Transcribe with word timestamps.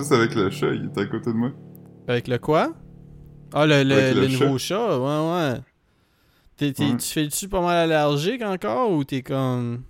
juste 0.00 0.12
avec 0.12 0.34
le 0.34 0.50
chat, 0.50 0.72
il 0.72 0.86
est 0.86 0.98
à 0.98 1.06
côté 1.06 1.30
de 1.30 1.36
moi. 1.36 1.52
Avec 2.08 2.26
le 2.28 2.38
quoi? 2.38 2.74
Ah, 3.52 3.66
le, 3.66 3.82
le, 3.84 3.94
Avec 3.94 4.14
le 4.14 4.20
le 4.22 4.28
nouveau 4.28 4.58
chat, 4.58 4.98
ouais, 4.98 5.54
ouais. 5.54 5.60
Tu 6.56 6.98
fais-tu 7.00 7.48
pas 7.48 7.60
mal 7.62 7.90
allergique 7.90 8.42
encore 8.42 8.90
ou 8.92 9.04
t'es 9.04 9.22
comme. 9.22 9.82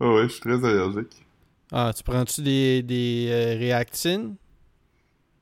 Ah 0.00 0.12
ouais, 0.12 0.22
je 0.24 0.28
suis 0.34 0.40
très 0.40 0.64
allergique. 0.64 1.26
Ah, 1.72 1.92
tu 1.94 2.02
prends-tu 2.02 2.42
des, 2.42 2.82
des 2.82 3.28
euh, 3.30 3.58
réactines? 3.58 4.36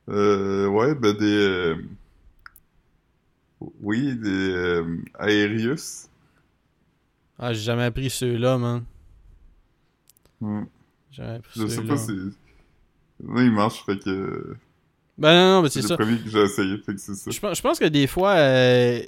Euh, 0.08 0.66
ouais, 0.68 0.94
ben 0.94 1.16
des... 1.16 1.24
euh, 1.24 1.76
Oui, 3.80 4.16
des 4.16 4.50
euh, 4.50 4.98
Aerius. 5.20 6.08
Ah, 7.38 7.52
j'ai 7.52 7.60
jamais 7.62 7.90
pris 7.90 8.10
ceux-là, 8.10 8.58
man. 8.58 8.84
Hmm. 10.40 10.64
J'ai 11.10 11.22
jamais 11.22 11.38
pris 11.40 11.60
Je 11.60 11.66
sais 11.66 11.76
ceux-là. 11.76 11.88
pas 11.88 11.96
si... 11.98 12.12
Non, 13.22 13.40
il 13.40 13.52
marche, 13.52 13.84
fait 13.84 13.98
que... 13.98 14.56
Ben 15.16 15.32
non, 15.34 15.56
non, 15.56 15.62
mais 15.62 15.68
C'est 15.68 15.80
c'est 15.80 15.82
le 15.82 15.88
ça. 15.88 15.96
premier 15.96 16.18
que 16.18 16.28
j'ai 16.28 16.42
essayé, 16.42 16.76
fait 16.78 16.94
que 16.94 17.00
c'est 17.00 17.14
ça. 17.14 17.30
Je 17.30 17.38
pense, 17.38 17.56
je 17.56 17.62
pense 17.62 17.78
que 17.78 17.84
des 17.84 18.06
fois, 18.08 18.32
euh, 18.32 19.00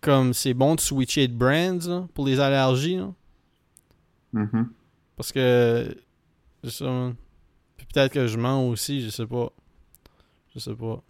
comme 0.00 0.32
c'est 0.32 0.54
bon 0.54 0.74
de 0.74 0.80
switcher 0.80 1.28
de 1.28 1.34
brands 1.34 1.78
là, 1.86 2.06
pour 2.14 2.24
les 2.26 2.40
allergies. 2.40 2.96
là. 2.96 3.12
Mhm. 4.32 4.68
parce 5.16 5.32
que. 5.32 5.94
C'est 6.64 6.70
ça, 6.70 6.84
man. 6.86 7.14
Puis 7.76 7.86
peut-être 7.92 8.12
que 8.12 8.26
je 8.26 8.36
mens 8.38 8.66
aussi, 8.68 9.00
je 9.02 9.10
sais 9.10 9.26
pas. 9.26 9.50
Je 10.54 10.58
sais 10.60 10.74
pas. 10.74 11.02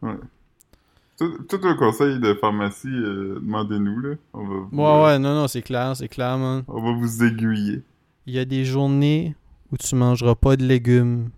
Tout, 1.19 1.39
tout 1.49 1.61
un 1.67 1.75
conseil 1.75 2.19
de 2.21 2.35
pharmacie, 2.35 2.87
euh, 2.89 3.39
demandez-nous, 3.41 4.01
là. 4.01 4.15
On 4.35 4.47
va 4.47 4.55
vous, 4.55 4.69
Ouais, 4.77 5.03
ouais, 5.05 5.19
non, 5.19 5.35
non, 5.35 5.49
c'est 5.49 5.63
clair, 5.63 5.97
c'est 5.97 6.09
clair, 6.09 6.37
man. 6.39 6.65
On 6.69 6.81
va 6.83 6.93
vous 6.93 7.25
aiguiller. 7.25 7.83
Il 8.27 8.35
y 8.35 8.39
a 8.39 8.45
des 8.45 8.65
journées 8.65 9.35
où 9.73 9.77
tu 9.77 9.95
mangeras 9.95 10.35
pas 10.35 10.57
de 10.57 10.65
légumes. 10.65 11.31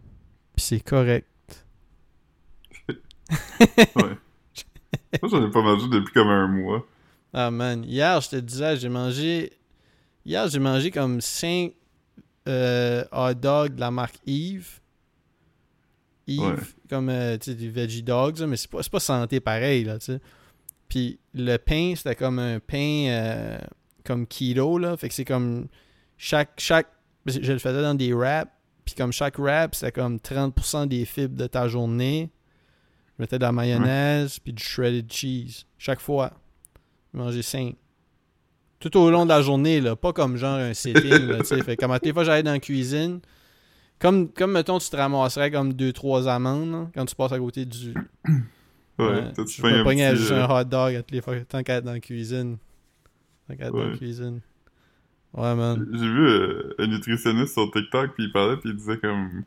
Puis 0.57 0.65
c'est 0.65 0.81
correct. 0.81 1.27
Ouais. 3.97 4.17
Moi, 5.23 5.31
j'en 5.31 5.47
ai 5.47 5.51
pas 5.51 5.63
mangé 5.63 5.87
depuis 5.89 6.13
comme 6.13 6.29
un 6.29 6.49
mois. 6.49 6.85
Ah 7.33 7.51
man, 7.51 7.85
hier 7.85 8.21
je 8.21 8.31
te 8.31 8.37
disais, 8.37 8.77
j'ai 8.77 8.89
mangé. 8.89 9.53
Hier 10.25 10.49
j'ai 10.49 10.59
mangé 10.59 10.91
comme 10.91 11.21
5 11.21 11.73
hot 12.47 13.35
dogs 13.35 13.75
de 13.77 13.81
la 13.81 13.91
marque 13.93 14.17
Yves. 14.27 14.81
Yves, 16.27 16.41
Ouais. 16.41 16.55
comme 16.89 17.09
euh, 17.09 17.37
tu 17.39 17.51
sais, 17.51 17.55
des 17.57 17.69
veggie 17.69 18.03
dogs, 18.03 18.39
là, 18.39 18.47
mais 18.47 18.57
c'est 18.57 18.71
pas, 18.71 18.81
pas 18.83 19.01
santé 19.01 19.41
pareil, 19.41 19.85
là, 19.85 19.99
tu 19.99 20.07
sais. 20.07 20.21
Puis 20.89 21.19
le 21.35 21.57
pain, 21.57 21.95
c'était 21.97 22.17
comme 22.17 22.39
un 22.41 22.59
pain 22.61 23.07
euh, 23.09 23.59
comme 24.05 24.27
keto, 24.27 24.79
là. 24.79 24.97
Fait 24.97 25.09
que 25.09 25.15
c'est 25.15 25.25
comme 25.25 25.69
chaque. 26.17 26.51
chaque 26.59 26.89
je 27.27 27.53
le 27.53 27.59
faisais 27.59 27.83
dans 27.83 27.95
des 27.95 28.13
wraps. 28.13 28.51
Puis 28.91 28.97
comme 28.97 29.13
chaque 29.13 29.39
wrap, 29.39 29.77
c'était 29.77 29.93
comme 29.93 30.17
30% 30.17 30.89
des 30.89 31.05
fibres 31.05 31.37
de 31.37 31.47
ta 31.47 31.69
journée. 31.69 32.29
Je 33.17 33.23
mettais 33.23 33.39
de 33.39 33.45
la 33.45 33.53
mayonnaise, 33.53 34.41
puis 34.41 34.53
du 34.53 34.61
shredded 34.61 35.13
cheese. 35.13 35.65
Chaque 35.79 36.01
fois. 36.01 36.33
Manger 37.13 37.43
5. 37.43 37.77
Tout 38.81 38.97
au 38.97 39.09
long 39.11 39.25
de 39.25 39.29
la 39.29 39.43
journée, 39.43 39.81
là. 39.81 39.95
Pas 39.95 40.13
comme 40.13 40.37
genre 40.37 40.57
un 40.57 40.71
là. 40.71 40.75
Fait 40.75 41.77
que 41.77 41.81
comme 41.81 41.93
à 41.93 42.01
des 42.01 42.13
fois, 42.13 42.25
j'allais 42.25 42.43
dans 42.43 42.51
la 42.51 42.59
cuisine. 42.59 43.21
Comme, 44.01 44.29
comme, 44.33 44.53
mettons, 44.53 44.79
tu 44.81 44.91
te 44.91 44.97
ramasserais 44.97 45.53
comme 45.53 45.73
2-3 45.73 46.27
amandes, 46.29 46.73
là, 46.73 46.91
quand 46.93 47.05
tu 47.05 47.15
passes 47.15 47.33
à 47.33 47.39
côté 47.39 47.67
du... 47.67 47.95
Ouais, 48.99 49.33
toi, 49.33 49.45
tu 49.45 49.63
je 49.63 49.67
me 49.67 49.79
un 49.79 49.85
petit, 49.85 50.33
euh, 50.33 50.45
un 50.45 50.61
hot 50.61 50.65
dog 50.65 50.95
à 50.97 51.03
toutes 51.03 51.13
les 51.13 51.21
fois, 51.21 51.39
tant 51.49 51.63
qu'à 51.63 51.77
être 51.77 51.85
dans 51.85 51.93
la 51.93 52.01
cuisine. 52.01 52.59
Tant 53.47 53.57
qu'à 53.57 53.67
être 53.67 53.73
dans 53.73 53.89
la 53.89 53.97
cuisine. 53.97 54.41
Ouais, 55.35 55.55
man. 55.55 55.87
J'ai 55.93 55.99
vu 56.09 56.27
euh, 56.27 56.75
un 56.79 56.87
nutritionniste 56.89 57.53
sur 57.55 57.71
TikTok, 57.71 58.15
puis 58.15 58.25
il 58.25 58.33
parlait, 58.33 58.57
puis 58.57 58.71
il 58.71 58.77
disait 58.77 58.99
comme... 58.99 59.45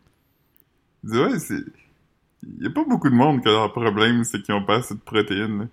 Il 1.03 1.09
disait, 1.09 1.23
ouais, 1.25 1.39
c'est... 1.39 1.63
Il 2.57 2.63
y 2.63 2.67
a 2.67 2.69
pas 2.69 2.83
beaucoup 2.85 3.09
de 3.09 3.15
monde 3.15 3.41
qui 3.41 3.47
a 3.49 3.51
leur 3.51 3.71
problème, 3.71 4.23
c'est 4.23 4.41
qu'ils 4.41 4.53
ont 4.55 4.63
pas 4.65 4.77
assez 4.77 4.93
de 4.95 4.99
protéines. 4.99 5.59
là. 5.59 5.67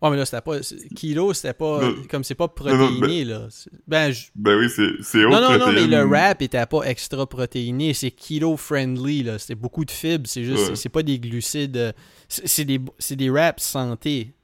Ouais, 0.00 0.10
mais 0.10 0.16
là, 0.16 0.24
c'était 0.24 0.40
pas... 0.40 0.58
Kilo, 0.96 1.32
c'était 1.32 1.52
pas... 1.54 1.80
Non. 1.80 1.94
Comme 2.10 2.24
c'est 2.24 2.34
pas 2.34 2.46
non, 2.48 2.52
ben- 2.64 2.76
protéiné, 2.76 3.24
là. 3.24 3.46
Ben. 3.86 4.12
Ben 4.34 4.58
oui, 4.58 4.68
c'est 4.68 5.18
Non, 5.18 5.40
non, 5.40 5.58
non, 5.58 5.72
mais 5.72 5.86
le 5.86 6.02
wrap 6.04 6.42
était 6.42 6.66
pas 6.66 6.82
extra 6.82 7.24
protéiné. 7.24 7.94
C'est 7.94 8.10
keto-friendly, 8.10 9.22
là. 9.22 9.38
C'était 9.38 9.54
beaucoup 9.54 9.84
de 9.84 9.92
fibres. 9.92 10.26
C'est 10.26 10.42
juste... 10.42 10.70
Ouais. 10.70 10.76
C'est 10.76 10.88
pas 10.88 11.04
des 11.04 11.20
glucides... 11.20 11.76
euh, 11.76 11.92
C'est 12.28 12.64
des, 12.64 12.80
c'est 12.98 13.14
des 13.14 13.30
wraps 13.30 13.62
santé. 13.62 14.34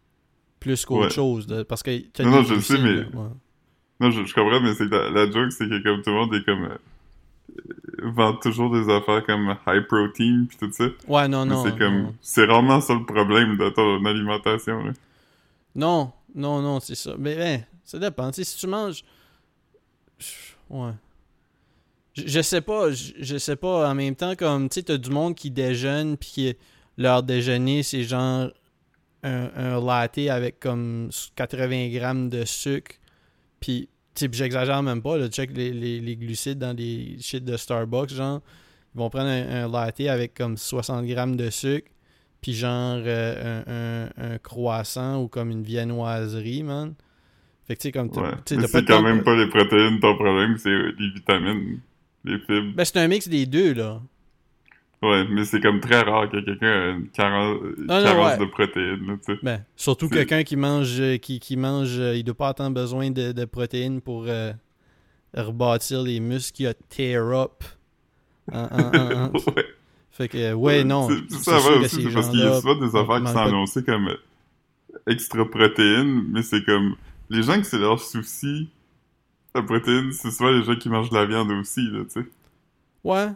Plus 0.61 0.85
qu'autre 0.85 1.07
Ouais. 1.07 1.11
chose, 1.11 1.49
là, 1.49 1.65
Parce 1.65 1.83
que 1.83 1.91
Non, 2.23 2.31
non, 2.31 2.43
je 2.45 2.55
le 2.55 2.61
sais, 2.61 2.79
mais- 2.79 2.99
ouais. 3.17 3.29
Non, 4.01 4.11
je, 4.11 4.25
je 4.25 4.35
comprends, 4.35 4.61
mais 4.61 4.75
c'est 4.75 4.89
la, 4.89 5.11
la 5.11 5.31
joke, 5.31 5.53
c'est 5.53 5.69
que 5.69 5.83
comme 5.83 6.03
tout 6.03 6.11
le 6.11 6.17
monde 6.17 6.35
est 6.35 6.45
comme... 6.45 6.65
Euh, 6.65 6.79
vend 8.03 8.35
toujours 8.35 8.71
des 8.71 8.93
affaires 8.93 9.25
comme 9.25 9.57
high 9.67 9.87
protein, 9.87 10.47
puis 10.49 10.57
tout 10.59 10.71
ça. 10.73 10.85
Ouais, 11.09 11.27
non, 11.27 11.45
Mais 11.45 11.55
non. 11.55 11.65
c'est 11.65 11.77
comme... 11.77 12.15
C'est 12.21 12.45
rarement 12.45 12.81
ça 12.81 12.95
le 12.95 13.05
problème 13.05 13.57
de 13.57 13.69
ton 13.71 14.05
alimentation, 14.05 14.85
là. 14.85 14.93
Non, 15.75 16.13
non, 16.35 16.63
non, 16.63 16.81
c'est 16.81 16.95
ça. 16.95 17.15
Mais 17.19 17.37
ben, 17.37 17.65
ça 17.85 17.99
dépend. 17.99 18.33
Si 18.33 18.57
tu 18.57 18.67
manges. 18.67 19.05
Ouais. 20.69 20.93
Je, 22.15 22.23
je 22.27 22.41
sais 22.41 22.61
pas, 22.61 22.91
je, 22.91 23.13
je 23.19 23.39
sais 23.39 23.57
pas. 23.57 23.89
En 23.89 23.95
même 23.95 24.17
temps, 24.17 24.35
comme, 24.35 24.69
tu 24.69 24.75
sais, 24.75 24.83
t'as 24.83 24.97
du 24.97 25.11
monde 25.11 25.35
qui 25.35 25.51
déjeune, 25.51 26.17
puis 26.17 26.29
qui, 26.29 26.57
leur 26.99 27.23
déjeuner, 27.23 27.83
c'est 27.83 28.03
genre 28.03 28.51
un, 29.23 29.51
un 29.57 29.81
latte 29.81 30.19
avec 30.19 30.61
comme 30.61 31.11
80 31.37 31.89
grammes 31.91 32.29
de 32.29 32.45
sucre. 32.45 32.97
Puis, 33.61 33.89
tu 34.15 34.21
sais, 34.21 34.29
puis 34.29 34.39
j'exagère 34.39 34.83
même 34.83 35.03
pas, 35.03 35.17
là. 35.19 35.29
Check 35.29 35.51
les, 35.57 35.73
les, 35.73 36.01
les 36.01 36.17
glucides 36.17 36.59
dans 36.59 36.75
des 36.75 37.17
shit 37.21 37.45
de 37.45 37.57
Starbucks, 37.57 38.11
genre. 38.15 38.41
Ils 38.95 38.99
vont 38.99 39.11
prendre 39.11 39.29
un, 39.29 39.65
un 39.65 39.69
latte 39.71 40.01
avec 40.01 40.35
comme 40.35 40.57
60 40.57 41.07
grammes 41.07 41.37
de 41.37 41.51
sucre 41.51 41.89
puis 42.41 42.53
genre 42.55 43.01
euh, 43.05 43.63
un, 43.67 44.25
un- 44.25 44.33
un 44.35 44.39
croissant 44.39 45.23
ou 45.23 45.29
comme 45.29 45.51
une 45.51 45.63
viennoiserie, 45.63 46.63
man. 46.63 46.95
Fait 47.67 47.75
que 47.77 47.81
tu 47.83 47.89
sais, 47.89 47.93
comme 47.93 48.09
Ouais. 48.17 48.31
c'est 48.47 48.85
quand 48.87 49.03
même 49.03 49.23
pas 49.25 49.37
les 49.37 49.47
protéines 49.49 50.01
ton 50.01 50.15
problème, 50.15 50.57
c'est 50.57 50.71
les 50.71 51.11
vitamines, 51.15 51.81
les 52.25 52.39
fibres. 52.39 52.75
Ben, 52.77 52.85
c'est 52.85 52.97
un 52.99 53.09
mix 53.09 53.29
des 53.29 53.45
deux, 53.45 53.75
là. 53.75 54.01
Ouais, 55.01 55.25
mais 55.31 55.45
c'est 55.45 55.61
comme 55.61 55.79
très 55.81 56.01
rare 56.03 56.29
que 56.29 56.39
quelqu'un 56.41 56.67
ait 56.67 56.91
une 56.95 57.09
carence, 57.11 57.59
Ah, 57.89 57.99
non, 58.01 58.05
carence 58.05 58.33
ouais. 58.33 58.39
de 58.47 58.51
protéines, 58.51 59.07
là, 59.07 59.15
tu 59.25 59.33
sais. 59.35 59.39
Ben, 59.45 59.65
surtout 59.77 60.09
quelqu'un 60.09 60.43
qui 60.43 60.57
mange, 60.57 61.01
euh, 61.01 61.19
qui, 61.19 61.39
qui 61.39 61.57
mange, 61.57 61.99
euh, 62.01 62.17
il 62.17 62.25
doit 62.25 62.35
pas 62.35 62.53
tant 62.53 62.71
besoin 62.71 63.11
de, 63.13 63.31
de 63.31 63.45
protéines 63.45 64.01
pour 64.01 64.25
euh, 64.27 64.53
rebâtir 65.35 66.03
les 66.03 66.19
muscles 66.19 66.57
qu'il 66.57 66.67
a 66.67 66.75
tear 66.75 67.31
up. 67.33 67.63
En- 68.51 68.59
en- 68.59 68.67
en- 68.67 69.25
en- 69.27 69.31
ouais. 69.57 69.67
Fait 70.11 70.27
que, 70.29 70.53
ouais, 70.55 70.83
non. 70.83 71.09
C'est- 71.09 71.37
Ça 71.45 71.53
que 71.59 71.79
aussi, 71.85 72.03
c'est 72.03 72.11
parce 72.13 72.31
qu'il 72.31 72.41
y 72.41 72.43
a 72.43 72.61
souvent 72.61 72.75
des 72.75 72.97
affaires 72.97 73.21
qui 73.21 73.27
sont 73.29 73.35
de- 73.35 73.49
annoncées 73.49 73.85
comme 73.85 74.11
extra 75.07 75.49
protéines, 75.49 76.25
mais 76.33 76.43
c'est 76.43 76.65
comme 76.65 76.97
les 77.31 77.45
gens 77.45 77.57
que 77.61 77.67
c'est 77.67 77.79
leur 77.79 78.01
souci, 78.01 78.69
la 79.55 79.63
protéine, 79.63 80.11
c'est 80.11 80.33
souvent 80.33 80.51
les 80.51 80.65
gens 80.65 80.75
qui 80.75 80.89
mangent 80.89 81.11
de 81.11 81.15
la 81.15 81.25
viande 81.27 81.53
aussi, 81.53 81.83
là, 81.93 82.01
tu 82.05 82.21
sais. 82.21 82.27
Ouais. 83.05 83.29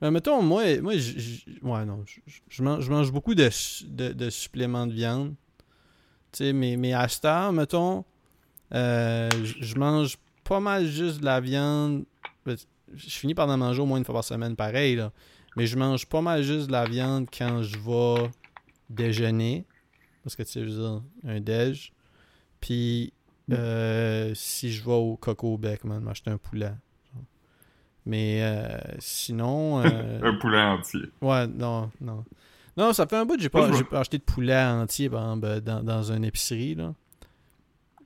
Ben, 0.00 0.10
mettons, 0.10 0.42
moi, 0.42 0.80
moi 0.80 0.96
j- 0.96 1.18
j- 1.20 1.58
ouais, 1.62 1.84
non, 1.84 2.04
je 2.48 2.62
mange, 2.62 2.84
je 2.84 2.90
mange 2.90 3.12
beaucoup 3.12 3.34
de, 3.34 3.48
de, 3.86 4.12
de 4.12 4.30
suppléments 4.30 4.86
de 4.86 4.92
viande. 4.94 5.34
Tu 6.32 6.38
sais, 6.44 6.52
mais, 6.52 6.76
mais 6.76 6.92
à 6.94 7.06
cette 7.08 7.24
heure, 7.24 7.52
mettons, 7.52 8.04
euh, 8.72 9.28
je 9.42 9.74
mange 9.76 10.16
pas 10.44 10.60
mal 10.60 10.86
juste 10.86 11.20
de 11.20 11.24
la 11.26 11.40
viande. 11.40 12.04
Ben, 12.46 12.56
Je 12.94 13.10
finis 13.10 13.34
par 13.34 13.48
en 13.48 13.56
manger 13.56 13.82
au 13.82 13.86
moins 13.86 13.98
une 13.98 14.04
fois 14.04 14.14
par 14.14 14.24
semaine, 14.24 14.56
pareil, 14.56 14.96
là. 14.96 15.12
Mais 15.56 15.66
je 15.66 15.76
mange 15.76 16.06
pas 16.06 16.20
mal 16.22 16.42
juste 16.42 16.68
de 16.68 16.72
la 16.72 16.86
viande 16.86 17.28
quand 17.36 17.62
je 17.62 17.76
vais 17.78 18.30
déjeuner. 18.88 19.66
Parce 20.22 20.36
que, 20.36 20.42
tu 20.44 20.50
sais, 20.50 20.60
je 20.60 20.66
veux 20.70 20.76
dire, 20.82 21.02
un 21.24 21.40
déj. 21.40 21.92
Puis, 22.60 23.12
euh, 23.52 24.32
si 24.34 24.72
je 24.72 24.82
vais 24.84 24.92
au 24.92 25.16
Coco 25.16 25.58
Bec, 25.58 25.84
man, 25.84 26.02
m'acheter 26.02 26.30
un 26.30 26.38
poulet. 26.38 26.72
Mais 28.10 28.40
euh, 28.42 28.66
sinon. 28.98 29.80
euh, 29.84 30.20
Un 30.20 30.34
poulet 30.34 30.60
entier. 30.60 31.02
ouais, 31.22 31.46
non, 31.46 31.92
non. 32.00 32.24
Non, 32.76 32.92
ça 32.92 33.06
fait 33.06 33.16
un 33.16 33.24
bout 33.24 33.36
que 33.36 33.42
j'ai 33.42 33.48
pas, 33.48 33.68
pas 33.84 34.00
acheté 34.00 34.18
de 34.18 34.24
poulet 34.24 34.60
entier 34.64 35.08
euh, 35.12 35.60
dans, 35.60 35.84
dans 35.84 36.12
une 36.12 36.24
épicerie. 36.24 36.74
Là. 36.74 36.92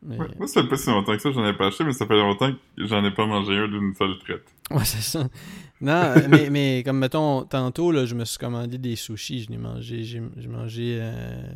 Mais, 0.03 0.19
Ouais. 0.19 0.29
Moi, 0.39 0.47
ça 0.47 0.63
fait 0.63 0.69
pas 0.69 0.77
si 0.77 0.91
longtemps 0.91 1.17
que 1.17 1.23
ça, 1.23 1.33
j'en 1.33 1.47
ai 1.47 1.55
pas 1.55 1.69
acheté, 1.69 1.85
mais 1.85 1.95
ça 1.95 2.07
fait 2.07 2.19
longtemps 2.19 2.53
que 2.53 2.87
j'en 2.87 3.03
ai 3.03 3.11
pas 3.13 3.25
mangé 3.25 3.57
un 3.57 3.67
d'une 3.67 3.95
seule 3.95 4.19
traite. 4.19 4.45
Ouais, 4.71 4.85
c'est 4.85 5.01
ça. 5.01 5.27
Non, 5.81 6.13
mais, 6.29 6.51
mais 6.51 6.83
comme 6.85 6.99
mettons, 6.99 7.45
tantôt, 7.45 7.91
là, 7.91 8.05
je 8.05 8.15
me 8.15 8.27
suis 8.27 8.37
commandé 8.39 8.77
des 8.77 8.97
sushis. 8.97 9.45
Je 9.45 9.51
l'ai 9.51 9.57
mangé. 9.57 10.05
J'ai 10.05 10.23
j'ai 10.37 10.49
mangé 10.49 10.99
euh, 11.01 11.51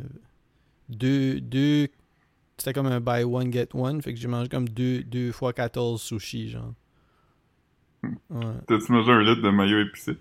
deux. 0.87 1.39
deux 1.39 1.89
C'était 2.57 2.73
comme 2.73 2.87
un 2.87 2.99
buy 2.99 3.23
one, 3.23 3.53
get 3.53 3.67
one. 3.75 4.01
Fait 4.01 4.15
que 4.15 4.19
j'ai 4.19 4.27
mangé 4.27 4.49
comme 4.49 4.67
deux, 4.67 5.03
deux 5.03 5.31
fois 5.31 5.53
14 5.53 6.01
sushis, 6.01 6.49
genre. 6.49 6.73
Ouais. 8.03 8.53
T'as-tu 8.67 8.91
mangé 8.91 9.11
un 9.11 9.21
litre 9.21 9.41
de 9.41 9.49
maillot 9.49 9.79
épicé? 9.81 10.17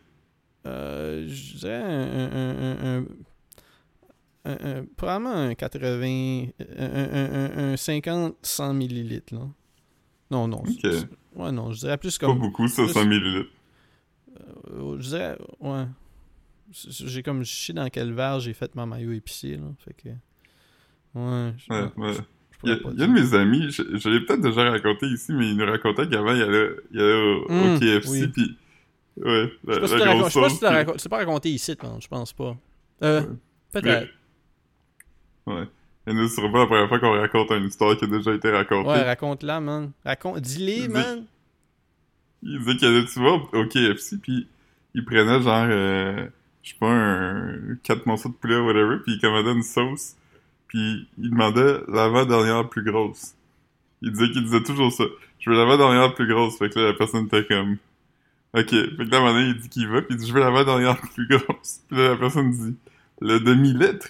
Euh, 0.67 1.27
je 1.29 1.57
dirais 1.59 1.83
un, 1.83 2.99
un, 3.01 3.05
un, 4.45 4.85
probablement 4.97 5.33
un 5.35 5.55
80, 5.55 6.47
un, 6.59 6.87
un, 6.87 7.35
un, 7.35 7.73
un 7.73 7.77
50, 7.77 8.35
100 8.43 8.75
millilitres, 8.75 9.35
là. 9.35 9.47
Non, 10.31 10.49
non. 10.49 10.59
Ok. 10.59 10.69
c'est- 10.83 11.09
Ouais, 11.35 11.53
non, 11.53 11.73
je 11.73 11.79
dirais 11.81 11.97
plus 11.99 12.19
Pas 12.19 12.27
comme, 12.27 12.39
beaucoup, 12.41 12.67
ça, 12.67 12.83
plus- 12.85 12.93
100 12.93 13.05
millilitres. 13.07 13.51
euh, 14.73 14.97
je 15.01 15.09
dirais, 15.09 15.39
ouais. 15.61 15.85
J'ai 16.73 17.23
comme, 17.23 17.45
je 17.45 17.55
sais 17.55 17.73
dans 17.73 17.89
quel 17.89 18.13
verre 18.13 18.41
j'ai 18.41 18.53
fait 18.55 18.75
ma 18.75 18.85
maillot 18.87 19.13
épicé, 19.13 19.57
là. 19.57 19.67
Fait 19.79 19.95
que. 19.95 20.09
Ouais. 21.15 21.55
je- 21.57 21.73
Ouais, 21.73 21.91
ouais. 21.97 22.17
Il 22.65 22.71
y, 22.71 22.73
y 22.73 23.03
a 23.03 23.07
de 23.07 23.13
mes 23.13 23.35
amis, 23.35 23.71
je, 23.71 23.83
je 23.97 24.09
l'ai 24.09 24.21
peut-être 24.21 24.41
déjà 24.41 24.69
raconté 24.71 25.07
ici, 25.07 25.33
mais 25.33 25.49
il 25.51 25.57
nous 25.57 25.65
racontait 25.67 26.09
qu'avant, 26.09 26.35
il 26.35 26.43
allait, 26.43 26.71
il 26.93 27.01
allait 27.01 27.13
au, 27.15 27.47
au 27.49 27.53
Hum, 27.53 27.79
KFC, 27.81 28.09
oui. 28.11 28.29
puis... 28.29 28.57
Ouais, 29.21 29.53
Je 29.67 29.73
sais 29.75 29.81
la, 29.81 29.87
si 29.89 29.95
tu 29.95 29.99
l'as 29.99 30.25
je 30.25 30.31
sais 30.31 30.41
pas 30.41 30.49
si 30.51 30.59
tu 30.59 30.65
l'as 30.65 30.85
puis- 30.85 30.95
c'est 30.99 31.09
pas 31.09 31.17
raconté 31.19 31.51
ici, 31.51 31.77
man. 31.83 31.99
Je 32.01 32.07
pense 32.09 32.33
pas. 32.33 32.57
Euh, 33.03 33.21
Ouais. 33.23 33.27
peut-être. 33.73 34.09
Ouais. 35.47 35.65
Et 36.07 36.13
nous, 36.15 36.29
ce 36.29 36.37
sera 36.37 36.51
pas 36.51 36.61
la 36.61 36.67
première 36.67 36.89
fois 36.89 36.99
qu'on 37.01 37.13
raconte 37.19 37.51
une 37.51 37.67
histoire 37.67 37.97
qui 37.97 38.05
a 38.05 38.09
déjà 38.09 38.33
été 38.33 38.51
racontée. 38.51 38.89
Ouais, 38.89 39.03
raconte-la, 39.03 39.61
man. 39.61 39.91
Raconte, 40.05 40.41
dis-les, 40.41 40.89
man. 40.89 41.25
Il 42.43 42.59
disait 42.61 42.77
qu'il 42.77 42.89
allait 42.89 43.07
souvent 43.07 43.43
au 43.53 43.67
KFC, 43.67 44.19
puis 44.23 44.47
il 44.95 45.05
prenait 45.05 45.43
genre, 45.43 45.67
euh, 45.69 46.27
je 46.63 46.71
sais 46.71 46.77
pas, 46.79 46.89
un 46.91 47.77
4 47.83 48.07
morceaux 48.07 48.29
de 48.29 48.35
poulet 48.35 48.57
ou 48.57 48.67
whatever, 48.67 48.99
puis 49.05 49.15
il 49.15 49.21
commandait 49.21 49.53
une 49.53 49.63
sauce, 49.63 50.15
puis 50.69 51.09
il 51.19 51.31
demandait 51.31 51.81
l'avant-dernière 51.89 52.69
plus 52.69 52.85
grosse. 52.85 53.35
Il 54.03 54.13
disait 54.13 54.31
qu'il 54.31 54.45
disait 54.45 54.63
toujours 54.63 54.93
ça. 54.93 55.05
Je 55.41 55.51
veux 55.51 55.57
l'avant-dernière 55.57 56.15
plus 56.15 56.29
grosse. 56.29 56.59
Fait 56.59 56.69
que 56.69 56.79
là, 56.79 56.87
la 56.87 56.93
personne 56.93 57.27
était 57.27 57.45
comme, 57.45 57.79
ok. 58.55 58.71
Fait 58.71 58.97
que 58.97 59.11
là, 59.11 59.27
à 59.27 59.41
il 59.41 59.57
dit 59.59 59.69
qu'il 59.69 59.89
va, 59.89 60.03
puis 60.03 60.15
il 60.15 60.17
dit, 60.19 60.29
je 60.29 60.33
veux 60.33 60.41
l'avant-dernière 60.41 61.01
plus 61.15 61.27
grosse. 61.27 61.81
Puis 61.89 61.97
là, 61.99 62.11
la 62.11 62.17
personne 62.17 62.51
dit, 62.51 62.77
le 63.21 63.41
demi-litre? 63.41 64.09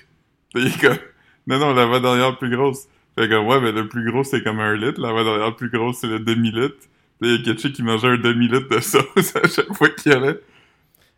Puis 0.52 0.64
il 0.64 0.66
est 0.66 0.80
comme, 0.80 0.98
non, 1.46 1.58
non, 1.58 1.72
l'avant-dernière 1.72 2.38
plus 2.38 2.54
grosse. 2.54 2.88
Fait 3.18 3.28
comme, 3.28 3.46
ouais, 3.46 3.60
mais 3.60 3.72
le 3.72 3.88
plus 3.88 4.10
gros, 4.10 4.24
c'est 4.24 4.42
comme 4.42 4.60
un 4.60 4.76
litre. 4.76 5.00
L'avant-dernière 5.00 5.56
plus 5.56 5.70
grosse, 5.70 5.98
c'est 5.98 6.08
le 6.08 6.20
demi-litre. 6.20 6.76
Là, 7.20 7.28
il 7.28 7.30
y 7.32 7.34
a 7.34 7.54
Ketchuk 7.54 7.72
qui 7.72 7.82
mangeait 7.82 8.08
un 8.08 8.18
demi-litre 8.18 8.68
de 8.68 8.80
sauce 8.80 9.36
à 9.36 9.48
chaque 9.48 9.72
fois 9.74 9.88
qu'il 9.90 10.12
allait. 10.12 10.40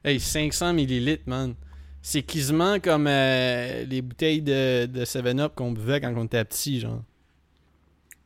Hey, 0.05 0.19
500 0.19 0.73
millilitres, 0.73 1.25
man. 1.27 1.55
C'est 2.03 2.23
quasiment 2.23 2.81
comme 2.81 3.07
euh, 3.07 3.85
les 3.85 4.01
bouteilles 4.03 4.41
de, 4.43 4.87
de 4.87 5.05
7-Up 5.05 5.53
qu'on 5.55 5.73
buvait 5.73 6.01
quand 6.01 6.13
on 6.17 6.25
était 6.25 6.45
petit, 6.45 6.81
genre. 6.81 7.03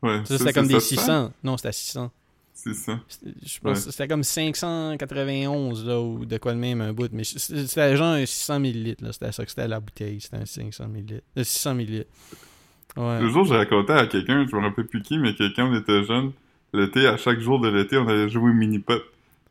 Ouais. 0.02 0.20
Ça, 0.24 0.38
c'était 0.38 0.52
comme 0.52 0.68
des 0.68 0.80
700. 0.80 1.00
600. 1.02 1.32
Non, 1.42 1.56
c'était 1.56 1.72
600. 1.72 2.10
C'est 2.52 2.74
ça. 2.74 3.00
C'était- 3.08 3.30
Je 3.44 3.58
pense 3.60 3.84
que 3.84 3.90
c'était 3.90 4.06
comme 4.08 4.22
591, 4.22 5.84
là, 5.86 6.00
ou 6.00 6.24
de 6.24 6.36
quoi 6.38 6.52
de 6.52 6.58
même, 6.58 6.80
un 6.80 6.92
bout. 6.92 7.10
Mais 7.12 7.24
c'était 7.24 7.96
genre 7.96 8.14
un 8.14 8.24
600 8.24 8.60
millilitres, 8.60 9.02
là. 9.04 9.12
C'était 9.12 9.32
ça 9.32 9.44
que 9.44 9.50
c'était 9.50 9.66
la 9.68 9.80
bouteille. 9.80 10.20
C'était 10.20 10.36
un 10.36 10.46
500 10.46 10.88
millilitres. 10.88 11.24
Euh, 11.36 11.42
600 11.44 11.74
millilitres. 11.74 12.10
Ouais. 12.96 13.20
Le 13.20 13.28
jour, 13.28 13.44
j'ai 13.44 13.56
raconté 13.56 13.92
à 13.92 14.06
quelqu'un, 14.06 14.46
je 14.48 14.54
me 14.54 14.62
rappelle 14.62 14.86
plus 14.86 15.02
qui, 15.02 15.18
mais 15.18 15.34
quelqu'un, 15.34 15.66
on 15.66 15.74
était 15.76 16.04
jeune. 16.04 16.30
L'été, 16.72 17.06
à 17.08 17.16
chaque 17.16 17.40
jour 17.40 17.60
de 17.60 17.68
l'été, 17.68 17.96
on 17.98 18.06
allait 18.06 18.28
jouer 18.28 18.50
au 18.50 18.54
mini-pot. 18.54 19.02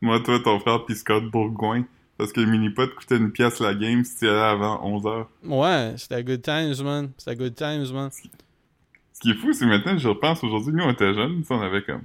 Moi, 0.02 0.20
toi, 0.22 0.40
ton 0.40 0.60
frère, 0.60 0.86
puis 0.86 0.96
Scott 0.96 1.26
Bourgoin. 1.30 1.84
Parce 2.24 2.32
que 2.32 2.40
le 2.40 2.46
mini-pot 2.48 2.88
coûtait 2.96 3.18
une 3.18 3.34
pièce 3.34 3.60
la 3.60 3.74
game 3.74 4.06
si 4.06 4.20
tu 4.20 4.30
allais 4.30 4.40
avant 4.40 4.78
11h. 4.98 5.26
Ouais, 5.44 5.94
c'était 5.98 6.24
good 6.24 6.42
times, 6.42 6.82
man. 6.82 7.12
C'était 7.18 7.36
good 7.36 7.54
times, 7.54 7.92
man. 7.92 8.10
Ce 8.12 9.20
qui 9.20 9.32
est 9.32 9.34
fou, 9.34 9.52
c'est 9.52 9.66
maintenant, 9.66 9.98
je 9.98 10.08
repense 10.08 10.42
aujourd'hui, 10.42 10.72
nous, 10.72 10.86
on 10.86 10.92
était 10.92 11.14
jeunes, 11.14 11.44
on 11.50 11.60
avait 11.60 11.82
comme, 11.84 12.04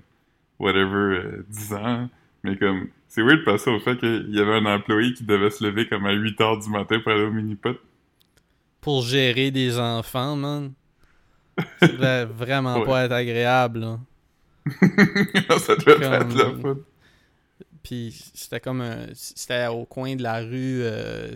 whatever, 0.58 1.20
euh, 1.20 1.46
10 1.48 1.72
ans. 1.74 2.08
Mais 2.42 2.56
comme, 2.56 2.88
c'est 3.06 3.22
weird 3.22 3.38
de 3.38 3.44
passer 3.44 3.70
au 3.70 3.78
fait 3.78 3.96
qu'il 3.96 4.30
y 4.34 4.40
avait 4.40 4.54
un 4.56 4.66
employé 4.66 5.14
qui 5.14 5.22
devait 5.22 5.50
se 5.50 5.62
lever 5.62 5.86
comme 5.86 6.04
à 6.04 6.12
8h 6.12 6.64
du 6.64 6.68
matin 6.70 6.98
pour 6.98 7.12
aller 7.12 7.22
au 7.22 7.30
mini-pot. 7.30 7.76
Pour 8.80 9.02
gérer 9.02 9.52
des 9.52 9.78
enfants, 9.78 10.34
man. 10.34 10.72
Ça 11.80 11.86
devait 11.86 12.24
vraiment 12.24 12.78
Ouais. 12.80 12.86
pas 12.86 13.04
être 13.04 13.12
agréable, 13.12 13.78
là. 13.78 13.98
ça 15.60 15.76
devait 15.76 15.94
Comme- 15.94 16.12
être 16.12 16.36
la 16.36 16.60
fun. 16.60 16.76
Puis 17.88 18.30
c'était 18.34 18.60
comme 18.60 18.82
un. 18.82 19.06
C'était 19.14 19.66
au 19.68 19.86
coin 19.86 20.14
de 20.14 20.22
la 20.22 20.40
rue. 20.40 20.82
euh, 20.82 21.30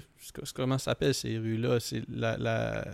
comment 0.55 0.77
ça 0.77 0.91
s'appelle 0.91 1.15
ces 1.15 1.39
rues-là? 1.39 1.81
C'est 1.81 2.03
la. 2.15 2.37
la... 2.37 2.85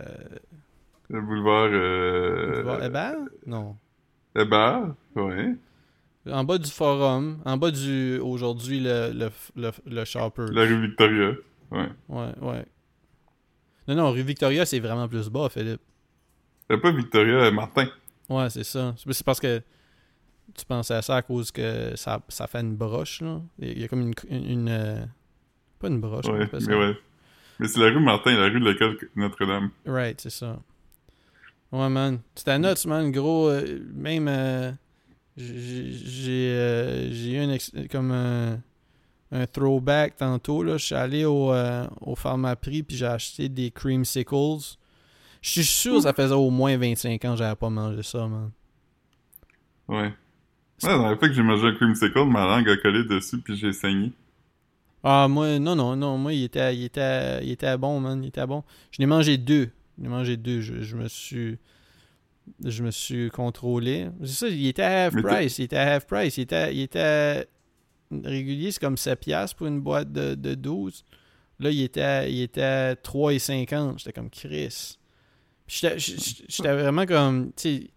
Le 1.09 1.21
boulevard, 1.21 1.67
euh... 1.73 2.53
Boulevard 2.53 2.83
Hébert? 2.85 3.17
Non. 3.45 3.75
Hébert, 4.33 4.93
ouais. 5.15 5.55
En 6.31 6.45
bas 6.45 6.57
du 6.57 6.69
forum. 6.71 7.39
En 7.43 7.57
bas 7.57 7.69
du. 7.71 8.17
Aujourd'hui, 8.19 8.79
le, 8.79 9.11
le, 9.13 9.29
le, 9.57 9.71
le 9.87 10.05
shopper. 10.05 10.45
La 10.53 10.61
rue 10.61 10.87
Victoria, 10.87 11.33
ouais. 11.71 11.89
Ouais, 12.07 12.31
ouais. 12.41 12.65
Non, 13.89 13.95
non, 13.95 14.11
rue 14.11 14.21
Victoria, 14.21 14.65
c'est 14.65 14.79
vraiment 14.79 15.09
plus 15.09 15.27
bas, 15.27 15.49
Philippe. 15.49 15.81
C'est 16.69 16.77
pas 16.77 16.91
Victoria, 16.93 17.35
euh, 17.47 17.51
Martin. 17.51 17.87
Ouais, 18.29 18.49
c'est 18.49 18.63
ça. 18.63 18.95
C'est 18.95 19.25
parce 19.25 19.41
que 19.41 19.61
tu 20.59 20.65
pensais 20.65 20.93
à 20.93 21.01
ça 21.01 21.15
à 21.17 21.21
cause 21.21 21.51
que 21.51 21.95
ça, 21.95 22.21
ça 22.29 22.47
fait 22.47 22.59
une 22.61 22.75
broche, 22.75 23.21
là? 23.21 23.41
Il 23.59 23.79
y 23.79 23.83
a 23.83 23.87
comme 23.87 24.01
une. 24.01 24.13
une, 24.29 24.45
une, 24.51 24.69
euh, 24.69 25.05
pas 25.79 25.87
une 25.87 25.99
broche, 25.99 26.25
Ouais, 26.27 26.47
ça. 26.51 26.57
mais 26.67 26.75
ouais. 26.75 26.97
Mais 27.59 27.67
c'est 27.67 27.79
la 27.79 27.87
rue 27.87 27.99
Martin, 27.99 28.35
la 28.35 28.45
rue 28.49 28.59
de 28.59 28.69
l'école 28.69 28.97
Notre-Dame. 29.15 29.69
Right, 29.85 30.19
c'est 30.21 30.29
ça. 30.29 30.59
Ouais, 31.71 31.89
man. 31.89 32.19
C'était 32.35 32.57
nuts, 32.59 32.85
man? 32.87 33.11
Gros, 33.11 33.49
euh, 33.49 33.79
même. 33.93 34.27
euh, 34.27 34.71
j'ai 35.37 35.91
j'ai 37.11 37.31
eu 37.33 37.37
un 37.37 37.51
ex- 37.51 37.71
comme 37.91 38.11
un, 38.11 38.59
un 39.31 39.45
throwback 39.47 40.17
tantôt. 40.17 40.63
là. 40.63 40.77
Je 40.77 40.85
suis 40.85 40.95
allé 40.95 41.25
au, 41.25 41.53
au 42.01 42.15
Pharmaprix 42.15 42.83
puis 42.83 42.97
j'ai 42.97 43.05
acheté 43.05 43.47
des 43.49 43.71
creamsicles. 43.71 44.75
Je 45.41 45.49
suis 45.49 45.63
sûr 45.63 45.95
que 45.95 46.01
ça 46.01 46.13
faisait 46.13 46.33
au 46.33 46.49
moins 46.49 46.75
25 46.77 47.23
ans 47.25 47.31
que 47.31 47.37
j'avais 47.37 47.55
pas 47.55 47.69
mangé 47.69 48.03
ça, 48.03 48.27
man. 48.27 48.51
Ouais. 49.87 50.13
Ouais, 50.83 50.89
dans 50.89 51.09
la 51.09 51.17
fois 51.17 51.27
que 51.27 51.33
j'ai 51.33 51.43
mangé 51.43 51.67
un 51.67 51.73
creamsicle, 51.73 52.25
ma 52.25 52.45
langue 52.45 52.69
a 52.69 52.77
collé 52.77 53.03
dessus 53.03 53.39
puis 53.39 53.55
j'ai 53.55 53.73
saigné. 53.73 54.11
Ah, 55.03 55.27
moi, 55.29 55.59
non, 55.59 55.75
non, 55.75 55.95
non. 55.95 56.17
Moi, 56.17 56.33
il 56.33 56.43
était, 56.43 56.75
il 56.75 56.83
était, 56.83 57.43
il 57.43 57.51
était 57.51 57.77
bon, 57.77 57.99
man. 57.99 58.21
Il 58.23 58.27
était 58.27 58.45
bon. 58.45 58.63
Je 58.91 59.01
n'ai 59.01 59.05
mangé 59.05 59.37
deux. 59.37 59.69
Je 59.97 60.03
n'ai 60.03 60.09
mangé 60.09 60.37
deux. 60.37 60.61
Je, 60.61 60.81
je 60.81 60.95
me 60.97 61.07
suis. 61.07 61.57
Je 62.63 62.83
me 62.83 62.91
suis 62.91 63.29
contrôlé. 63.29 64.07
C'est 64.21 64.27
ça, 64.27 64.47
il 64.47 64.67
était 64.67 64.81
à 64.81 65.05
half 65.05 65.13
Mais 65.13 65.21
price. 65.21 65.59
Il 65.59 65.65
était 65.65 65.77
à 65.77 65.93
half 65.93 66.07
price. 66.07 66.37
Il 66.37 66.41
était, 66.41 66.73
il 66.73 66.81
était 66.81 67.47
régulier, 68.11 68.71
c'est 68.71 68.79
comme 68.79 68.95
7$ 68.95 69.17
piastres 69.17 69.55
pour 69.55 69.67
une 69.67 69.81
boîte 69.81 70.11
de, 70.11 70.33
de 70.33 70.55
12. 70.55 71.05
Là, 71.59 71.69
il 71.69 71.81
était, 71.81 72.31
il 72.31 72.41
était 72.41 72.61
à 72.61 72.95
3,50. 72.95 73.99
J'étais 73.99 74.13
comme 74.13 74.29
Chris. 74.29 74.97
J'étais 75.67 76.73
vraiment 76.73 77.05
comme. 77.05 77.51
Tu. 77.55 77.89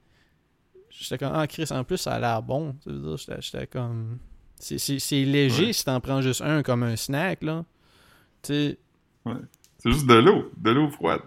J'étais 1.02 1.18
comme. 1.18 1.32
Ah, 1.34 1.46
Chris, 1.46 1.66
en 1.70 1.84
plus, 1.84 1.96
ça 1.98 2.14
a 2.14 2.20
l'air 2.20 2.42
bon. 2.42 2.76
J'étais 2.86 3.66
comme. 3.66 4.18
C'est- 4.56 5.24
léger 5.24 5.66
Ouais. 5.66 5.72
si 5.72 5.84
t'en 5.84 6.00
prends 6.00 6.22
juste 6.22 6.40
un 6.40 6.62
comme 6.62 6.84
un 6.84 6.94
snack, 6.96 7.42
là. 7.42 7.64
Tu 8.42 8.52
sais. 8.52 8.78
C'est 9.78 9.90
juste 9.90 10.06
de 10.06 10.14
l'eau, 10.14 10.50
de 10.56 10.70
l'eau 10.70 10.88
froide. 10.90 11.22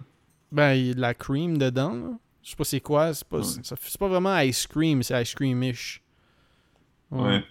Ben, 0.51 0.73
il 0.73 0.87
y 0.87 0.91
a 0.91 0.93
de 0.93 1.01
la 1.01 1.13
cream 1.13 1.57
dedans, 1.57 1.93
là. 1.93 2.17
Je 2.41 2.51
sais 2.51 2.55
pas 2.55 2.63
c'est 2.63 2.79
quoi. 2.79 3.13
C'est 3.13 3.27
pas, 3.27 3.39
Ouais. 3.39 3.97
pas 3.99 4.07
vraiment 4.07 4.37
ice 4.39 4.67
cream, 4.67 5.03
c'est 5.03 5.21
ice 5.21 5.33
cream-ish. 5.35 6.01
Ouais. 7.11 7.43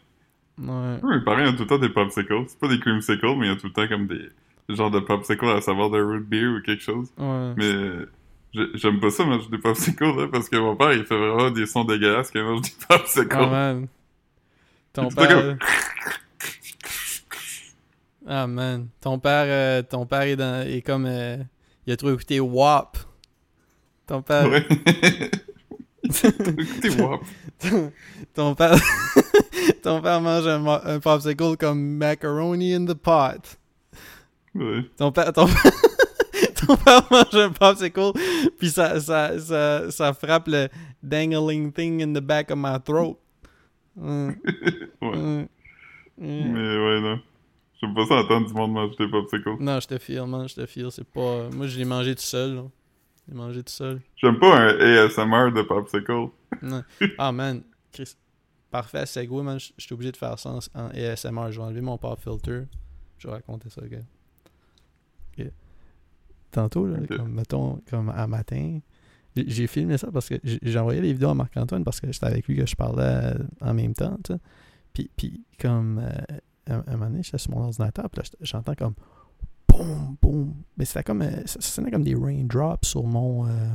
Ouais. 0.58 0.98
Oui, 1.02 1.20
pareil, 1.24 1.46
il 1.48 1.50
y 1.50 1.54
a 1.54 1.56
tout 1.56 1.62
le 1.64 1.68
temps 1.68 1.78
des 1.78 1.88
popsicles. 1.88 2.44
C'est 2.46 2.58
pas 2.58 2.68
des 2.68 2.78
creamsicles, 2.80 3.36
mais 3.36 3.46
il 3.46 3.50
y 3.50 3.52
a 3.52 3.56
tout 3.56 3.66
le 3.66 3.72
temps 3.72 3.88
comme 3.88 4.06
des, 4.06 4.30
genres 4.68 4.90
de 4.90 5.00
popsicles 5.00 5.44
à 5.46 5.60
savoir 5.60 5.90
de 5.90 6.00
root 6.00 6.20
beer 6.20 6.46
ou 6.46 6.62
quelque 6.62 6.82
chose. 6.82 7.08
Ouais. 7.18 7.54
Mais 7.56 8.06
j'aime 8.74 9.00
pas 9.00 9.10
ça 9.10 9.24
manger 9.24 9.48
des 9.50 9.58
popsicles, 9.58 10.04
là, 10.04 10.28
parce 10.30 10.48
que 10.48 10.56
mon 10.56 10.76
père, 10.76 10.92
il 10.92 11.04
fait 11.04 11.16
vraiment 11.16 11.50
des 11.50 11.66
sons 11.66 11.84
dégueulasses 11.84 12.30
quand 12.30 12.40
il 12.40 12.44
mange 12.44 12.62
des 12.62 12.86
popsicles. 12.88 13.36
Ah, 13.38 13.46
man. 13.46 13.88
Ton 14.92 15.10
C'est 15.10 15.16
tout 15.16 15.22
père. 15.26 15.56
Ah, 18.26 18.46
man. 18.46 18.88
Ton 19.00 19.18
père, 19.18 19.44
euh, 19.46 19.82
ton 19.82 20.06
père 20.06 20.22
est, 20.22 20.36
dans, 20.36 20.66
est 20.66 20.82
comme. 20.82 21.06
euh, 21.06 21.36
il 21.86 21.92
a 21.92 21.96
trop 21.96 22.12
écouté 22.12 22.40
WAP. 22.40 22.96
Ton 24.06 24.22
père. 24.22 24.48
Ouais. 24.48 24.66
Écoutez, 26.04 26.90
wow. 27.00 27.20
ton 28.34 28.54
père. 28.54 28.76
ton 29.82 30.02
père 30.02 30.20
mange 30.20 30.46
un, 30.46 31.00
popsicle 31.00 31.56
comme 31.56 31.96
macaroni 31.96 32.74
in 32.74 32.84
the 32.84 32.94
pot. 32.94 33.58
Ouais. 34.54 34.82
Ton 34.98 35.12
père, 35.12 35.32
ton, 35.32 35.46
ton 36.66 36.76
père 36.76 37.02
mange 37.10 37.34
un 37.34 37.50
popsicle, 37.50 38.12
puis 38.58 38.70
ça, 38.70 39.00
ça, 39.00 39.38
ça, 39.38 39.90
ça 39.90 40.12
frappe 40.14 40.48
le 40.48 40.68
dangling 41.02 41.72
thing 41.72 42.02
in 42.02 42.12
the 42.12 42.22
back 42.24 42.50
of 42.50 42.58
my 42.58 42.78
throat. 42.84 43.18
Hum, 44.00 44.34
Ouais. 45.02 45.08
hum, 45.08 45.48
hum. 46.18 46.52
Mais 46.52 46.76
ouais, 46.78 47.00
non. 47.00 47.20
J'aime 47.80 47.94
pas 47.94 48.06
ça 48.06 48.14
entendre 48.16 48.46
du 48.48 48.54
monde 48.54 48.72
manger 48.72 48.94
des 48.98 49.08
popsicles. 49.08 49.56
Non, 49.60 49.78
je 49.80 49.86
te 49.86 49.98
file, 49.98 50.24
man, 50.26 50.48
je 50.48 50.54
te 50.54 50.66
file. 50.66 50.88
C'est 50.90 51.04
pas. 51.06 51.48
Moi, 51.52 51.66
je 51.66 51.76
l'ai 51.78 51.84
mangé 51.84 52.14
tout 52.14 52.22
seul. 52.22 52.54
là. 52.54 52.62
Je 53.26 53.32
l'ai 53.32 53.36
mangé 53.36 53.62
tout 53.62 53.72
seul. 53.72 54.00
J'aime 54.16 54.38
pas 54.38 54.56
un 54.58 54.78
ASMR 54.78 55.52
de 55.52 55.62
popsicle. 55.62 56.28
Non. 56.62 56.82
Ah, 57.18 57.32
man. 57.32 57.62
Chris. 57.92 58.14
Parfait, 58.70 59.06
Segway, 59.06 59.42
man. 59.42 59.58
Je 59.60 59.70
suis 59.84 59.92
obligé 59.92 60.12
de 60.12 60.16
faire 60.16 60.38
ça 60.38 60.50
en, 60.74 60.88
ASMR. 60.88 61.50
Je 61.52 61.58
vais 61.60 61.66
enlever 61.66 61.80
mon 61.80 61.98
pop 61.98 62.18
filter. 62.20 62.62
Je 63.18 63.28
vais 63.28 63.34
raconter 63.34 63.68
ça, 63.70 63.82
gars. 63.86 63.98
Tantôt, 66.54 66.86
là, 66.86 66.98
comme, 67.16 67.32
mettons, 67.32 67.80
comme 67.90 68.10
à 68.10 68.26
matin, 68.28 68.78
j'ai- 69.36 69.66
filmé 69.66 69.98
ça 69.98 70.08
parce 70.12 70.28
que 70.28 70.36
j'ai 70.44 70.78
envoyé 70.78 71.00
les 71.00 71.12
vidéos 71.12 71.30
à 71.30 71.34
Marc-Antoine 71.34 71.82
parce 71.82 72.00
que 72.00 72.10
c'était 72.12 72.26
avec 72.26 72.46
lui 72.46 72.56
que 72.56 72.64
je 72.64 72.76
parlais 72.76 73.02
euh, 73.02 73.34
en 73.60 73.74
même 73.74 73.92
temps, 73.92 74.16
tu 74.22 74.32
sais. 74.34 74.38
Puis, 74.92 75.10
puis 75.16 75.42
comme, 75.60 75.98
euh, 75.98 76.36
un, 76.68 76.84
un 76.86 76.92
moment 76.96 77.10
donné, 77.10 77.22
j'étais 77.24 77.38
sur 77.38 77.50
mon 77.50 77.62
ordinateur, 77.64 78.08
puis 78.08 78.18
là, 78.18 78.22
j'étais- 78.24 78.44
j'entends 78.44 78.74
comme 78.76 78.94
boum, 79.68 80.16
boum. 80.22 80.54
Mais 80.76 80.84
c'était 80.84 81.02
comme, 81.02 81.22
euh, 81.22 81.40
ça, 81.46 81.60
ça 81.60 81.62
sonnait 81.62 81.90
comme 81.90 82.04
des 82.04 82.14
raindrops 82.14 82.84
sur 82.86 83.02
mon, 83.02 83.46
euh, 83.48 83.68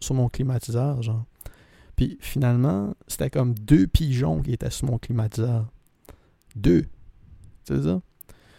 sur 0.00 0.16
mon 0.16 0.28
climatiseur, 0.28 1.00
genre. 1.02 1.24
Puis 1.94 2.18
finalement, 2.20 2.92
c'était 3.06 3.30
comme 3.30 3.54
deux 3.54 3.86
pigeons 3.86 4.42
qui 4.42 4.52
étaient 4.54 4.70
sur 4.70 4.88
mon 4.88 4.98
climatiseur. 4.98 5.70
Deux. 6.56 6.86
C'est 7.62 7.80
ça? 7.82 8.00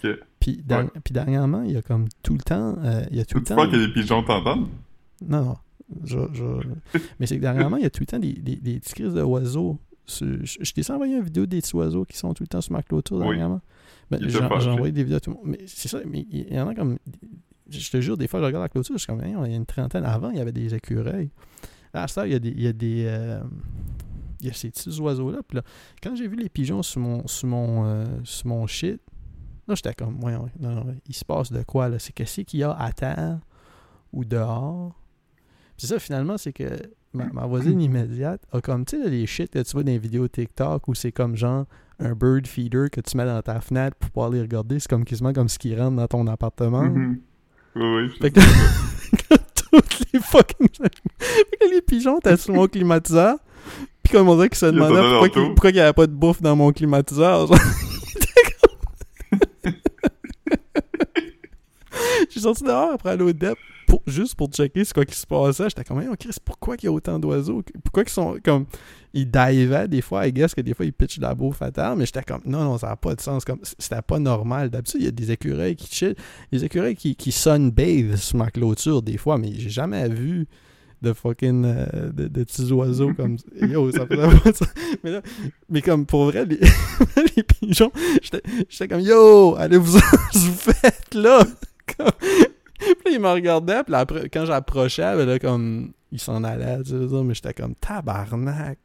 Ok. 0.03 0.19
Puis, 0.53 0.63
puis 1.03 1.13
dernièrement, 1.13 1.63
il 1.63 1.71
y 1.71 1.77
a 1.77 1.81
comme 1.81 2.05
tout 2.21 2.33
le 2.33 2.39
temps. 2.41 2.75
euh, 2.83 3.03
il 3.09 3.17
y 3.17 3.19
a 3.19 3.25
tout 3.25 3.35
Tu 3.35 3.39
le 3.39 3.45
temps. 3.45 3.55
penses 3.55 3.71
que 3.71 3.75
les 3.77 3.91
pigeons 3.91 4.21
t'entendent? 4.23 4.67
Non, 5.27 5.43
non. 5.45 5.55
Je, 6.03 6.17
je- 6.33 6.99
Mais 7.19 7.25
c'est 7.25 7.37
que 7.37 7.41
dernièrement, 7.41 7.77
il 7.77 7.83
y 7.83 7.85
a 7.85 7.89
tout 7.89 8.01
le 8.01 8.05
temps 8.05 8.19
des, 8.19 8.33
des, 8.33 8.55
des 8.57 8.79
petits 8.79 8.93
crises 8.93 9.13
d'oiseaux. 9.13 9.79
sur- 10.05 10.27
Je, 10.45 10.57
je 10.61 10.71
t'ai 10.73 10.91
envoyé 10.91 11.15
une 11.17 11.23
vidéo 11.23 11.45
des 11.47 11.61
petits 11.61 11.75
oiseaux 11.75 12.05
qui 12.05 12.17
sont 12.17 12.33
tout 12.33 12.43
le 12.43 12.47
temps 12.47 12.61
sur 12.61 12.73
ma 12.73 12.83
clôture 12.83 13.17
Oui. 13.17 13.27
dernièrement. 13.29 13.61
Ben, 14.11 14.19
J'ai 14.21 14.29
j'ai 14.29 14.39
envoyé 14.69 14.91
des 14.91 15.03
vidéos 15.03 15.17
à 15.17 15.19
tout 15.19 15.31
le 15.31 15.35
monde. 15.37 15.45
Mais 15.47 15.59
c'est 15.67 15.87
ça, 15.87 15.99
mais 16.05 16.27
il 16.29 16.53
y 16.53 16.59
en 16.59 16.67
a 16.67 16.75
comme. 16.75 16.97
Je 17.69 17.89
te 17.89 17.99
jure, 17.99 18.15
des 18.15 18.27
fois, 18.27 18.39
je 18.39 18.45
regarde 18.45 18.61
la 18.61 18.69
clôture, 18.69 18.93
je 18.95 18.99
suis 18.99 19.07
comme, 19.07 19.21
il 19.25 19.31
y 19.31 19.53
a 19.53 19.55
une 19.55 19.65
trentaine. 19.65 20.03
Avant, 20.05 20.29
il 20.29 20.37
y 20.37 20.39
avait 20.41 20.51
des 20.51 20.75
écureuils. 20.75 21.31
À 21.93 22.07
ça, 22.07 22.27
il 22.27 22.33
y 22.33 22.35
a 22.35 22.39
des. 22.39 22.49
Il 22.49 22.61
y 22.61 22.67
a 22.67 22.73
des. 22.73 23.05
euh, 23.07 23.39
il 24.41 24.47
y 24.47 24.49
a 24.51 24.53
ces 24.53 24.69
petits 24.69 24.99
oiseaux-là. 24.99 25.39
Puis 25.47 25.55
là, 25.55 25.63
quand 26.03 26.15
j'ai 26.15 26.27
vu 26.27 26.35
les 26.35 26.49
pigeons 26.49 26.83
sur 26.83 27.01
mon, 27.01 27.25
sur 27.25 27.47
mon, 27.47 27.85
euh, 27.87 28.05
sur 28.23 28.47
mon 28.47 28.67
shit, 28.67 29.01
là, 29.67 29.75
j'étais 29.75 29.93
comme, 29.93 30.17
voyons, 30.19 30.47
non, 30.59 30.71
non, 30.71 30.85
il 31.07 31.15
se 31.15 31.25
passe 31.25 31.51
de 31.51 31.63
quoi, 31.63 31.89
là? 31.89 31.99
C'est 31.99 32.13
qu'est-ce 32.13 32.41
qu'il 32.41 32.59
y 32.59 32.63
a 32.63 32.71
à 32.71 32.91
terre 32.91 33.39
ou 34.13 34.23
dehors? 34.25 34.93
Puis 35.77 35.87
ça, 35.87 35.99
finalement, 35.99 36.37
c'est 36.37 36.53
que 36.53 36.69
ma, 37.13 37.25
ma 37.33 37.45
voisine 37.45 37.81
immédiate 37.81 38.41
a 38.51 38.61
comme, 38.61 38.85
tu 38.85 39.01
sais, 39.01 39.09
les 39.09 39.25
shit 39.25 39.51
que 39.51 39.59
tu 39.59 39.71
vois 39.73 39.83
dans 39.83 39.91
les 39.91 39.97
vidéos 39.99 40.27
TikTok 40.27 40.87
où 40.87 40.93
c'est 40.95 41.11
comme 41.11 41.35
genre 41.35 41.65
un 41.99 42.13
bird 42.13 42.45
feeder 42.47 42.89
que 42.91 42.99
tu 43.01 43.15
mets 43.17 43.25
dans 43.25 43.41
ta 43.41 43.61
fenêtre 43.61 43.95
pour 43.97 44.09
pouvoir 44.11 44.29
les 44.29 44.41
regarder. 44.41 44.79
C'est 44.79 44.89
comme 44.89 45.05
quasiment 45.05 45.31
comme 45.33 45.47
ce 45.49 45.57
qui 45.57 45.75
rentre 45.75 45.95
dans 45.95 46.07
ton 46.07 46.27
appartement. 46.27 46.83
Mhm. 46.83 47.19
Oui, 47.77 47.83
oui. 47.83 48.09
Fait 48.21 48.31
que, 48.31 48.39
toutes 49.71 50.13
les 50.13 50.19
fucking. 50.19 50.67
fait 51.19 51.57
que 51.59 51.69
les 51.73 51.81
pigeons 51.81 52.19
étaient 52.19 52.37
sur 52.37 52.53
mon 52.53 52.67
climatiseur. 52.67 53.37
Puis 54.03 54.13
comme 54.13 54.29
on 54.29 54.35
dirait 54.35 54.49
qu'ils 54.49 54.57
se 54.59 54.65
demandaient 54.67 55.01
pourquoi, 55.01 55.29
tour. 55.29 55.47
pourquoi 55.55 55.69
il 55.71 55.73
n'y 55.73 55.79
avait 55.79 55.91
pas 55.93 56.05
de 56.07 56.13
bouffe 56.13 56.41
dans 56.41 56.55
mon 56.55 56.71
climatiseur. 56.71 57.47
genre. 57.47 57.57
Ils 57.57 58.17
étaient 58.17 58.51
comme- 58.61 59.71
J'ai 62.29 62.39
sorti 62.39 62.63
dehors 62.63 62.91
après 62.93 63.11
aller 63.11 63.23
au 63.23 63.33
DEP 63.33 63.57
pour, 63.87 64.01
juste 64.07 64.35
pour 64.35 64.49
checker 64.49 64.83
ce 64.83 64.93
quoi 64.93 65.05
qui 65.05 65.15
se 65.15 65.25
passait. 65.25 65.69
J'étais 65.69 65.83
comme, 65.83 66.03
oh, 66.09 66.15
Chris, 66.19 66.35
pourquoi 66.43 66.75
il 66.81 66.85
y 66.85 66.87
a 66.87 66.91
autant 66.91 67.19
d'oiseaux? 67.19 67.63
Pourquoi 67.83 68.03
ils 68.03 68.09
sont 68.09 68.37
comme. 68.43 68.65
Ils 69.13 69.29
divaient 69.29 69.87
des 69.87 70.01
fois, 70.01 70.27
I 70.27 70.33
guess 70.33 70.53
que 70.53 70.59
des 70.59 70.73
fois 70.73 70.85
ils 70.85 70.91
pitchent 70.91 71.19
de 71.19 71.23
la 71.23 71.33
bouffe 71.33 71.61
terre, 71.73 71.95
mais 71.95 72.05
j'étais 72.05 72.23
comme, 72.23 72.41
non, 72.45 72.65
non, 72.65 72.77
ça 72.77 72.87
n'a 72.89 72.95
pas 72.97 73.15
de 73.15 73.21
sens. 73.21 73.45
Comme, 73.45 73.59
c'était 73.79 74.01
pas 74.01 74.19
normal. 74.19 74.69
D'habitude, 74.69 75.01
il 75.01 75.05
y 75.05 75.07
a 75.07 75.11
des 75.11 75.31
écureuils 75.31 75.75
qui 75.75 75.93
chill, 75.93 76.15
des 76.51 76.65
écureuils 76.65 76.95
qui, 76.95 77.15
qui 77.15 77.31
sunbathe 77.31 78.17
sur 78.17 78.37
ma 78.37 78.51
clôture 78.51 79.01
des 79.01 79.17
fois, 79.17 79.37
mais 79.37 79.53
j'ai 79.55 79.69
jamais 79.69 80.09
vu 80.09 80.47
de 81.01 81.13
fucking. 81.13 81.63
euh, 81.65 82.11
de, 82.11 82.27
de 82.27 82.43
petits 82.43 82.71
oiseaux 82.71 83.13
comme. 83.17 83.37
Yo, 83.61 83.91
ça 83.91 84.05
faisait 84.05 84.39
pas 84.39 84.53
sens. 84.53 84.67
Mais 85.03 85.11
là, 85.11 85.21
mais 85.69 85.81
comme 85.81 86.05
pour 86.05 86.25
vrai, 86.25 86.45
les, 86.45 86.59
les 87.37 87.43
pigeons, 87.43 87.91
j'étais 88.21 88.87
comme, 88.87 89.01
yo, 89.01 89.55
allez 89.55 89.77
vous 89.77 89.99
vous 90.33 90.53
faites 90.53 91.13
là! 91.13 91.45
Puis 92.77 92.87
là, 93.05 93.11
il 93.11 93.19
me 93.19 93.29
regardait, 93.29 93.83
puis 93.83 93.91
là, 93.93 94.05
quand 94.31 94.45
j'approchais, 94.45 95.15
ben 95.15 95.25
là, 95.25 95.39
comme, 95.39 95.93
il 96.11 96.19
s'en 96.19 96.43
allait, 96.43 96.83
tu 96.83 96.89
sais, 96.91 97.23
mais 97.23 97.33
j'étais 97.33 97.53
comme, 97.53 97.73
tabarnak! 97.75 98.77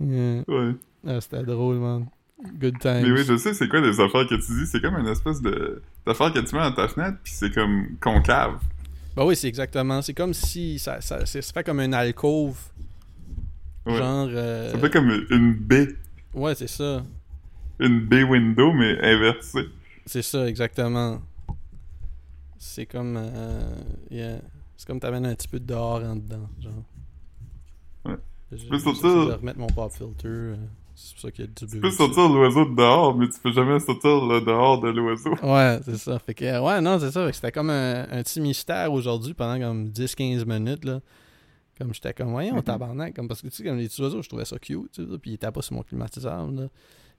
Yeah. 0.00 0.42
Ouais. 0.48 0.74
Ah, 1.06 1.20
c'était 1.20 1.42
drôle, 1.42 1.76
man. 1.76 2.06
Good 2.58 2.78
times. 2.80 3.02
Mais 3.02 3.10
oui, 3.12 3.24
je 3.26 3.36
sais 3.36 3.52
c'est 3.52 3.68
quoi 3.68 3.80
les 3.80 4.00
affaires 4.00 4.26
que 4.26 4.34
tu 4.34 4.52
dis? 4.52 4.66
C'est 4.66 4.80
comme 4.80 4.96
une 4.96 5.08
espèce 5.08 5.42
de 5.42 5.82
d'affaire 6.06 6.32
que 6.32 6.38
tu 6.38 6.54
mets 6.54 6.62
dans 6.62 6.72
ta 6.72 6.88
fenêtre, 6.88 7.18
puis 7.22 7.32
c'est 7.34 7.52
comme 7.52 7.98
concave. 8.00 8.58
Bah 9.14 9.26
oui, 9.26 9.36
c'est 9.36 9.48
exactement. 9.48 10.00
C'est 10.00 10.14
comme 10.14 10.32
si 10.32 10.78
ça, 10.78 11.00
fait 11.00 11.64
comme 11.64 11.80
une 11.80 11.92
alcôve. 11.92 12.56
Ouais. 13.84 13.96
Genre. 13.96 14.28
euh, 14.30 14.72
Ça 14.72 14.78
fait 14.78 14.90
comme 14.90 15.10
une 15.30 15.52
baie. 15.54 15.88
Ouais, 16.32 16.54
c'est 16.54 16.68
ça. 16.68 17.04
Une 17.78 18.00
baie 18.00 18.22
window, 18.22 18.72
mais 18.72 18.98
inversée. 19.02 19.68
C'est 20.06 20.22
ça, 20.22 20.48
exactement. 20.48 21.20
C'est 22.62 22.84
comme. 22.84 23.16
euh, 23.18 23.74
yeah. 24.10 24.36
C'est 24.76 24.86
comme 24.86 25.00
t'amènes 25.00 25.24
un 25.26 25.34
petit 25.34 25.48
peu 25.48 25.58
de 25.58 25.64
dehors 25.64 26.02
en 26.04 26.14
dedans, 26.16 26.46
genre. 26.60 26.72
Ouais. 28.04 28.16
Je, 28.52 28.56
peux 28.66 28.76
j'essaie 28.78 28.84
sortir- 28.84 29.26
de 29.26 29.32
remettre 29.32 29.58
mon 29.58 29.66
pop 29.68 29.90
filter. 29.90 30.28
euh, 30.28 30.56
c'est 30.94 31.12
pour 31.14 31.20
ça 31.22 31.30
qu'il 31.30 31.44
y 31.44 31.44
a 31.44 31.46
du 31.48 31.54
Tu 31.54 31.66
bruit. 31.66 31.80
peux 31.80 31.90
sortir 31.90 32.28
l'oiseau 32.28 32.64
de 32.66 32.74
dehors, 32.76 33.16
mais 33.16 33.28
tu 33.28 33.40
peux 33.40 33.52
jamais 33.52 33.80
sortir 33.80 34.24
le 34.26 34.40
dehors 34.42 34.78
de 34.80 34.88
l'oiseau. 34.90 35.34
Ouais, 35.42 35.80
c'est 35.84 35.96
ça. 35.96 36.18
Fait 36.18 36.34
que, 36.34 36.60
ouais, 36.60 36.80
non, 36.82 36.98
c'est 36.98 37.10
ça. 37.10 37.32
C'était 37.32 37.52
comme 37.52 37.70
un, 37.70 38.02
un 38.10 38.22
petit 38.22 38.40
mystère 38.40 38.92
aujourd'hui 38.92 39.32
pendant 39.34 39.58
comme 39.58 39.88
10-15 39.88 40.44
minutes, 40.44 40.84
là. 40.84 41.00
Comme 41.78 41.94
j'étais 41.94 42.12
comme, 42.12 42.30
voyons, 42.32 42.56
Mhm. 42.56 42.62
tabarnak. 42.62 43.14
Comme, 43.14 43.28
parce 43.28 43.40
que, 43.40 43.48
tu 43.48 43.56
sais, 43.56 43.64
comme 43.64 43.78
les 43.78 43.88
petits 43.88 44.02
oiseaux, 44.02 44.20
je 44.20 44.28
trouvais 44.28 44.44
ça 44.44 44.58
cute, 44.58 44.92
tu 44.92 45.02
sais, 45.06 45.18
puis 45.18 45.30
ils 45.30 45.34
étaient 45.34 45.50
pas 45.50 45.62
sur 45.62 45.74
mon 45.74 45.82
climatiseur, 45.82 46.50
là. 46.50 46.68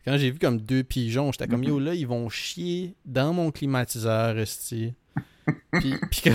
Quand 0.06 0.18
j'ai 0.18 0.30
vu 0.32 0.38
comme 0.40 0.60
deux 0.60 0.84
pigeons, 0.84 1.32
j'étais 1.32 1.48
comme, 1.48 1.62
Mhm. 1.62 1.68
yo, 1.68 1.80
là, 1.80 1.94
ils 1.96 2.08
vont 2.08 2.28
chier 2.30 2.96
dans 3.06 3.34
mon 3.34 3.52
climatiseur, 3.52 4.38
esti. 4.38 4.94
Puis, 5.74 5.96
puis 6.12 6.22
que- 6.22 6.30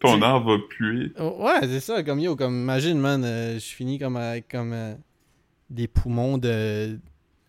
Ton 0.00 0.22
arbre 0.22 0.56
va 0.56 0.62
puer. 0.70 1.12
Ouais, 1.18 1.60
c'est 1.62 1.80
ça, 1.80 2.02
comme 2.02 2.20
yo, 2.20 2.34
comme 2.36 2.54
imagine, 2.62 2.98
man, 2.98 3.22
euh, 3.24 3.54
je 3.58 3.64
finis 3.66 3.98
comme 3.98 4.16
avec 4.16 4.48
comme 4.48 4.72
euh, 4.72 4.94
des 5.68 5.88
poumons 5.88 6.38
de, 6.38 6.98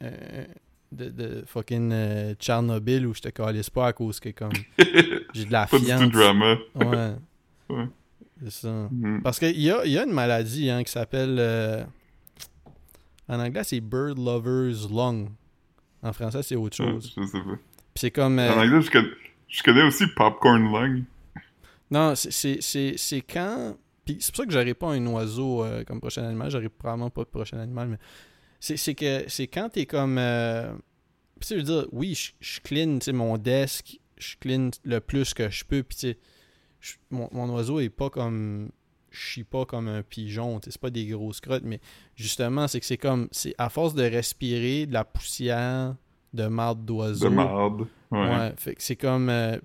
euh, 0.04 0.46
de, 0.92 1.10
de 1.10 1.44
fucking 1.48 1.92
euh, 1.94 2.34
Tchernobyl 2.36 3.08
où 3.08 3.14
je 3.14 3.22
te 3.22 3.30
calisse 3.30 3.70
pas 3.70 3.88
à 3.88 3.94
cause 3.94 4.20
que 4.20 4.30
comme 4.30 4.52
j'ai 5.34 5.46
de 5.46 5.52
la 5.52 5.66
Pas 5.66 5.78
du 5.78 5.84
tout 5.84 5.88
fiance. 5.90 6.12
drama. 6.12 6.58
Ouais. 6.76 7.14
Ouais. 7.70 7.86
C'est 8.44 8.52
ça. 8.52 8.90
Mhm. 8.92 9.22
Parce 9.24 9.40
qu'il 9.40 9.62
y 9.62 9.72
a, 9.72 9.86
il 9.86 9.92
y 9.94 9.98
a 9.98 10.04
une 10.04 10.12
maladie 10.12 10.70
hein, 10.70 10.84
qui 10.84 10.92
s'appelle. 10.92 11.38
euh, 11.40 11.86
en 13.30 13.40
anglais, 13.40 13.64
c'est 13.64 13.80
Bird 13.80 14.18
Lover's 14.18 14.90
Lung. 14.92 15.30
En 16.04 16.12
français, 16.12 16.44
c'est 16.44 16.56
autre 16.58 16.84
Ouais, 16.84 16.92
chose. 16.92 17.14
je 17.16 17.26
sais 17.28 17.38
pas. 17.40 17.46
Puis 17.46 17.60
c'est 17.96 18.12
comme. 18.12 18.40
euh, 18.40 18.54
En 18.54 18.60
anglais, 18.60 18.82
je 18.82 18.92
connais, 18.92 19.08
je 19.52 19.62
connais 19.64 19.84
aussi 19.84 20.08
Popcorn 20.08 20.72
Lung. 20.72 21.04
Non, 21.92 22.16
c'est- 22.16 23.22
quand. 23.30 23.78
Puis 24.06 24.18
c'est 24.20 24.32
pour 24.32 24.38
ça 24.38 24.46
que 24.46 24.52
j'aurais 24.52 24.74
pas 24.74 24.88
un 24.94 25.06
oiseau 25.08 25.64
euh, 25.64 25.84
comme 25.84 26.00
prochain 26.00 26.24
animal. 26.24 26.50
J'aurais 26.50 26.70
probablement 26.70 27.10
pas 27.10 27.24
de 27.24 27.30
prochain 27.30 27.60
animal, 27.60 27.90
mais 27.90 27.98
c'est 28.60 28.96
que 28.96 29.26
c'est 29.28 29.48
quand 29.48 29.70
t'es 29.70 29.86
comme. 29.86 30.18
Euh... 30.18 30.74
Tu 31.42 31.56
veux 31.56 31.64
dire, 31.64 31.88
oui, 31.92 32.14
je, 32.14 32.32
je 32.40 32.60
clean 32.62 33.00
mon 33.14 33.38
desk, 33.38 34.00
je 34.18 34.36
clean 34.40 34.70
le 34.86 35.00
plus 35.00 35.34
que 35.34 35.50
je 35.50 35.66
peux, 35.66 35.84
puis 35.84 35.98
tu 35.98 36.16
mon, 37.10 37.28
mon 37.32 37.50
oiseau 37.54 37.80
est 37.80 37.90
pas 37.90 38.10
comme. 38.10 38.72
Je 39.10 39.20
chie 39.20 39.44
pas 39.44 39.66
comme 39.66 39.90
un 39.90 40.04
pigeon, 40.04 40.62
c'est 40.64 40.78
pas 40.78 40.90
des 40.90 41.06
grosses 41.06 41.42
crottes, 41.42 41.64
mais 41.66 41.82
justement, 42.16 42.70
c'est 42.70 42.80
que 42.80 42.86
c'est 42.86 42.98
comme. 42.98 43.28
C'est 43.32 43.54
à 43.58 43.70
force 43.70 43.94
de 43.94 44.04
respirer 44.04 44.86
de 44.86 44.94
la 44.94 45.04
poussière 45.04 45.96
de 46.34 46.48
marde 46.48 46.86
d'oiseau. 46.86 47.30
De 47.30 47.34
marde. 47.34 47.82
Ouais. 48.12 48.20
Ouais, 48.30 48.54
fait 48.58 48.76
que 48.76 48.84
c'est 48.84 48.96
comme. 48.96 49.30
euh, 49.30 49.58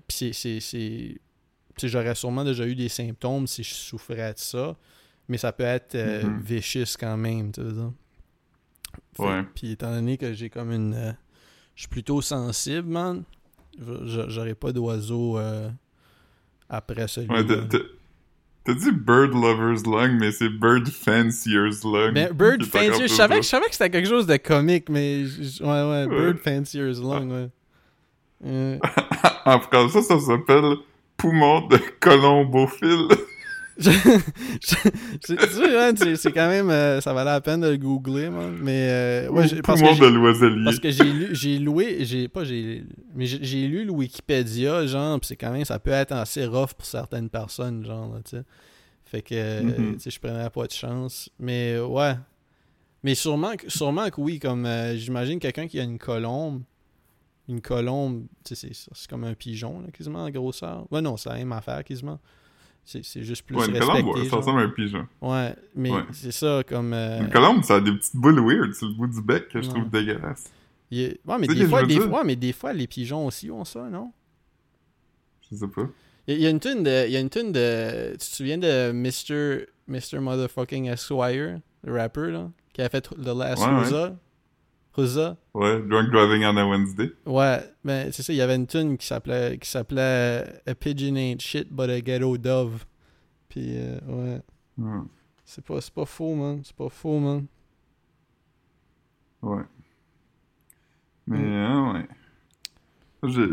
sais, 1.77 1.87
j'aurais 1.87 2.15
sûrement 2.15 2.43
déjà 2.43 2.65
eu 2.65 2.75
des 2.75 2.89
symptômes 2.89 3.45
si 3.47 3.63
je 3.63 3.73
souffrais 3.73 4.33
de 4.33 4.39
ça. 4.39 4.75
Mais 5.29 5.37
ça 5.37 5.51
peut 5.51 5.63
être 5.63 5.95
euh, 5.95 6.23
Mhm. 6.23 6.39
vicious 6.39 6.95
quand 6.99 7.17
même, 7.17 7.51
tu 7.51 7.61
vois. 7.61 7.93
Ouais. 9.19 9.43
Puis 9.55 9.71
étant 9.71 9.91
donné 9.91 10.17
que 10.17 10.33
j'ai 10.33 10.49
comme 10.49 10.71
une. 10.71 10.93
euh, 10.93 11.11
je 11.75 11.81
suis 11.81 11.89
plutôt 11.89 12.21
sensible, 12.21 12.87
man. 12.87 13.23
J'aurais 14.05 14.55
pas 14.55 14.71
d'oiseau 14.71 15.37
euh, 15.37 15.69
après 16.69 17.07
celui-là. 17.07 17.41
Ouais, 17.41 17.67
t'as- 18.67 18.73
dit 18.73 18.91
Bird 18.91 19.33
Lover's 19.33 19.85
Lung, 19.85 20.17
mais 20.19 20.31
c'est 20.31 20.49
Bird 20.49 20.87
Fancier's 20.89 21.83
Lung. 21.83 22.13
Ben, 22.13 22.31
Bird 22.33 22.63
Fancier, 22.63 23.07
je 23.07 23.13
savais, 23.13 23.37
je 23.41 23.47
savais 23.47 23.65
que 23.67 23.71
c'était 23.73 23.89
quelque 23.89 24.07
chose 24.09 24.27
de 24.27 24.37
comique, 24.37 24.89
mais. 24.89 25.23
Ouais, 25.61 25.65
ouais, 25.67 26.05
Ouais. 26.05 26.07
Bird 26.07 26.37
Fancier's 26.39 26.99
Lung, 26.99 27.31
ouais. 27.31 27.49
Euh, 28.45 28.77
en 29.45 29.59
français, 29.59 30.03
ça 30.03 30.19
s'appelle 30.19 30.75
Poumon 31.17 31.67
de 31.69 31.79
colombophile. 31.99 33.07
Je- 33.79 33.91
je- 35.21 36.15
c'est 36.15 36.31
quand 36.31 36.47
même 36.47 36.69
euh, 36.69 36.99
ça 37.01 37.13
valait 37.13 37.29
la 37.31 37.41
peine 37.41 37.61
de 37.61 37.67
le 37.67 37.77
googler 37.77 38.29
man. 38.29 38.57
mais 38.61 38.87
euh, 38.89 39.29
ouais, 39.29 39.47
parce 39.61 39.81
que 39.81 39.85
de 39.87 40.63
parce 40.65 40.79
que 40.79 40.89
j'ai 40.89 41.03
lu 41.03 41.27
j'ai 41.35 41.59
loué 41.59 42.03
j'ai 42.05 42.27
pas 42.27 42.43
j'ai 42.43 42.83
mais 43.15 43.25
j'ai 43.25 43.67
lu 43.67 43.85
le 43.85 43.91
Wikipédia 43.91 44.85
genre 44.87 45.19
c'est 45.21 45.35
quand 45.35 45.51
même 45.51 45.65
ça 45.65 45.77
peut 45.79 45.91
être 45.91 46.11
assez 46.11 46.45
rough 46.45 46.73
pour 46.75 46.85
certaines 46.85 47.29
personnes 47.29 47.85
genre 47.85 48.15
tu 48.25 48.37
sais. 48.37 48.43
Fait 49.05 49.21
que 49.21 49.35
euh, 49.35 49.61
Mhm. 49.61 49.93
tu 49.95 49.99
sais 50.01 50.09
je 50.09 50.19
prenais 50.19 50.49
pas 50.49 50.65
de 50.67 50.71
chance. 50.71 51.29
Mais 51.39 51.79
ouais. 51.79 52.15
Mais 53.03 53.15
sûrement 53.15 53.55
que 53.55 53.69
sûrement 53.69 54.09
que 54.09 54.19
oui 54.19 54.39
comme 54.39 54.65
euh, 54.65 54.95
j'imagine 54.97 55.39
quelqu'un 55.39 55.67
qui 55.67 55.79
a 55.79 55.83
une 55.83 55.99
colombe 55.99 56.61
une 57.47 57.61
colombe 57.61 58.25
c'est 58.43 58.69
comme 59.09 59.23
un 59.23 59.33
pigeon 59.33 59.79
là, 59.81 59.87
quasiment 59.93 60.23
en 60.23 60.29
grosseur. 60.29 60.85
Ouais 60.91 60.99
non 61.01 61.15
c'est 61.15 61.29
la 61.29 61.35
même 61.35 61.51
affaire 61.53 61.83
quasiment 61.83 62.19
c'est 63.03 63.23
juste 63.23 63.43
plus 63.45 63.55
Ouais, 63.55 63.65
une 63.67 63.73
respecté 63.73 64.01
colombe, 64.01 64.15
ouais, 64.17 64.29
ça 64.29 64.35
ressemble 64.37 64.59
à 64.61 64.63
un 64.63 64.69
pigeon. 64.69 65.07
Ouais, 65.21 65.53
mais 65.75 65.91
Ouais. 65.91 66.03
c'est 66.13 66.31
ça, 66.31 66.63
comme... 66.65 66.93
euh, 66.93 67.19
Une 67.21 67.29
colombe, 67.29 67.63
ça 67.63 67.75
a 67.75 67.79
des 67.81 67.91
petites 67.91 68.15
boules 68.15 68.39
weird 68.39 68.73
sur 68.73 68.87
le 68.87 68.93
bout 68.93 69.07
du 69.07 69.21
bec 69.21 69.49
que 69.49 69.61
je 69.61 69.67
Ouais. 69.67 69.73
trouve 69.73 69.89
dégueulasse. 69.89 70.51
est- 70.91 71.19
Ouais, 71.25 71.37
mais 71.39 71.47
des 71.47 71.65
fois, 71.67 71.83
des 71.83 71.99
fois, 71.99 72.23
mais 72.23 72.35
des 72.37 72.53
fois, 72.53 72.71
les 72.73 72.87
pigeons 72.87 73.25
aussi 73.27 73.51
ont 73.51 73.65
ça, 73.65 73.89
non? 73.89 74.11
Je 75.51 75.55
sais 75.57 75.67
pas. 75.67 75.87
Il 76.27 76.39
y, 76.41 76.45
a 76.45 76.49
une 76.49 76.59
tune 76.59 76.83
de. 76.83 77.05
Il 77.07 77.11
y 77.13 77.15
a 77.17 77.19
une 77.21 77.29
tune 77.29 77.51
de. 77.53 78.11
Tu 78.13 78.17
te 78.17 78.23
souviens 78.35 78.57
de 78.57 78.91
Mr. 78.91 79.65
Mr. 79.87 80.19
Motherfucking 80.19 80.87
Esquire, 80.89 81.59
le 81.83 81.93
rapper, 81.93 82.31
là, 82.31 82.49
qui 82.73 82.81
a 82.81 82.89
fait 82.89 83.01
The 83.01 83.27
Last 83.27 83.61
Ouais, 83.63 83.69
ouais. 83.69 83.79
Rosa? 83.83 84.15
Rosa? 84.97 85.37
Ouais, 85.53 85.79
Drunk 85.81 86.09
Driving 86.11 86.43
on 86.45 86.57
a 86.57 86.65
Wednesday. 86.65 87.11
Ouais, 87.25 87.59
ben 87.83 88.11
c'est 88.11 88.23
ça, 88.23 88.33
il 88.33 88.37
y 88.37 88.41
avait 88.41 88.55
une 88.55 88.67
tune 88.67 88.97
qui 88.97 89.05
s'appelait 89.05 89.57
qui 89.59 89.69
s'appelait 89.69 90.61
A 90.65 90.75
Pigeon 90.75 91.15
Ain't 91.15 91.39
Shit 91.39 91.71
but 91.71 91.89
a 91.89 92.01
Ghetto 92.01 92.37
Dove. 92.37 92.83
Puis 93.49 93.75
euh, 93.77 93.99
ouais, 94.07 94.41
Ouais. 94.79 94.99
c'est 95.45 95.63
pas 95.63 95.79
c'est 95.81 95.93
pas 95.93 96.05
faux 96.05 96.35
man, 96.35 96.61
c'est 96.63 96.75
pas 96.75 96.89
faux 96.89 97.19
man. 97.19 97.45
Ouais. 99.41 99.63
Mais, 101.27 101.37
Mm. 101.37 101.53
hein, 101.53 101.93
ouais. 101.93 102.07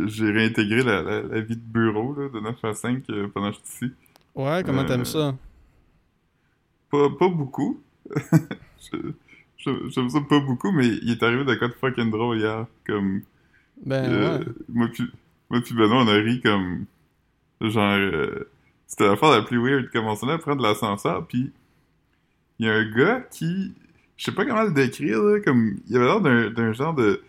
J'ai 0.07 0.31
réintégré 0.31 0.83
la, 0.83 1.03
la, 1.03 1.23
la 1.23 1.41
vie 1.41 1.57
de 1.57 1.61
bureau, 1.63 2.15
là, 2.15 2.29
de 2.29 2.39
9 2.41 2.65
à 2.65 2.75
5 2.75 3.09
euh, 3.11 3.29
pendant 3.29 3.51
que 3.51 3.57
je 3.57 3.65
suis 3.71 3.87
ici. 3.87 3.95
Ouais, 4.35 4.63
comment 4.65 4.83
Euh, 4.83 4.87
t'aimes 4.87 5.05
ça? 5.05 5.35
Pas, 6.91 7.09
pas 7.19 7.29
beaucoup. 7.29 7.81
Je- 8.93 9.13
J'aime 9.65 10.11
ça 10.11 10.21
pas 10.21 10.41
beaucoup, 10.41 10.73
mais 10.73 10.87
il 10.87 11.11
est 11.11 11.23
arrivé 11.23 11.45
de 11.45 11.55
quoi 11.55 11.69
de 11.69 11.75
fucking 11.75 12.11
drôle 12.11 12.39
hier. 12.39 12.67
Comme, 12.87 13.23
Ben 13.85 14.11
euh, 14.13 14.39
ouais. 14.39 14.45
moi 14.69 14.89
puis 14.93 15.05
moi 15.51 15.61
puis 15.63 15.75
Benoît, 15.75 16.03
on 16.05 16.09
a 16.09 16.15
ri 16.15 16.41
comme, 16.41 16.87
genre, 17.61 17.97
euh, 17.99 18.51
c'était 18.87 19.07
l'affaire 19.07 19.31
la 19.31 19.43
plus 19.43 19.59
weird. 19.59 19.91
Comme 19.93 20.07
on 20.07 20.15
s'en 20.17 20.29
allait 20.29 20.39
prendre 20.39 20.63
l'ascenseur, 20.63 21.27
puis 21.27 21.53
il 22.59 22.67
y 22.67 22.69
a 22.69 22.75
un 22.75 22.91
gars 22.91 23.21
qui, 23.31 23.75
je 24.17 24.25
sais 24.25 24.33
pas 24.33 24.45
comment 24.47 24.63
le 24.65 24.73
décrire, 24.73 25.23
là, 25.23 25.41
comme, 25.41 25.77
il 25.89 25.97
avait 25.97 26.07
l'air 26.07 26.21
d'un 26.21 26.51
d'un 26.51 26.73
genre 26.73 26.95
de, 26.95 27.23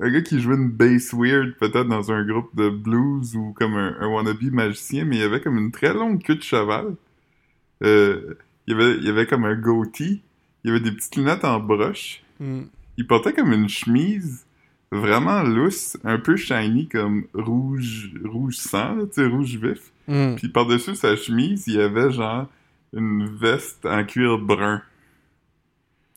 un 0.00 0.10
gars 0.10 0.22
qui 0.22 0.40
jouait 0.40 0.56
une 0.56 0.70
bass 0.70 1.12
weird, 1.14 1.54
peut-être 1.58 1.88
dans 1.88 2.12
un 2.12 2.24
groupe 2.24 2.54
de 2.54 2.68
blues 2.70 3.36
ou 3.36 3.52
comme 3.54 3.74
un, 3.76 3.96
un 4.00 4.08
wannabe 4.08 4.42
magicien, 4.52 5.04
mais 5.04 5.18
il 5.18 5.22
avait 5.22 5.40
comme 5.40 5.58
une 5.58 5.72
très 5.72 5.92
longue 5.94 6.22
queue 6.22 6.36
de 6.36 6.42
cheval. 6.42 6.96
Euh, 7.82 8.34
il, 8.66 8.74
avait, 8.74 8.98
il 8.98 9.08
avait 9.08 9.26
comme 9.26 9.44
un 9.44 9.54
goatee. 9.56 10.22
Il 10.64 10.70
avait 10.70 10.80
des 10.80 10.92
petites 10.92 11.16
lunettes 11.16 11.44
en 11.44 11.60
broche. 11.60 12.22
Mm. 12.40 12.62
Il 12.96 13.06
portait 13.06 13.32
comme 13.32 13.52
une 13.52 13.68
chemise 13.68 14.46
vraiment 14.90 15.42
lousse, 15.42 15.96
un 16.04 16.18
peu 16.18 16.36
shiny, 16.36 16.88
comme 16.88 17.24
rouge, 17.34 18.12
rouge 18.24 18.56
sang, 18.56 18.96
tu 19.06 19.14
sais, 19.14 19.26
rouge 19.26 19.56
vif. 19.56 19.90
Mm. 20.08 20.36
Puis 20.36 20.48
par-dessus 20.48 20.94
sa 20.94 21.16
chemise, 21.16 21.66
il 21.66 21.74
y 21.74 21.80
avait 21.80 22.10
genre 22.12 22.46
une 22.92 23.26
veste 23.26 23.84
en 23.86 24.04
cuir 24.04 24.38
brun. 24.38 24.82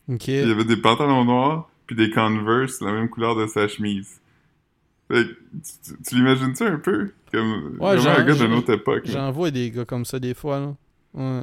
Il 0.08 0.48
y 0.48 0.50
avait 0.52 0.64
des 0.64 0.76
pantalons 0.76 1.24
noirs, 1.24 1.68
puis 1.86 1.96
des 1.96 2.10
Converse, 2.10 2.80
la 2.80 2.92
même 2.92 3.08
couleur 3.10 3.36
de 3.36 3.46
sa 3.46 3.68
chemise. 3.68 4.20
Fait 5.10 5.24
que, 5.24 5.28
tu, 5.32 5.94
tu- 5.96 6.02
tu 6.02 6.14
l'imagines-tu 6.14 6.62
un 6.62 6.78
peu? 6.78 7.10
Comme 7.32 7.76
Ouais, 7.80 7.96
vraiment 7.96 8.02
genre, 8.02 8.18
un 8.18 8.24
gars 8.24 8.34
d'une 8.34 8.52
autre 8.54 8.72
époque. 8.72 9.02
J'en 9.06 9.30
vois 9.32 9.50
des 9.50 9.70
gars 9.70 9.84
comme 9.84 10.04
ça 10.04 10.18
des 10.18 10.34
fois 10.34 10.60
là. 10.60 10.74
Ouais. 11.14 11.42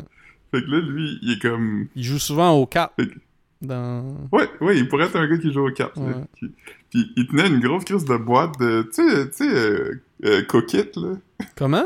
Fait 0.51 0.61
que 0.61 0.67
là, 0.69 0.79
lui, 0.79 1.19
il 1.21 1.31
est 1.33 1.41
comme... 1.41 1.87
Il 1.95 2.03
joue 2.03 2.19
souvent 2.19 2.51
au 2.53 2.65
cap. 2.65 2.93
Fait 2.99 3.07
que- 3.07 3.19
Dans 3.61 4.03
Ouais, 4.31 4.47
ouais, 4.61 4.77
il 4.77 4.87
pourrait 4.87 5.05
être 5.05 5.15
un 5.15 5.27
gars 5.27 5.37
qui 5.37 5.51
joue 5.51 5.67
aux 5.67 5.71
cartes. 5.71 5.97
Ouais. 5.97 6.13
Puis, 6.35 6.51
puis 6.91 7.11
il 7.15 7.27
tenait 7.27 7.47
une 7.47 7.59
grosse 7.59 7.83
crise 7.85 8.05
de 8.05 8.17
boîte 8.17 8.59
de... 8.59 8.87
Tu 8.93 9.09
sais, 9.09 9.29
tu 9.29 9.33
sais, 9.37 9.49
euh, 9.49 10.01
euh, 10.25 10.43
Cookit, 10.43 10.89
là. 10.97 11.15
Comment? 11.55 11.85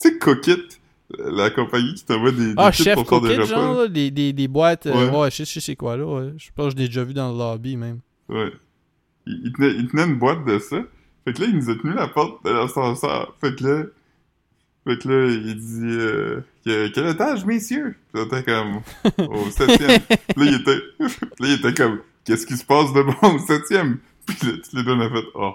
Tu 0.00 0.08
sais, 0.10 0.18
Cookit, 0.18 0.62
la 1.18 1.50
compagnie 1.50 1.94
qui 1.94 2.04
t'envoie 2.04 2.30
des, 2.32 2.48
des 2.48 2.54
Ah, 2.56 2.72
chef 2.72 2.94
pour 2.94 3.04
coquette 3.06 3.44
genre 3.44 3.82
là, 3.82 3.88
des, 3.88 4.10
des, 4.10 4.32
des 4.32 4.48
boîtes 4.48 4.86
euh, 4.86 5.10
Ouais. 5.10 5.18
ouais, 5.18 5.30
je 5.30 5.36
sais, 5.36 5.44
je 5.44 5.52
sais 5.52 5.60
c'est 5.60 5.76
quoi 5.76 5.96
là, 5.96 6.04
ouais. 6.06 6.32
Je 6.36 6.48
pense 6.54 6.66
que 6.72 6.78
je 6.78 6.82
l'ai 6.82 6.88
déjà 6.88 7.04
vu 7.04 7.14
dans 7.14 7.30
le 7.32 7.38
lobby 7.38 7.76
même. 7.76 7.98
Ouais. 8.28 8.52
Il, 9.26 9.40
il 9.44 9.52
tenait, 9.52 9.70
il 9.74 9.88
tenait 9.88 10.04
une 10.04 10.18
boîte 10.18 10.44
de 10.44 10.58
ça. 10.58 10.82
Fait 11.24 11.32
que 11.32 11.42
là, 11.42 11.48
il 11.50 11.56
nous 11.56 11.70
a 11.70 11.74
tenu 11.76 11.94
la 11.94 12.08
porte 12.08 12.44
de 12.44 12.50
l'ascenseur. 12.50 13.34
Fait 13.40 13.54
que 13.54 13.64
là, 13.64 13.84
fait 14.86 14.98
que 14.98 15.08
là, 15.08 15.26
il 15.30 15.56
dit, 15.56 15.96
euh, 15.98 16.40
Que- 16.64 16.88
quel 16.88 17.06
étage, 17.08 17.44
messieurs? 17.44 17.94
Puis 18.12 18.22
on 18.22 18.26
était 18.26 18.42
comme, 18.42 18.80
au 19.28 19.50
septième. 19.50 20.00
Là, 20.36 20.44
il 20.44 20.54
était, 20.54 20.76
là, 21.00 21.08
il 21.40 21.52
était 21.52 21.74
comme, 21.74 22.00
qu'est-ce 22.24 22.46
qui 22.46 22.56
se 22.56 22.64
passe 22.64 22.92
de 22.92 23.02
bon 23.02 23.34
au 23.34 23.38
septième? 23.38 23.98
Puis 24.26 24.36
là, 24.46 24.52
tous 24.62 24.76
les 24.76 24.82
deux, 24.82 24.92
on 24.92 25.00
a 25.00 25.10
fait, 25.10 25.24
oh, 25.34 25.54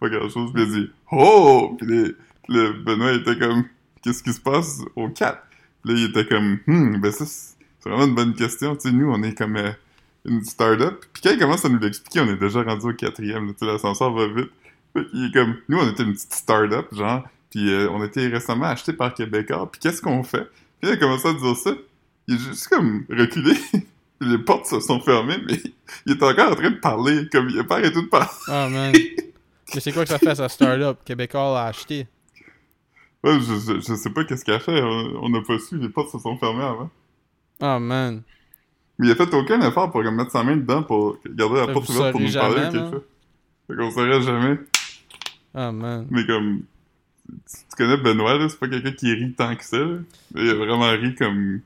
pas 0.00 0.08
grand 0.08 0.28
chose. 0.28 0.52
Puis 0.54 0.62
il 0.62 0.68
a 0.68 0.74
dit, 0.80 0.90
oh! 1.12 1.76
Puis 1.78 1.86
là, 1.86 2.08
puis 2.44 2.56
là, 2.56 2.72
Benoît 2.84 3.12
était 3.12 3.36
comme, 3.38 3.64
qu'est-ce 4.02 4.22
qui 4.22 4.32
se 4.32 4.40
passe 4.40 4.80
au 4.96 5.08
4? 5.08 5.38
Puis 5.84 5.92
là, 5.94 5.98
il 6.00 6.04
était 6.10 6.26
comme, 6.26 6.58
hmm, 6.66 7.00
ben 7.00 7.12
ça, 7.12 7.24
c'est 7.26 7.88
vraiment 7.88 8.06
une 8.06 8.14
bonne 8.14 8.34
question. 8.34 8.74
Tu 8.76 8.88
sais, 8.88 8.94
nous, 8.94 9.10
on 9.10 9.22
est 9.22 9.36
comme 9.36 9.56
euh, 9.56 9.70
une 10.24 10.42
start-up. 10.44 11.04
Puis 11.12 11.22
quand 11.22 11.30
il 11.30 11.38
commence 11.38 11.64
à 11.64 11.68
nous 11.68 11.78
l'expliquer, 11.78 12.20
on 12.20 12.26
est 12.28 12.36
déjà 12.36 12.62
rendu 12.62 12.86
au 12.86 12.92
quatrième. 12.94 13.52
Tu 13.52 13.58
sais, 13.60 13.66
l'ascenseur 13.66 14.12
va 14.12 14.26
vite. 14.28 14.50
Fait 14.94 15.04
qu'il 15.06 15.26
est 15.26 15.32
comme, 15.32 15.56
nous, 15.68 15.78
on 15.78 15.88
était 15.90 16.02
une 16.04 16.12
petite 16.14 16.32
start-up, 16.32 16.86
genre, 16.92 17.24
puis 17.50 17.70
euh, 17.70 17.88
on 17.90 18.02
était 18.04 18.26
récemment 18.26 18.66
acheté 18.66 18.92
par 18.92 19.14
Québécois. 19.14 19.70
Puis 19.70 19.80
qu'est-ce 19.80 20.02
qu'on 20.02 20.22
fait? 20.22 20.44
Puis 20.80 20.90
il 20.90 20.90
a 20.90 20.96
commencé 20.96 21.28
à 21.28 21.32
dire 21.32 21.56
ça. 21.56 21.72
Il 22.26 22.34
est 22.34 22.38
juste 22.38 22.68
comme 22.68 23.04
reculé. 23.08 23.54
Les 24.20 24.38
portes 24.38 24.66
se 24.66 24.80
sont 24.80 25.00
fermées, 25.00 25.38
mais 25.46 25.60
il 26.06 26.12
est 26.12 26.22
encore 26.22 26.52
en 26.52 26.54
train 26.56 26.70
de 26.70 26.76
parler, 26.80 27.28
comme 27.30 27.48
il 27.50 27.58
a 27.60 27.64
pas 27.64 27.76
arrêté 27.76 28.02
de 28.02 28.06
parler. 28.06 28.26
Ah 28.48 28.68
man. 28.68 28.92
Mais 29.74 29.80
c'est 29.80 29.92
quoi 29.92 30.04
que 30.04 30.08
ça 30.08 30.18
fait 30.18 30.34
sa 30.34 30.48
startup? 30.48 31.04
Québécois 31.04 31.52
l'a 31.52 31.66
acheté. 31.66 32.06
Ouais, 33.22 33.38
je, 33.38 33.54
je, 33.54 33.80
je 33.80 33.94
sais 33.94 34.08
pas 34.08 34.24
qu'est-ce 34.24 34.42
qu'il 34.42 34.54
a 34.54 34.60
fait, 34.60 34.80
on 34.80 35.28
n'a 35.28 35.42
pas 35.42 35.58
su, 35.58 35.76
les 35.76 35.90
portes 35.90 36.10
se 36.10 36.18
sont 36.18 36.38
fermées 36.38 36.64
avant. 36.64 36.90
Ah 37.60 37.78
man. 37.78 38.22
Mais 38.98 39.08
il 39.08 39.12
a 39.12 39.14
fait 39.14 39.32
aucun 39.34 39.60
effort 39.60 39.90
pour 39.90 40.02
comme, 40.02 40.16
mettre 40.16 40.32
sa 40.32 40.42
main 40.42 40.56
dedans 40.56 40.82
pour 40.82 41.18
garder 41.26 41.56
la 41.56 41.66
Ça, 41.66 41.72
porte 41.72 41.88
ouverte 41.88 42.12
pour 42.12 42.20
nous 42.20 42.32
parler 42.32 42.62
jamais, 42.62 42.90
chose. 42.90 43.02
Fait 43.66 43.76
qu'on 43.76 43.90
saurait 43.90 44.22
jamais. 44.22 44.58
Ah 45.54 45.70
man. 45.70 46.06
Mais 46.10 46.26
comme, 46.26 46.62
tu, 47.28 47.76
connais 47.76 47.96
Benoît, 47.98 48.48
c'est 48.48 48.58
pas 48.58 48.68
quelqu'un 48.68 48.92
qui 48.92 49.12
rit 49.12 49.32
tant 49.34 49.54
que 49.56 49.64
ça. 49.64 49.78
là. 49.78 49.98
Il 50.34 50.48
a 50.50 50.54
vraiment 50.54 50.90
ri 50.90 51.14
comme, 51.14 51.60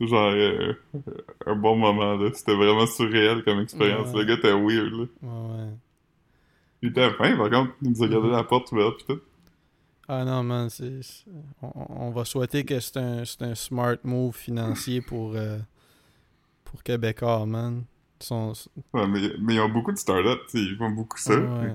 genre, 0.00 0.30
euh, 0.32 0.72
un 1.46 1.54
bon 1.56 1.76
moment, 1.76 2.14
là. 2.16 2.30
C'était 2.34 2.54
vraiment 2.56 2.86
surréel 2.86 3.42
comme 3.44 3.60
expérience. 3.60 4.08
Ouais. 4.12 4.20
Le 4.20 4.24
gars 4.24 4.34
était 4.34 4.52
weird, 4.52 4.92
là. 4.92 5.04
Ouais. 5.22 5.70
Il 6.82 6.90
était 6.90 7.10
fin, 7.12 7.36
par 7.36 7.50
contre. 7.50 7.72
Il 7.82 7.90
nous 7.90 8.02
a 8.02 8.08
gardé 8.08 8.28
la 8.30 8.44
porte 8.44 8.70
ouverte 8.72 8.98
pis 8.98 9.04
tout. 9.06 9.20
Ah 10.10 10.24
non, 10.24 10.42
man, 10.42 10.70
c'est. 10.70 11.00
On, 11.62 11.72
on 12.06 12.10
va 12.10 12.24
souhaiter 12.24 12.64
que 12.64 12.80
c'est 12.80 12.96
un, 12.96 13.24
c'est 13.24 13.42
un 13.42 13.54
smart 13.54 13.96
move 14.04 14.34
financier 14.34 15.00
pour, 15.02 15.34
euh, 15.34 15.58
pour 16.64 16.82
Québécois, 16.82 17.44
man. 17.46 17.84
Ils 18.20 18.24
sont- 18.26 18.52
Ouais, 18.94 19.06
mais, 19.06 19.20
mais 19.40 19.54
ils 19.56 19.60
ont 19.60 19.68
beaucoup 19.68 19.92
de 19.92 19.98
startups, 19.98 20.40
ils 20.54 20.76
font 20.76 20.90
beaucoup 20.90 21.18
ça. 21.18 21.38
Ouais, 21.38 21.74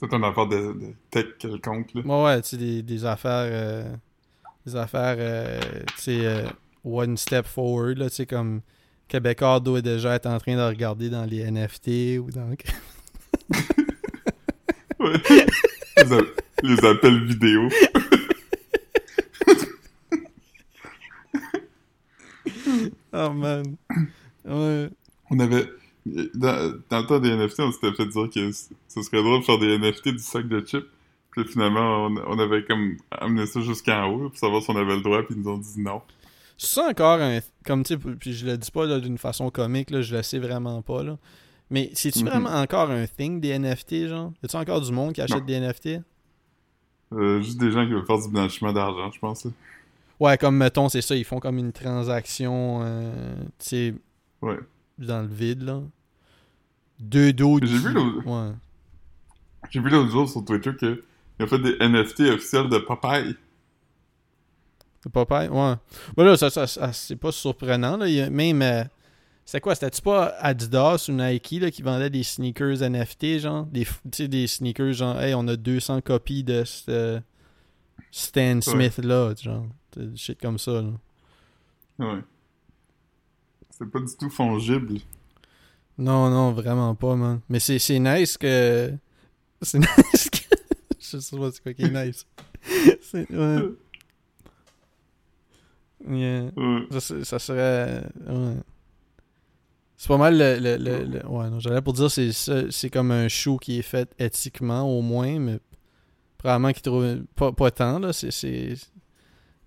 C'est 0.00 0.12
une 0.12 0.24
affaire 0.24 0.46
de, 0.46 0.56
de 0.74 0.92
tech 1.10 1.26
quelconque, 1.38 1.92
là. 1.94 2.02
ouais, 2.04 2.24
ouais 2.24 2.40
tu 2.42 2.50
sais, 2.50 2.56
des, 2.56 2.82
des 2.82 3.04
affaires. 3.04 3.48
euh, 3.50 3.92
des 4.64 4.76
affaires, 4.76 5.16
euh, 5.18 5.60
tu 5.96 6.02
sais, 6.02 6.26
euh, 6.26 6.46
one 6.84 7.16
step 7.16 7.46
forward, 7.46 7.98
là, 7.98 8.08
tu 8.08 8.16
sais, 8.16 8.26
comme. 8.26 8.60
Québécois 9.08 9.58
doit 9.60 9.80
déjà 9.80 10.14
être 10.16 10.26
en 10.26 10.38
train 10.38 10.54
de 10.54 10.60
regarder 10.60 11.08
dans 11.08 11.24
les 11.24 11.50
NFT 11.50 12.18
ou 12.20 12.30
dans. 12.30 12.48
Ouais. 15.00 15.12
les, 15.96 16.12
a- 16.12 16.22
les 16.64 16.84
appels 16.84 17.24
vidéo. 17.24 17.68
Oh 23.12 23.30
man. 23.32 23.76
Ouais. 24.44 24.90
On 25.30 25.40
avait. 25.40 25.66
Dans, 26.34 26.74
dans 26.90 27.00
le 27.00 27.06
temps 27.06 27.18
des 27.18 27.34
NFT, 27.36 27.60
on 27.60 27.72
s'était 27.72 27.92
fait 27.92 28.06
dire 28.06 28.30
que 28.30 28.52
ce 28.52 29.02
serait 29.02 29.22
drôle 29.22 29.40
de 29.40 29.44
faire 29.44 29.58
des 29.58 29.78
NFT 29.78 30.08
du 30.08 30.18
sac 30.18 30.46
de 30.48 30.60
chips. 30.60 30.86
Puis 31.32 31.44
finalement, 31.44 32.06
on, 32.06 32.16
on 32.26 32.38
avait 32.38 32.64
comme 32.64 32.96
amené 33.10 33.46
ça 33.46 33.60
jusqu'en 33.60 34.06
haut 34.06 34.28
pour 34.30 34.38
savoir 34.38 34.62
si 34.62 34.70
on 34.70 34.76
avait 34.76 34.96
le 34.96 35.02
droit, 35.02 35.22
puis 35.22 35.34
ils 35.36 35.42
nous 35.42 35.50
ont 35.50 35.58
dit 35.58 35.80
non. 35.80 36.00
C'est 36.56 36.80
encore 36.80 37.20
un. 37.20 37.38
Comme 37.64 37.84
tu 37.84 37.96
puis 37.98 38.32
je 38.32 38.44
le 38.46 38.56
dis 38.58 38.70
pas 38.70 38.98
d'une 38.98 39.18
façon 39.18 39.50
comique, 39.50 39.90
là, 39.90 40.00
je 40.02 40.16
le 40.16 40.22
sais 40.22 40.38
vraiment 40.38 40.82
pas, 40.82 41.02
là. 41.02 41.16
Mais 41.70 41.90
c'est-tu 41.92 42.24
vraiment 42.24 42.50
encore 42.50 42.90
un 42.90 43.06
thing 43.06 43.40
des 43.40 43.56
NFT, 43.58 44.08
genre? 44.08 44.32
Y 44.42 44.46
a-tu 44.46 44.56
encore 44.56 44.80
du 44.80 44.90
monde 44.90 45.12
qui 45.12 45.20
achète 45.20 45.38
Non. 45.40 45.44
des 45.44 45.60
NFT? 45.60 46.00
Euh, 47.12 47.40
juste 47.42 47.58
des 47.58 47.70
gens 47.70 47.86
qui 47.86 47.92
veulent 47.92 48.06
faire 48.06 48.18
du 48.18 48.28
blanchiment 48.28 48.72
d'argent, 48.72 49.10
je 49.12 49.18
pense. 49.18 49.44
là. 49.44 49.50
Ouais, 50.20 50.36
comme 50.36 50.56
mettons, 50.56 50.88
c'est 50.88 51.00
ça, 51.02 51.14
ils 51.14 51.24
font 51.24 51.38
comme 51.38 51.58
une 51.58 51.72
transaction, 51.72 52.80
euh, 52.82 53.36
tu 53.58 53.66
sais, 53.66 53.94
Ouais. 54.42 54.58
dans 54.98 55.22
le 55.22 55.28
vide, 55.28 55.62
là. 55.62 55.80
Deux 57.00 57.32
dos 57.32 57.58
J'ai 57.62 57.66
vu 57.78 57.92
l'autre- 57.92 58.26
Ouais. 58.26 58.52
J'ai 59.70 59.80
vu 59.80 59.90
l'autre 59.90 60.10
jour 60.10 60.28
sur 60.28 60.44
Twitter 60.44 60.74
qu'ils 60.76 60.98
ont 61.40 61.46
fait 61.46 61.58
des 61.58 61.76
NFT 61.80 62.20
officiels 62.32 62.68
de 62.68 62.78
Popeye. 62.78 63.36
Pas 65.12 65.24
pareil, 65.24 65.48
ouais. 65.48 65.74
Ben 66.16 66.24
là, 66.24 66.36
ça, 66.36 66.50
ça, 66.50 66.66
ça- 66.66 66.92
c'est 66.92 67.16
pas 67.16 67.32
surprenant, 67.32 67.96
là. 67.96 68.08
Il 68.08 68.14
y 68.14 68.20
a 68.20 68.28
même. 68.28 68.60
euh, 68.62 68.84
c'est 69.46 69.60
quoi, 69.60 69.74
c'était-tu 69.74 70.02
pas 70.02 70.34
Adidas 70.40 71.06
ou 71.08 71.12
Nike 71.12 71.52
là, 71.62 71.70
qui 71.70 71.80
vendait 71.82 72.10
des 72.10 72.22
sneakers 72.24 72.82
NFT, 72.82 73.38
genre? 73.38 73.64
Des, 73.66 73.84
f- 73.84 74.00
tu 74.10 74.24
sais, 74.24 74.28
des 74.28 74.46
sneakers, 74.46 74.92
genre, 74.92 75.18
hey, 75.20 75.32
on 75.34 75.46
a 75.48 75.56
200 75.56 76.00
copies 76.02 76.44
de 76.44 76.64
ce 76.64 77.20
Stan 78.10 78.60
Smith-là, 78.60 79.34
genre. 79.40 79.66
Des 79.96 80.14
shit 80.16 80.38
comme 80.40 80.58
ça, 80.58 80.82
là. 80.82 80.90
Ouais. 81.98 82.20
C'est 83.70 83.90
pas 83.90 84.00
du 84.00 84.14
tout 84.18 84.28
fongible. 84.30 84.98
Non, 85.98 86.30
non, 86.30 86.52
vraiment 86.52 86.94
pas, 86.94 87.16
man. 87.16 87.40
Mais 87.48 87.58
c'est 87.60 87.78
c'est 87.78 87.98
nice 87.98 88.36
que. 88.38 88.92
C'est 89.62 89.78
nice 89.80 90.30
que. 90.30 90.56
je 91.00 91.18
sais 91.18 91.36
pas 91.36 91.50
c'est 91.50 91.62
quoi 91.62 91.72
qui 91.74 91.82
est 91.82 92.06
nice. 92.06 92.24
C'est- 93.02 93.30
ouais. 93.30 93.62
Yeah. 96.08 96.50
Ça, 97.24 97.38
serait. 97.38 98.02
ouais. 98.28 98.54
C'est 99.96 100.08
pas 100.08 100.16
mal 100.16 100.38
le. 100.38 100.58
le, 100.60 100.76
le- 100.76 101.04
le- 101.04 101.26
ouais, 101.26 101.50
non, 101.50 101.58
j'allais 101.58 101.82
pour 101.82 101.92
dire 101.92 102.10
c'est 102.10 102.30
c'est 102.32 102.90
comme 102.90 103.10
un 103.10 103.26
show 103.28 103.56
qui 103.58 103.78
est 103.80 103.82
fait 103.82 104.08
éthiquement 104.18 104.82
au 104.82 105.02
moins, 105.02 105.38
mais 105.40 105.58
probablement 106.38 106.72
qu'il 106.72 106.82
trouve. 106.82 107.24
Pas, 107.34 107.52
pas 107.52 107.70
tant, 107.72 107.98
là. 107.98 108.12
C'est. 108.12 108.30
c'est- 108.30 108.74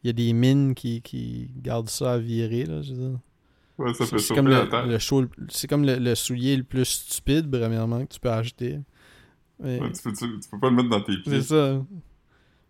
Il 0.03 0.07
y 0.07 0.09
a 0.09 0.13
des 0.13 0.31
mines 0.33 0.73
qui, 0.73 1.01
qui 1.01 1.51
gardent 1.57 1.89
ça 1.89 2.13
à 2.13 2.17
virer, 2.17 2.65
là, 2.65 2.81
je 2.81 2.93
veux 2.93 3.09
dire. 3.09 3.19
Ouais, 3.77 3.93
ça 3.93 4.05
C'est 4.05 4.35
comme 4.35 4.47
le, 4.47 4.87
le 4.87 4.99
show. 4.99 5.21
le- 5.21 5.29
C'est 5.49 5.67
comme 5.67 5.85
le, 5.85 5.97
le 5.97 6.13
soulier 6.15 6.55
le 6.57 6.63
plus 6.63 6.85
stupide, 6.85 7.49
premièrement, 7.49 8.05
que 8.05 8.13
tu 8.13 8.19
peux 8.19 8.29
acheter. 8.31 8.79
Mais- 9.59 9.79
Ouais, 9.79 9.91
tu, 9.91 10.01
peux, 10.03 10.11
tu, 10.13 10.39
tu 10.39 10.49
peux 10.49 10.59
pas 10.59 10.69
le 10.69 10.75
mettre 10.75 10.89
dans 10.89 11.01
tes 11.01 11.17
pieds. 11.17 11.23
c'est 11.25 11.41
ça. 11.41 11.83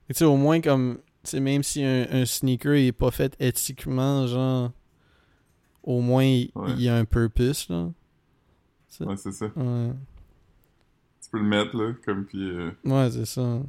Et 0.10 0.14
tu 0.14 0.20
sais, 0.20 0.26
au 0.26 0.36
moins, 0.38 0.62
comme, 0.62 1.00
même 1.34 1.64
si 1.64 1.84
un, 1.84 2.06
un 2.12 2.26
sneaker 2.26 2.74
est 2.74 2.92
pas 2.92 3.12
fait 3.12 3.36
éthiquement, 3.40 4.26
genre, 4.28 4.72
au 5.84 6.00
moins, 6.02 6.24
il 6.24 6.52
Ouais. 6.56 6.72
il 6.78 6.82
y 6.82 6.90
a 6.90 6.96
un 6.96 7.06
purpose, 7.06 7.68
là. 7.70 7.90
Ouais, 9.02 9.16
c'est 9.18 9.32
ça. 9.32 9.46
Ouais, 9.56 9.92
Tu 11.24 11.30
peux 11.32 11.38
le 11.40 11.46
mettre, 11.46 11.76
là, 11.78 11.94
comme 12.06 12.26
puis 12.26 12.50
euh, 12.50 12.72
ouais 12.84 13.10
c'est 13.10 13.26
ça. 13.26 13.60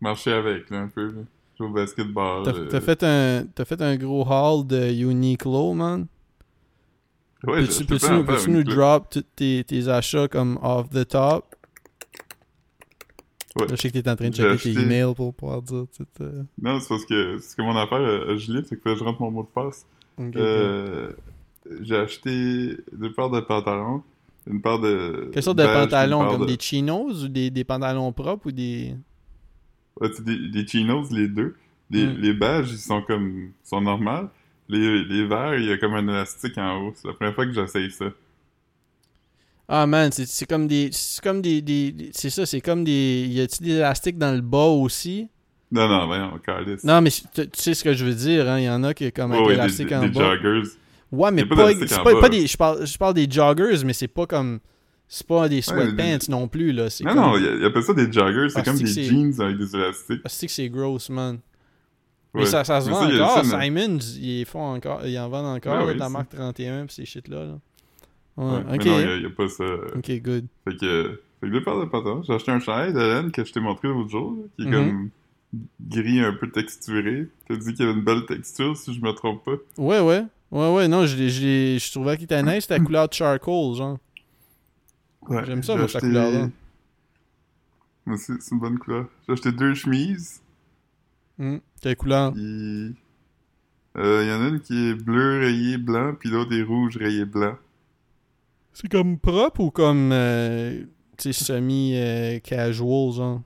marcher 0.00 0.32
avec, 0.32 0.68
là, 0.70 0.80
un 0.82 0.88
peu, 0.88 1.06
là. 1.06 1.22
Jouer 1.56 1.68
au 1.68 1.72
basketball. 1.72 2.42
T'as 2.44 2.52
euh. 2.54 2.68
t'as 2.68 2.80
fait 2.80 3.02
un 3.04 3.46
t'as 3.54 3.64
fait 3.64 3.80
un 3.82 3.96
gros 3.96 4.26
haul 4.26 4.66
de 4.66 4.90
Uniqlo, 4.92 5.72
man? 5.74 6.06
Ouais, 7.46 7.64
Peux-tu 7.66 8.50
nous, 8.50 8.62
drop 8.64 9.08
tous 9.10 9.24
tes, 9.34 9.64
tes 9.64 9.88
achats 9.88 10.28
comme 10.28 10.58
off 10.62 10.90
the 10.90 11.06
top? 11.08 11.54
Ouais. 13.56 13.66
Là, 13.66 13.74
je 13.74 13.80
sais 13.80 13.90
que 13.90 13.98
t'es 13.98 14.08
en 14.10 14.14
train 14.16 14.28
de 14.28 14.34
checker 14.34 14.48
acheté- 14.50 14.74
tes 14.74 14.80
emails 14.80 15.14
pour 15.14 15.34
pouvoir 15.34 15.60
dire 15.62 15.84
tout. 15.96 16.06
euh, 16.20 16.42
Non, 16.62 16.78
c'est 16.80 16.88
parce 16.88 17.04
que, 17.04 17.38
c'est 17.40 17.56
que 17.56 17.62
mon 17.62 17.76
affaire 17.76 17.98
euh, 17.98 18.36
gelé, 18.36 18.60
c'est 18.68 18.80
que 18.80 18.94
je 18.94 19.02
rentre 19.02 19.20
mon 19.22 19.30
mot 19.30 19.42
de 19.42 19.48
passe. 19.48 19.86
Euh, 20.20 21.10
j'ai 21.80 21.96
acheté 21.96 22.76
deux 22.92 23.12
paires 23.12 23.30
de 23.30 23.40
pantalons, 23.40 24.02
une 24.46 24.60
paire 24.60 24.78
de. 24.78 25.30
Quelle 25.32 25.42
sorte 25.42 25.58
de 25.58 25.64
pantalons? 25.64 26.28
Comme 26.30 26.42
de- 26.42 26.46
des 26.46 26.58
chinos 26.60 27.24
ou 27.24 27.28
des, 27.28 27.50
des 27.50 27.64
pantalons 27.64 28.12
propres 28.12 28.48
ou 28.48 28.52
des... 28.52 28.94
Ouais, 30.00 30.08
des, 30.20 30.48
des 30.48 30.66
chinos, 30.66 31.10
les 31.10 31.26
deux. 31.28 31.56
Les, 31.90 32.06
Mm. 32.06 32.16
les 32.18 32.32
beiges, 32.34 32.70
ils 32.70 32.78
sont 32.78 33.02
comme. 33.02 33.50
sont 33.64 33.80
normales. 33.80 34.28
Les, 34.70 35.04
les 35.04 35.26
verts, 35.26 35.56
il 35.56 35.64
y 35.66 35.72
a 35.72 35.78
comme 35.78 35.94
un 35.94 36.06
élastique 36.06 36.56
en 36.58 36.76
haut. 36.80 36.92
C'est 36.94 37.08
la 37.08 37.14
première 37.14 37.34
fois 37.34 37.44
que 37.46 37.52
j'essaye 37.52 37.90
ça. 37.90 38.06
Ah 39.68 39.86
man, 39.86 40.10
c'est 40.12 40.48
comme 40.48 40.66
des... 40.66 40.90
C'est 40.92 41.22
comme 41.22 41.42
des... 41.42 42.10
c'est 42.12 42.30
ça, 42.30 42.46
c'est 42.46 42.60
comme 42.60 42.82
des... 42.84 43.26
Y 43.28 43.40
a-t-il 43.40 43.66
des 43.66 43.74
élastiques 43.74 44.18
dans 44.18 44.34
le 44.34 44.40
bas 44.40 44.64
aussi? 44.66 45.28
Non, 45.72 45.88
non, 45.88 46.06
voyons, 46.06 46.38
calice. 46.44 46.82
Non, 46.82 47.00
mais 47.00 47.10
tu 47.10 47.44
sais 47.54 47.74
ce 47.74 47.84
que 47.84 47.94
je 47.94 48.04
veux 48.04 48.14
dire, 48.14 48.48
hein? 48.48 48.58
Il 48.58 48.64
y 48.64 48.68
en 48.70 48.82
a 48.82 48.92
qui 48.92 49.04
est 49.04 49.12
comme 49.12 49.30
avec 49.32 49.46
ouais, 49.46 49.54
élastique 49.54 49.88
des, 49.88 49.94
en 49.94 50.00
des 50.02 50.08
bas. 50.08 50.34
joggers. 50.36 50.68
Ouais, 51.12 51.30
mais 51.30 51.44
pas 51.44 51.54
pas, 51.56 52.02
pas, 52.04 52.20
pas 52.20 52.28
des. 52.28 52.46
Je 52.48 52.56
parle, 52.56 52.84
je 52.86 52.98
parle 52.98 53.14
des 53.14 53.30
joggers, 53.30 53.84
mais 53.84 53.92
c'est 53.92 54.08
pas 54.08 54.26
comme. 54.26 54.58
C'est 55.06 55.26
pas 55.26 55.48
des 55.48 55.62
sweatpants 55.62 56.18
des- 56.18 56.28
non 56.28 56.48
plus, 56.48 56.72
là. 56.72 56.88
Non, 57.02 57.12
comme, 57.12 57.20
non, 57.20 57.36
il 57.36 57.44
y 57.44 57.64
a- 57.64 57.66
appelle 57.66 57.82
ça 57.84 57.94
des 57.94 58.12
joggers. 58.12 58.48
C'est 58.48 58.58
Ah, 58.58 58.62
comme 58.62 58.78
des 58.78 59.04
jeans 59.04 59.40
avec 59.40 59.58
des 59.58 59.76
élastiques. 59.76 60.20
Ah, 60.24 60.28
c'est 60.28 60.46
que 60.46 60.52
c'est 60.52 60.68
gross, 60.68 61.08
man. 61.10 61.38
Mais 62.34 62.40
Ouais. 62.42 62.46
ça, 62.46 62.62
ça 62.64 62.80
se 62.80 62.88
vend 62.88 63.04
encore. 63.06 63.44
ça, 63.44 63.60
Simons, 63.62 63.98
ils, 64.20 64.44
font 64.46 64.74
encore, 64.74 65.04
ils 65.06 65.18
en 65.18 65.28
vendent 65.28 65.56
encore, 65.56 65.84
Ouais, 65.86 65.94
de 65.94 65.98
la 65.98 66.08
marque 66.08 66.28
31 66.30 66.86
pis 66.86 66.94
ces 66.94 67.04
shit-là. 67.04 67.44
Là. 67.44 67.58
Ouais, 68.36 68.44
Ouais, 68.44 68.62
Mais 68.68 68.74
ok. 68.78 68.84
non, 68.86 69.14
il 69.16 69.22
y 69.22 69.26
a- 69.26 69.30
pas 69.30 69.48
ça. 69.48 69.64
Ok, 69.96 70.10
good. 70.22 70.46
Fait 70.64 70.76
que, 70.76 71.20
fait 71.40 71.46
que 71.46 71.52
deux 71.52 71.62
paires 71.64 71.80
de 71.80 71.84
pantalons. 71.86 72.22
J'ai 72.22 72.32
acheté 72.34 72.52
un 72.52 72.60
chandail 72.60 72.92
de 72.92 73.00
laine 73.00 73.32
que 73.32 73.44
je 73.44 73.52
t'ai 73.52 73.58
montré 73.60 73.88
l'autre 73.88 74.10
jour, 74.10 74.36
là, 74.36 74.42
qui 74.56 74.62
est 74.62 74.66
Mhm. 74.70 74.88
comme 74.90 75.10
gris 75.88 76.20
un 76.20 76.32
peu 76.34 76.48
texturé. 76.50 77.26
T'as 77.48 77.56
dit 77.56 77.74
qu'il 77.74 77.84
avait 77.84 77.94
une 77.98 78.04
belle 78.04 78.24
texture, 78.26 78.76
si 78.76 78.94
je 78.94 79.00
me 79.00 79.10
trompe 79.12 79.44
pas. 79.44 79.56
Ouais, 79.76 79.98
ouais. 80.00 80.24
Ouais, 80.52 80.72
ouais, 80.74 80.88
non, 80.88 81.06
je, 81.06 81.16
je, 81.28 81.78
je 81.80 81.90
trouvais 81.92 82.14
qu'il 82.16 82.24
était 82.24 82.42
nice, 82.44 82.62
c'était 82.62 82.78
la 82.78 82.84
couleur 82.84 83.08
de 83.08 83.14
charcoal, 83.14 83.74
genre. 83.74 83.98
Ouais, 85.28 85.44
J'aime 85.46 85.62
ça, 85.64 85.74
moi, 85.76 85.88
cette 85.88 86.00
couleur-là. 86.00 86.48
Moi 88.06 88.16
aussi, 88.16 88.32
c'est 88.40 88.52
une 88.52 88.60
bonne 88.60 88.78
couleur. 88.78 89.06
J'ai 89.26 89.32
acheté 89.32 89.52
deux 89.52 89.74
chemises. 89.74 90.40
Hmm. 91.40 91.56
Quelle 91.80 91.96
couleur? 91.96 92.32
Puis, 92.34 92.94
euh, 93.96 94.22
il 94.22 94.28
y 94.28 94.32
en 94.32 94.44
a 94.44 94.48
une 94.48 94.60
qui 94.60 94.90
est 94.90 94.94
bleu 94.94 95.40
rayé 95.40 95.78
blanc, 95.78 96.14
puis 96.18 96.28
l'autre 96.30 96.52
est 96.54 96.62
rouge 96.62 96.96
rayé 96.98 97.24
blanc. 97.24 97.56
C'est 98.74 98.88
comme 98.90 99.18
propre 99.18 99.60
ou 99.60 99.70
comme. 99.70 100.10
euh, 100.12 100.84
semi-casual, 101.18 103.12
genre? 103.12 103.42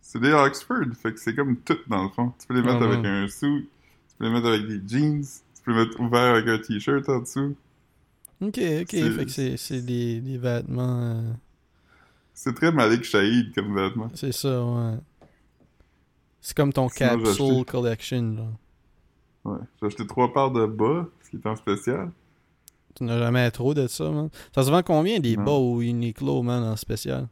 C'est 0.00 0.20
des 0.20 0.32
Oxford, 0.32 0.86
fait 1.00 1.12
que 1.12 1.20
c'est 1.20 1.34
comme 1.34 1.56
tout 1.56 1.78
dans 1.88 2.04
le 2.04 2.08
fond. 2.10 2.32
Tu 2.38 2.46
peux 2.46 2.54
les 2.54 2.62
mettre 2.62 2.78
Ah, 2.80 2.84
avec 2.84 3.00
ouais. 3.02 3.08
un 3.08 3.28
suit, 3.28 3.68
tu 4.08 4.14
peux 4.18 4.24
les 4.26 4.30
mettre 4.30 4.46
avec 4.46 4.66
des 4.66 4.80
jeans, 4.88 5.22
tu 5.22 5.62
peux 5.64 5.72
les 5.72 5.84
mettre 5.84 6.00
ouvert 6.00 6.34
avec 6.36 6.46
un 6.48 6.58
t-shirt 6.58 7.08
en 7.08 7.20
dessous. 7.20 7.56
Ok, 8.40 8.58
ok. 8.58 8.86
C'est- 8.90 9.10
Fait 9.10 9.24
que 9.24 9.30
c'est, 9.30 9.56
c'est 9.56 9.80
des, 9.82 10.20
des 10.20 10.38
vêtements. 10.38 11.00
euh, 11.00 11.32
C'est 12.34 12.54
très 12.54 12.70
Malik 12.72 13.02
Shahid 13.04 13.52
comme 13.54 13.74
vêtement. 13.74 14.10
c'est 14.14 14.32
ça, 14.32 14.64
ouais. 14.64 14.94
C'est 16.46 16.56
comme 16.56 16.72
ton 16.72 16.88
Sinon, 16.88 17.08
capsule 17.24 17.64
collection, 17.64 18.36
là. 18.36 18.44
Ouais. 19.50 19.58
J'ai 19.80 19.86
acheté 19.88 20.06
trois 20.06 20.32
paires 20.32 20.52
de 20.52 20.64
bas, 20.64 21.08
ce 21.24 21.30
qui 21.30 21.36
est 21.38 21.46
en 21.48 21.56
spécial. 21.56 22.12
Tu 22.94 23.02
n'as 23.02 23.18
jamais 23.18 23.50
trop 23.50 23.74
de 23.74 23.88
ça, 23.88 24.08
man. 24.08 24.28
Ça 24.54 24.62
se 24.62 24.70
vend 24.70 24.84
combien 24.84 25.18
des 25.18 25.36
bas 25.36 25.50
au 25.50 25.80
Uniqlo, 25.82 26.42
man, 26.42 26.62
en 26.62 26.76
spécial? 26.76 27.26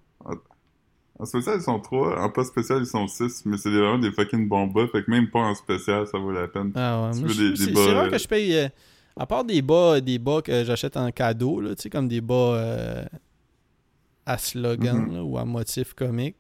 En 1.16 1.24
spécial, 1.27 1.59
ils 1.61 1.62
sont 1.62 1.79
trois. 1.79 2.20
En 2.20 2.29
pas 2.29 2.42
spécial, 2.42 2.81
ils 2.81 2.87
sont 2.87 3.07
six. 3.07 3.46
Mais 3.46 3.57
c'est 3.57 3.70
vraiment 3.70 4.00
des 4.00 4.11
fucking 4.11 4.48
bons 4.48 4.66
bas. 4.66 4.88
Fait 4.88 5.05
que 5.05 5.11
même 5.12 5.31
pas 5.31 5.38
en 5.42 5.55
spécial, 5.55 6.09
ça 6.09 6.18
vaut 6.18 6.33
la 6.33 6.48
peine. 6.48 6.72
Ah 6.74 7.05
ouais, 7.05 7.12
c'est, 7.57 7.72
rare 7.72 8.07
euh, 8.07 8.11
que 8.11 8.18
je 8.18 8.27
paye. 8.27 8.57
euh, 8.57 8.68
à 9.16 9.27
part 9.27 9.44
des 9.44 9.62
bas, 9.62 10.00
des 10.00 10.18
bas 10.18 10.42
que 10.42 10.64
j'achète 10.64 10.96
en 10.96 11.12
cadeau, 11.12 11.61
là, 11.61 11.77
tu 11.77 11.83
sais, 11.83 11.88
comme 11.90 12.09
des 12.09 12.20
bas 12.20 12.35
euh, 12.57 13.05
à 14.27 14.38
slogan 14.38 14.96
Mhm. 15.07 15.14
là, 15.14 15.22
ou 15.22 15.38
à 15.38 15.44
motif 15.44 15.94
comique. 15.94 16.35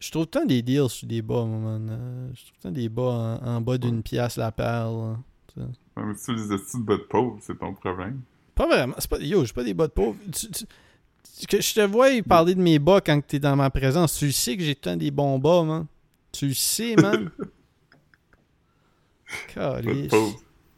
Je 0.00 0.10
trouve 0.10 0.26
tant 0.26 0.44
des 0.44 0.62
deals 0.62 0.88
sur 0.88 1.06
des 1.08 1.22
bas, 1.22 1.44
moi, 1.44 1.78
man. 1.78 1.88
Euh, 1.90 2.30
je 2.34 2.42
trouve 2.46 2.58
tant 2.62 2.70
des 2.70 2.88
bas 2.88 3.40
en, 3.42 3.56
en 3.56 3.60
bas 3.60 3.78
d'une 3.78 4.02
pièce 4.02 4.36
la 4.36 4.52
là. 4.56 5.16
Ouais, 5.56 6.04
mais 6.04 6.14
si 6.14 6.26
tu 6.26 6.34
les 6.36 6.52
astuces 6.52 6.80
de 6.80 6.84
bas 6.84 6.96
de 6.96 7.02
pauvre, 7.02 7.38
c'est 7.40 7.58
ton 7.58 7.74
problème. 7.74 8.20
Pas 8.54 8.66
vraiment. 8.66 8.94
Pas, 9.10 9.18
yo, 9.18 9.44
j'ai 9.44 9.52
pas 9.52 9.64
des 9.64 9.74
bas 9.74 9.88
de 9.88 9.92
pauvre. 9.92 10.16
Tu- 10.32 10.48
tu- 10.50 10.64
tu- 10.64 11.46
que 11.46 11.60
je 11.60 11.74
te 11.74 11.80
vois 11.80 12.08
parler 12.22 12.54
de 12.54 12.60
mes 12.60 12.78
bas 12.78 13.00
quand 13.00 13.20
t'es 13.26 13.40
dans 13.40 13.56
ma 13.56 13.70
présence. 13.70 14.16
Tu 14.18 14.26
le 14.26 14.32
sais 14.32 14.56
que 14.56 14.62
j'ai 14.62 14.76
temps 14.76 14.96
des 14.96 15.10
bons 15.10 15.38
bas, 15.40 15.64
man. 15.64 15.86
Tu 16.30 16.46
le 16.48 16.54
sais, 16.54 16.94
man. 16.96 17.30
Calice. 19.54 20.12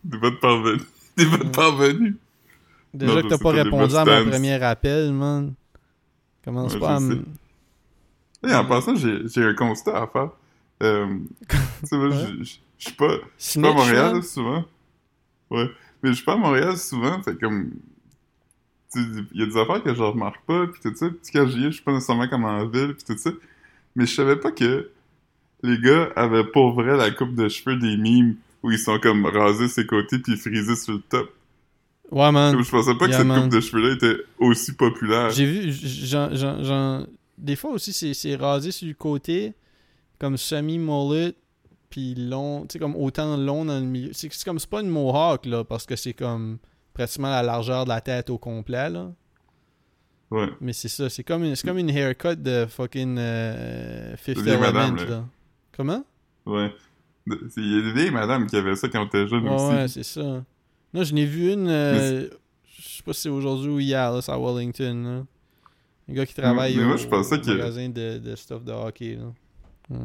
Des 0.04 0.18
bas 0.18 0.30
de 0.30 0.36
parvenus. 0.36 0.82
Des 1.16 1.26
bas 1.26 1.36
de 1.38 1.48
parvenus. 1.50 2.16
Déjà 2.94 3.14
Non, 3.14 3.22
que 3.22 3.28
t'as 3.28 3.38
pas 3.38 3.50
répondu 3.50 3.94
à 3.94 4.04
mon 4.04 4.30
premier 4.30 4.62
appel, 4.62 5.12
man. 5.12 5.54
Commence 6.44 6.74
Ouais, 6.74 6.80
pas 6.80 6.96
à 6.96 7.00
me. 7.00 7.24
Et 8.46 8.54
en 8.54 8.64
passant, 8.64 8.94
j'ai 8.96 9.44
un 9.44 9.54
constat 9.54 10.02
à 10.02 10.06
faire. 10.06 10.30
Euh, 10.82 11.06
tu 11.48 11.56
sais, 11.86 11.96
moi, 11.96 12.08
je- 12.10 12.44
suis 12.78 12.92
pas, 12.94 13.16
je 13.38 13.44
suis 13.44 13.60
pas 13.60 13.68
à 13.68 13.72
Montréal 13.74 14.22
souvent. 14.22 14.64
Ouais. 15.50 15.70
Mais 16.02 16.10
je 16.10 16.14
suis 16.14 16.24
pas 16.24 16.32
à 16.32 16.36
Montréal 16.36 16.76
souvent, 16.78 17.22
fait 17.22 17.38
comme. 17.38 17.70
Il 18.96 19.26
y 19.34 19.42
a 19.42 19.46
des 19.46 19.56
affaires 19.56 19.82
que 19.82 19.94
je 19.94 20.02
remarque 20.02 20.42
pas, 20.46 20.66
pis 20.66 20.80
tout 20.80 20.94
ça. 20.96 21.08
Pis 21.10 21.30
quand 21.32 21.46
j'y 21.46 21.60
ai, 21.60 21.64
je 21.66 21.70
suis 21.76 21.82
pas 21.82 21.92
nécessairement 21.92 22.26
comme 22.28 22.44
en 22.44 22.66
ville, 22.66 22.94
pis 22.94 23.04
tout 23.04 23.16
ça. 23.18 23.30
Mais 23.94 24.06
je 24.06 24.14
savais 24.14 24.36
pas 24.36 24.50
que 24.50 24.88
les 25.62 25.78
gars 25.78 26.08
avaient 26.16 26.44
pour 26.44 26.72
vrai 26.72 26.96
la 26.96 27.10
coupe 27.10 27.34
de 27.34 27.48
cheveux 27.48 27.76
des 27.76 27.96
mimes 27.96 28.36
où 28.62 28.70
ils 28.70 28.78
sont 28.78 28.98
comme 28.98 29.26
rasés 29.26 29.68
ses 29.68 29.86
côtés 29.86 30.18
pis 30.18 30.36
frisés 30.36 30.74
sur 30.76 30.94
le 30.94 31.00
top. 31.00 31.30
Ouais, 32.10 32.32
man. 32.32 32.54
Comme 32.54 32.64
je 32.64 32.70
pensais 32.70 32.94
pas 32.96 33.06
que 33.06 33.12
cette 33.12 33.26
man. 33.26 33.42
coupe 33.42 33.52
de 33.52 33.60
cheveux-là 33.60 33.94
était 33.94 34.16
aussi 34.38 34.72
populaire. 34.74 35.30
J'ai 35.30 35.46
vu, 35.46 35.70
j'en- 35.72 37.04
des 37.40 37.56
fois 37.56 37.70
aussi, 37.70 37.92
c'est, 37.92 38.36
rasé 38.36 38.70
sur 38.70 38.86
le 38.86 38.94
côté, 38.94 39.54
comme 40.18 40.36
semi-mullet, 40.36 41.34
puis 41.88 42.14
long, 42.14 42.62
tu 42.62 42.74
sais, 42.74 42.78
comme 42.78 42.94
autant 42.94 43.36
long 43.36 43.64
dans 43.64 43.78
le 43.78 43.86
milieu. 43.86 44.10
C'est, 44.12 44.30
comme, 44.44 44.58
c'est 44.58 44.70
pas 44.70 44.80
une 44.80 44.88
mohawk, 44.88 45.46
là, 45.46 45.64
parce 45.64 45.86
que 45.86 45.96
c'est 45.96 46.12
comme 46.14 46.58
pratiquement 46.94 47.30
la 47.30 47.42
largeur 47.42 47.84
de 47.84 47.88
la 47.88 48.00
tête 48.00 48.30
au 48.30 48.38
complet, 48.38 48.90
là. 48.90 49.12
Ouais. 50.30 50.48
Mais 50.60 50.72
c'est 50.72 50.88
ça, 50.88 51.10
c'est 51.10 51.24
comme 51.24 51.42
une, 51.42 51.56
c'est 51.56 51.66
comme 51.66 51.78
une 51.78 51.90
haircut 51.90 52.36
de 52.36 52.66
fucking 52.66 53.16
euh, 53.18 54.16
Fifth 54.16 54.46
Element, 54.46 54.60
madame, 54.60 54.96
là. 54.96 55.04
là. 55.04 55.24
Comment? 55.76 56.04
Ouais. 56.46 56.72
Il 57.26 57.76
y 57.76 57.78
a 57.78 57.82
des 57.82 57.92
vieilles 57.92 58.10
madames 58.12 58.46
qui 58.46 58.56
avaient 58.56 58.76
ça 58.76 58.88
quand 58.88 59.02
on 59.02 59.06
était 59.06 59.26
jeune 59.26 59.48
Ouais, 59.48 59.54
aussi. 59.54 59.74
ouais, 59.74 59.88
c'est 59.88 60.02
ça. 60.04 60.44
Non, 60.94 61.02
je 61.02 61.14
n'ai 61.14 61.24
vu 61.24 61.52
une, 61.52 61.68
euh, 61.68 62.28
je 62.64 62.88
sais 62.88 63.02
pas 63.02 63.12
si 63.12 63.22
c'est 63.22 63.28
aujourd'hui 63.28 63.70
ou 63.70 63.80
hier, 63.80 64.12
là, 64.12 64.22
c'est 64.22 64.32
à 64.32 64.38
Wellington, 64.38 65.02
là. 65.04 65.24
Un 66.10 66.14
gars 66.14 66.26
qui 66.26 66.34
travaille 66.34 66.76
mais 66.76 66.84
moi, 66.84 66.94
au, 66.94 66.98
je 66.98 67.06
pensais 67.06 67.36
au 67.36 67.40
que- 67.40 67.50
magasin 67.50 67.88
de, 67.88 68.18
de 68.18 68.34
stuff 68.36 68.64
de 68.64 68.72
hockey, 68.72 69.16
là. 69.16 69.96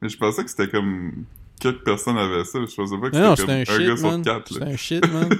Mais 0.00 0.08
je 0.08 0.16
pensais 0.16 0.44
que 0.44 0.50
c'était 0.50 0.68
comme 0.68 1.24
quelques 1.60 1.84
personnes 1.84 2.16
avaient 2.16 2.44
ça. 2.44 2.58
Je 2.64 2.74
pensais 2.74 2.96
pas 2.98 3.10
que 3.10 3.16
c'était 3.16 3.42
comme 3.42 3.50
un 3.50 3.60
un, 3.60 3.64
gars 3.64 3.76
shit, 3.96 3.98
sur 3.98 4.22
quatre. 4.22 4.52
C'était 4.52 4.64
un 4.64 4.76
shit, 4.76 5.12
man. 5.12 5.28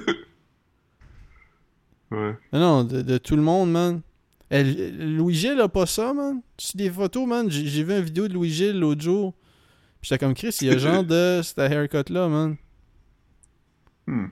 Ouais. 2.12 2.36
non, 2.52 2.58
non, 2.58 2.84
de, 2.84 3.02
de 3.02 3.18
tout 3.18 3.36
le 3.36 3.42
monde, 3.42 3.70
man. 3.70 4.00
Elle- 4.48 5.14
Louis-Gilles 5.16 5.60
a 5.60 5.68
pas 5.68 5.86
ça, 5.86 6.12
man. 6.12 6.40
C'est 6.58 6.76
des 6.76 6.90
photos, 6.90 7.24
man. 7.24 7.48
J'ai 7.48 7.84
vu 7.84 7.92
une 7.96 8.02
vidéo 8.02 8.26
de 8.26 8.34
Louis-Gilles 8.34 8.78
l'autre 8.80 9.00
jour. 9.00 9.32
Puis 10.00 10.08
j'étais 10.08 10.18
comme 10.18 10.34
Chris, 10.34 10.56
il 10.60 10.66
y 10.66 10.70
a 10.70 10.78
genre 10.78 11.04
de 11.04 11.40
cette 11.44 11.58
haircut-là, 11.58 12.26
man. 12.28 12.56
Hmm. 14.08 14.26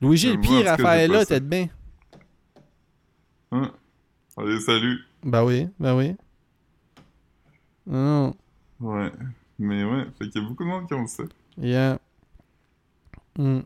Tout 0.00 0.10
cas, 0.10 0.16
j'ai 0.16 0.36
Raphaël 0.68 1.10
là, 1.10 1.26
t'es 1.26 1.40
bien. 1.40 1.68
Hein? 3.64 3.72
Allez, 4.36 4.60
salut. 4.60 4.98
Ben 5.22 5.44
oui, 5.44 5.68
ben 5.78 5.96
oui. 5.96 6.14
Non, 7.86 8.34
Ouais. 8.80 9.10
Mais 9.58 9.84
ouais, 9.84 10.04
fait 10.18 10.28
qu'il 10.28 10.42
y 10.42 10.44
a 10.44 10.48
beaucoup 10.48 10.64
de 10.64 10.68
monde 10.68 10.86
qui 10.86 10.94
ont 10.94 11.06
ça. 11.06 11.22
yeah. 11.58 11.98
Hmm. 13.38 13.60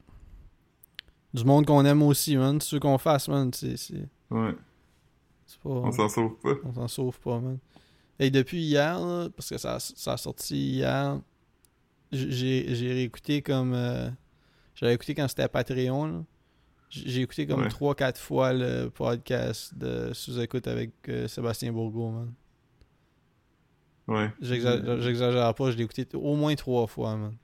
Du 1.34 1.44
monde 1.44 1.66
qu'on 1.66 1.84
aime 1.84 2.02
aussi, 2.02 2.36
man. 2.36 2.60
C'est 2.60 2.70
ce 2.70 2.76
qu'on 2.76 2.98
fasse, 2.98 3.28
man. 3.28 3.52
C'est 3.52 3.76
c'est- 3.76 4.08
Ouais. 4.30 4.54
c'est 5.46 5.58
pas... 5.60 5.68
On 5.70 5.90
s'en 5.92 6.08
sauve 6.08 6.36
pas. 6.42 6.54
On 6.64 6.72
s'en 6.74 6.88
sauve 6.88 7.18
pas, 7.20 7.40
man. 7.40 7.58
Et 8.18 8.30
depuis 8.30 8.62
hier, 8.62 9.00
là, 9.00 9.28
parce 9.34 9.48
que 9.48 9.58
ça, 9.58 9.78
ça 9.80 10.12
a 10.12 10.16
sorti 10.16 10.72
hier, 10.76 11.20
j'ai 12.12 12.74
j'ai 12.74 12.92
réécouté 12.92 13.42
comme. 13.42 13.72
euh, 13.74 14.10
J'avais 14.74 14.94
écouté 14.94 15.14
quand 15.14 15.26
c'était 15.28 15.42
à 15.42 15.48
Patreon. 15.48 16.06
là. 16.06 16.24
J'ai 16.90 17.22
écouté 17.22 17.46
comme 17.46 17.62
Ouais. 17.62 17.68
3-4 17.68 18.18
fois 18.18 18.52
le 18.52 18.88
podcast 18.88 19.72
de 19.78 20.12
Sous-écoute 20.12 20.66
avec 20.66 20.90
euh, 21.08 21.28
Sébastien 21.28 21.72
Bourgault, 21.72 22.10
man. 22.10 22.32
Ouais. 24.08 24.28
J'exa- 24.42 25.00
J'exagère 25.00 25.54
pas, 25.54 25.70
je 25.70 25.76
l'ai 25.76 25.84
écouté 25.84 26.06
au 26.14 26.34
moins 26.34 26.54
3 26.56 26.88
fois, 26.88 27.14
man. 27.16 27.34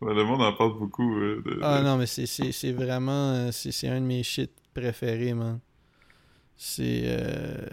Ouais, 0.00 0.14
le 0.14 0.24
monde 0.24 0.40
en 0.40 0.54
parle 0.54 0.78
beaucoup. 0.78 1.14
euh, 1.18 1.42
de, 1.44 1.58
Ah 1.62 1.80
de- 1.80 1.84
non, 1.84 1.98
mais 1.98 2.06
c'est- 2.06 2.72
vraiment. 2.72 3.32
euh, 3.32 3.50
C'est 3.52 3.70
c'est 3.70 3.88
un 3.88 4.00
de 4.00 4.06
mes 4.06 4.22
shit 4.22 4.50
préférés, 4.72 5.34
man. 5.34 5.60
C'est. 6.56 7.02
euh, 7.04 7.66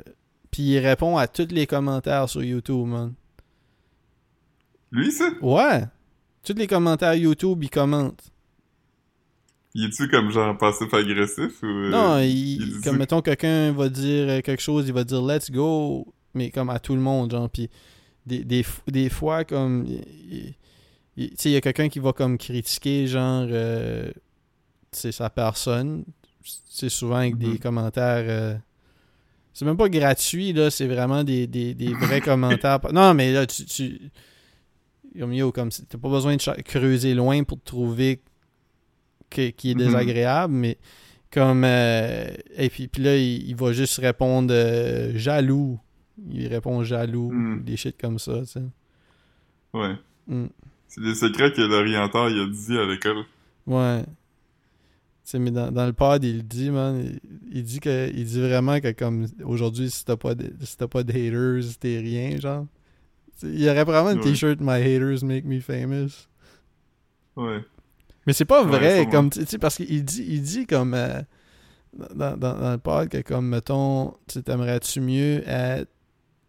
Puis 0.51 0.63
il 0.63 0.79
répond 0.79 1.15
à 1.17 1.27
tous 1.27 1.47
les 1.51 1.67
commentaires 1.67 2.27
sur 2.27 2.43
YouTube, 2.43 2.85
man. 2.87 3.13
Lui, 4.91 5.09
ça? 5.11 5.29
Ouais. 5.41 5.85
Tous 6.43 6.53
les 6.53 6.67
commentaires 6.67 7.13
YouTube, 7.15 7.63
il 7.63 7.69
commente. 7.69 8.29
Il 9.79 9.85
est-tu 9.85 10.07
comme 10.09 10.31
genre 10.31 10.57
passif-agressif 10.57 11.61
ou. 11.61 11.67
euh, 11.67 11.89
non, 11.91 12.17
il, 12.19 12.27
il 12.61 12.73
dit- 12.73 12.81
comme 12.81 12.97
mettons 12.97 13.21
quelqu'un 13.21 13.71
va 13.73 13.89
dire 13.89 14.27
euh, 14.27 14.41
quelque 14.41 14.61
chose, 14.61 14.87
il 14.87 14.93
va 14.93 15.03
dire 15.03 15.21
let's 15.21 15.51
go, 15.51 16.07
mais 16.33 16.49
comme 16.49 16.69
à 16.71 16.79
tout 16.79 16.95
le 16.95 17.01
monde, 17.01 17.29
genre. 17.31 17.47
Puis 17.49 17.69
des, 18.25 18.43
des, 18.43 18.65
des 18.87 19.09
fois, 19.09 19.43
comme. 19.45 19.85
Tu 19.85 21.31
sais, 21.35 21.49
il 21.49 21.51
y 21.51 21.55
a 21.55 21.61
quelqu'un 21.61 21.89
qui 21.89 21.99
va 21.99 22.11
comme 22.13 22.37
critiquer, 22.39 23.05
genre. 23.07 23.45
euh, 23.49 24.11
sais, 24.91 25.11
sa 25.11 25.29
personne. 25.29 26.05
C'est 26.69 26.89
souvent 26.89 27.17
avec 27.17 27.37
des 27.37 27.47
Mhm. 27.47 27.59
commentaires. 27.59 28.25
euh, 28.27 28.55
c'est 29.53 29.65
même 29.65 29.77
pas 29.77 29.89
gratuit, 29.89 30.53
là. 30.53 30.69
C'est 30.71 30.87
vraiment 30.87 31.23
des, 31.23 31.45
des, 31.47 31.73
des 31.75 31.93
vrais 31.93 32.21
commentaires. 32.31 32.79
Non, 32.93 33.13
mais 33.13 33.31
là, 33.31 33.45
tu. 33.45 33.65
tu 33.65 33.99
comme 35.19 35.33
yo, 35.33 35.51
comme 35.51 35.69
t'as 35.69 35.97
pas 35.97 36.09
besoin 36.09 36.35
de 36.35 36.61
creuser 36.61 37.13
loin 37.15 37.43
pour 37.43 37.59
trouver 37.63 38.21
qui 39.29 39.71
est 39.71 39.73
Mhm. 39.75 39.77
désagréable, 39.85 40.53
mais 40.53 40.77
comme 41.31 41.63
euh, 41.65 42.27
et 42.55 42.69
puis, 42.69 42.87
puis 42.87 43.03
là 43.03 43.15
il, 43.17 43.47
il 43.49 43.55
va 43.55 43.71
juste 43.73 43.97
répondre 43.99 44.53
euh, 44.53 45.11
jaloux. 45.17 45.79
Il 46.31 46.47
répond 46.47 46.83
jaloux, 46.83 47.31
Mhm. 47.31 47.63
des 47.63 47.77
shit 47.77 47.95
comme 47.99 48.17
ça, 48.19 48.39
tu 48.41 48.45
sais. 48.47 48.63
Ouais. 49.73 49.95
Mm. 50.27 50.45
C'est 50.87 51.01
des 51.01 51.13
secrets 51.15 51.51
que 51.51 51.61
l'orienteur 51.61 52.29
il 52.29 52.39
a 52.39 52.47
dit 52.47 52.77
à 52.77 52.85
l'école. 52.85 53.23
Ouais. 53.67 54.03
Tu 54.03 55.31
sais, 55.31 55.39
mais 55.39 55.51
dans, 55.51 55.69
dans 55.71 55.85
le 55.85 55.91
pod, 55.93 56.23
il 56.23 56.47
dit, 56.47 56.69
man, 56.71 57.03
il, 57.03 57.19
il 57.57 57.63
dit 57.63 57.79
que 57.81 58.09
il 58.13 58.23
dit 58.25 58.39
vraiment 58.39 58.79
que 58.79 58.91
comme 58.93 59.27
aujourd'hui, 59.43 59.89
si 59.91 60.05
t'as 60.05 60.15
pas 60.15 60.33
de, 60.35 60.51
si 60.61 60.77
t'as 60.77 60.87
pas 60.87 61.03
de 61.03 61.11
haters, 61.11 61.77
t'es 61.79 61.99
rien, 61.99 62.37
genre. 62.39 62.65
Il 63.43 63.61
y 63.61 63.69
aurait 63.69 63.83
vraiment 63.83 64.09
un 64.09 64.15
Ouais. 64.17 64.23
t-shirt 64.23 64.59
My 64.61 64.81
haters 64.81 65.23
make 65.23 65.43
me 65.45 65.59
famous. 65.59 66.27
Ouais. 67.35 67.59
Mais 68.27 68.33
c'est 68.33 68.45
pas 68.45 68.63
vrai, 68.63 69.05
comme, 69.11 69.29
tu 69.29 69.43
sais, 69.45 69.57
parce 69.57 69.77
qu'il 69.77 70.03
dit, 70.03 70.25
il 70.27 70.41
dit 70.41 70.67
comme, 70.67 70.93
euh, 70.93 71.21
dans, 72.13 72.37
dans, 72.37 72.59
dans 72.59 72.71
le 72.73 72.77
pod, 72.77 73.07
que 73.09 73.21
comme, 73.21 73.47
mettons, 73.47 74.13
t'aimerais-tu 74.45 74.99
mieux 75.01 75.41
être 75.47 75.89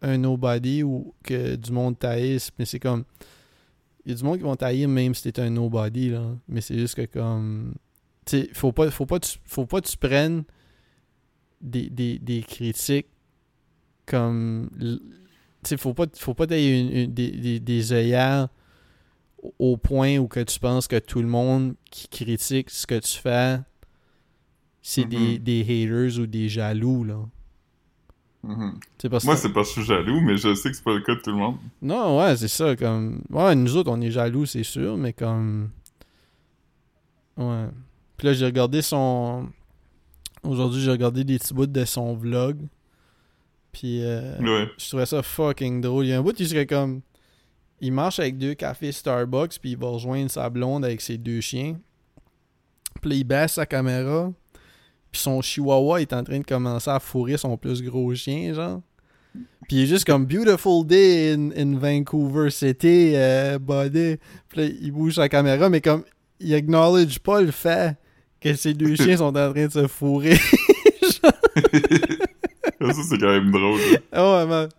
un 0.01 0.17
nobody 0.17 0.83
ou 0.83 1.13
que 1.23 1.55
du 1.55 1.71
monde 1.71 1.97
taïsse, 1.97 2.51
mais 2.59 2.65
c'est 2.65 2.79
comme, 2.79 3.03
il 4.05 4.11
y 4.11 4.13
a 4.13 4.17
du 4.17 4.23
monde 4.23 4.37
qui 4.37 4.43
vont 4.43 4.55
tailler 4.55 4.87
même 4.87 5.13
si 5.15 5.23
t'es 5.31 5.41
un 5.41 5.49
nobody, 5.49 6.09
là, 6.09 6.35
mais 6.47 6.61
c'est 6.61 6.77
juste 6.77 6.95
que 6.95 7.05
comme, 7.05 7.73
tu 8.25 8.41
sais, 8.41 8.49
faut 8.53 8.71
pas, 8.73 8.91
faut 8.91 9.05
pas, 9.05 9.19
tu, 9.19 9.37
faut 9.45 9.65
pas 9.65 9.81
que 9.81 9.87
tu 9.87 9.97
prennes 9.97 10.43
des, 11.61 11.89
des, 11.89 12.19
des 12.19 12.41
critiques 12.43 13.07
comme, 14.05 14.69
tu 14.79 14.99
sais, 15.63 15.77
faut 15.77 15.93
pas, 15.93 16.05
faut 16.15 16.33
pas 16.33 16.47
t'ailler 16.47 16.79
une- 16.79 16.91
une- 16.91 17.13
des, 17.13 17.31
des, 17.31 17.59
des 17.59 17.93
œillères 17.93 18.47
au- 19.59 19.77
point 19.77 20.17
où 20.17 20.27
que 20.27 20.39
tu 20.41 20.59
penses 20.59 20.87
que 20.87 20.99
tout 20.99 21.21
le 21.21 21.27
monde 21.27 21.75
qui 21.91 22.07
critique 22.07 22.69
ce 22.69 22.85
que 22.87 22.99
tu 22.99 23.17
fais, 23.17 23.59
c'est 24.81 25.05
des, 25.05 25.17
Mhm. 25.33 25.37
des 25.39 25.61
haters 25.61 26.19
ou 26.19 26.25
des 26.27 26.49
jaloux, 26.49 27.03
là. 27.03 27.19
Mhm. 28.43 28.79
Parce 29.11 29.25
Moi, 29.25 29.35
que- 29.35 29.41
c'est 29.41 29.49
parce 29.53 29.69
que 29.73 29.81
je 29.81 29.85
suis 29.85 29.87
jaloux, 29.93 30.21
mais 30.21 30.37
je 30.37 30.53
sais 30.55 30.69
que 30.71 30.75
c'est 30.75 30.83
pas 30.83 30.93
le 30.93 31.01
cas 31.01 31.15
de 31.15 31.19
tout 31.19 31.31
le 31.31 31.37
monde. 31.37 31.57
Non, 31.81 32.19
ouais, 32.19 32.37
c'est 32.37 32.47
ça, 32.47 32.75
comme... 32.75 33.21
Ouais, 33.29 33.53
nous 33.55 33.75
autres, 33.75 33.91
on 33.91 33.99
est 34.01 34.11
jaloux, 34.11 34.45
c'est 34.45 34.63
sûr, 34.63 34.95
mais 34.97 35.11
comme... 35.13 35.69
Ouais. 37.37 37.67
Puis 38.17 38.27
là, 38.27 38.33
j'ai 38.33 38.45
regardé 38.45 38.81
son... 38.81 39.49
Aujourd'hui, 40.43 40.81
j'ai 40.81 40.91
regardé 40.91 41.23
des 41.25 41.37
petits 41.37 41.53
bouts 41.53 41.65
de 41.67 41.85
son 41.85 42.13
vlog. 42.15 42.57
Puis, 43.73 44.01
euh, 44.03 44.37
Ouais. 44.39 44.69
je 44.77 44.87
trouvais 44.87 45.05
ça 45.05 45.21
fucking 45.21 45.81
drôle. 45.81 46.05
Il 46.05 46.09
y 46.09 46.13
a 46.13 46.19
un 46.19 46.21
bout, 46.21 46.37
il 46.39 46.47
serait 46.47 46.65
comme... 46.65 47.01
Il 47.81 47.93
marche 47.93 48.19
avec 48.19 48.37
deux 48.37 48.53
cafés 48.53 48.91
Starbucks, 48.91 49.59
puis 49.59 49.71
il 49.71 49.77
va 49.77 49.87
rejoindre 49.87 50.29
sa 50.29 50.49
blonde 50.49 50.83
avec 50.83 51.01
ses 51.01 51.17
deux 51.17 51.41
chiens. 51.41 51.77
Puis 53.01 53.09
là, 53.09 53.15
il 53.15 53.23
baisse 53.23 53.53
sa 53.53 53.65
caméra. 53.65 54.31
Puis 55.11 55.21
son 55.21 55.41
chihuahua 55.41 56.01
est 56.01 56.13
en 56.13 56.23
train 56.23 56.39
de 56.39 56.45
commencer 56.45 56.89
à 56.89 56.99
fourrer 56.99 57.37
son 57.37 57.57
plus 57.57 57.81
gros 57.81 58.13
chien, 58.13 58.53
genre. 58.53 58.81
Puis 59.67 59.77
il 59.77 59.83
est 59.83 59.87
juste 59.87 60.05
comme 60.05 60.25
Beautiful 60.25 60.85
day 60.85 61.33
in, 61.33 61.51
in 61.55 61.77
Vancouver 61.77 62.49
City, 62.49 63.13
euh, 63.15 63.59
buddy. 63.59 64.17
Puis 64.49 64.59
là, 64.59 64.65
il 64.81 64.91
bouge 64.91 65.15
sa 65.15 65.29
caméra, 65.29 65.69
mais 65.69 65.81
comme 65.81 66.03
il 66.39 66.53
acknowledge 66.53 67.19
pas 67.19 67.41
le 67.41 67.51
fait 67.51 67.97
que 68.41 68.53
ces 68.55 68.73
deux 68.73 68.95
chiens 68.95 69.17
sont 69.17 69.35
en 69.35 69.51
train 69.51 69.67
de 69.67 69.71
se 69.71 69.87
fourrer. 69.87 70.37
ça, 71.21 71.33
c'est 73.09 73.17
quand 73.17 73.27
même 73.27 73.51
drôle. 73.51 73.79
ouais, 74.13 74.45
man. 74.45 74.69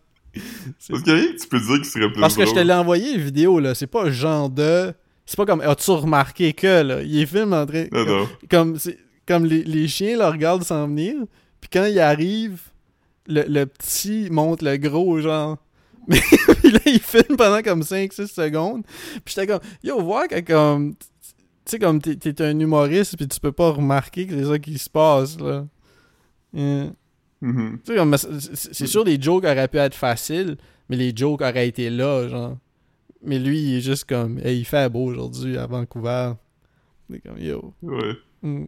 Parce 0.88 1.02
qu'il 1.02 1.12
y 1.12 1.16
a 1.16 1.20
rien 1.20 1.32
que 1.32 1.40
tu 1.40 1.48
peux 1.48 1.60
dire 1.60 1.80
qui 1.82 1.88
serait 1.88 2.10
plus 2.10 2.20
Parce 2.20 2.36
que 2.36 2.46
je 2.46 2.52
te 2.52 2.58
l'ai 2.58 2.72
envoyé, 2.72 3.16
la 3.16 3.22
vidéo, 3.22 3.60
là. 3.60 3.74
C'est 3.74 3.86
pas 3.86 4.10
genre 4.10 4.50
de. 4.50 4.92
C'est 5.26 5.36
pas 5.36 5.46
comme. 5.46 5.60
As-tu 5.60 5.90
remarqué 5.90 6.52
que, 6.52 6.82
là? 6.82 7.02
Il 7.02 7.18
est 7.20 7.26
film 7.26 7.52
en 7.52 7.66
train. 7.66 7.86
Non, 7.92 8.04
non. 8.04 8.28
Comme, 8.50 8.78
comme 9.26 9.44
les, 9.44 9.62
les 9.64 9.88
chiens 9.88 10.16
le 10.16 10.26
regardent 10.26 10.64
s'en 10.64 10.86
venir. 10.88 11.14
Puis 11.60 11.70
quand 11.72 11.84
il 11.84 11.98
arrive, 12.00 12.60
le, 13.26 13.44
le 13.46 13.66
petit 13.66 14.28
monte 14.30 14.62
le 14.62 14.76
gros, 14.76 15.20
genre. 15.20 15.58
Mais 16.08 16.20
puis 16.60 16.72
là, 16.72 16.80
il 16.86 16.98
filme 16.98 17.36
pendant 17.36 17.62
comme 17.62 17.82
5-6 17.82 18.26
secondes. 18.28 18.82
Puis 19.24 19.34
j'étais 19.34 19.46
comme, 19.46 19.60
yo, 19.82 20.00
voir 20.00 20.26
que 20.28 20.40
comme. 20.40 20.94
Tu 20.94 21.72
sais, 21.72 21.78
comme 21.78 22.00
t'es, 22.00 22.16
t'es 22.16 22.42
un 22.42 22.58
humoriste, 22.58 23.16
puis 23.16 23.28
tu 23.28 23.38
peux 23.38 23.52
pas 23.52 23.70
remarquer 23.70 24.26
que 24.26 24.34
c'est 24.36 24.48
ça 24.48 24.58
qui 24.58 24.78
se 24.78 24.90
passe, 24.90 25.38
là. 25.38 25.66
Euh, 26.56 26.90
Mhm. 27.42 27.78
comme, 27.86 28.16
c'est 28.16 28.86
sûr, 28.86 29.04
les 29.04 29.20
jokes 29.20 29.44
auraient 29.44 29.68
pu 29.68 29.78
être 29.78 29.94
faciles, 29.94 30.56
mais 30.88 30.96
les 30.96 31.12
jokes 31.16 31.40
auraient 31.40 31.68
été 31.68 31.88
là, 31.90 32.28
genre. 32.28 32.56
Mais 33.22 33.38
lui, 33.38 33.58
il 33.60 33.74
est 33.76 33.80
juste 33.80 34.04
comme, 34.08 34.38
hey, 34.38 34.60
il 34.60 34.64
fait 34.64 34.90
beau 34.90 35.04
aujourd'hui 35.06 35.56
à 35.58 35.66
Vancouver. 35.66 36.32
C'est 37.10 37.20
comme, 37.20 37.38
yo. 37.38 37.72
Ouais. 37.82 38.14
Mm. 38.42 38.64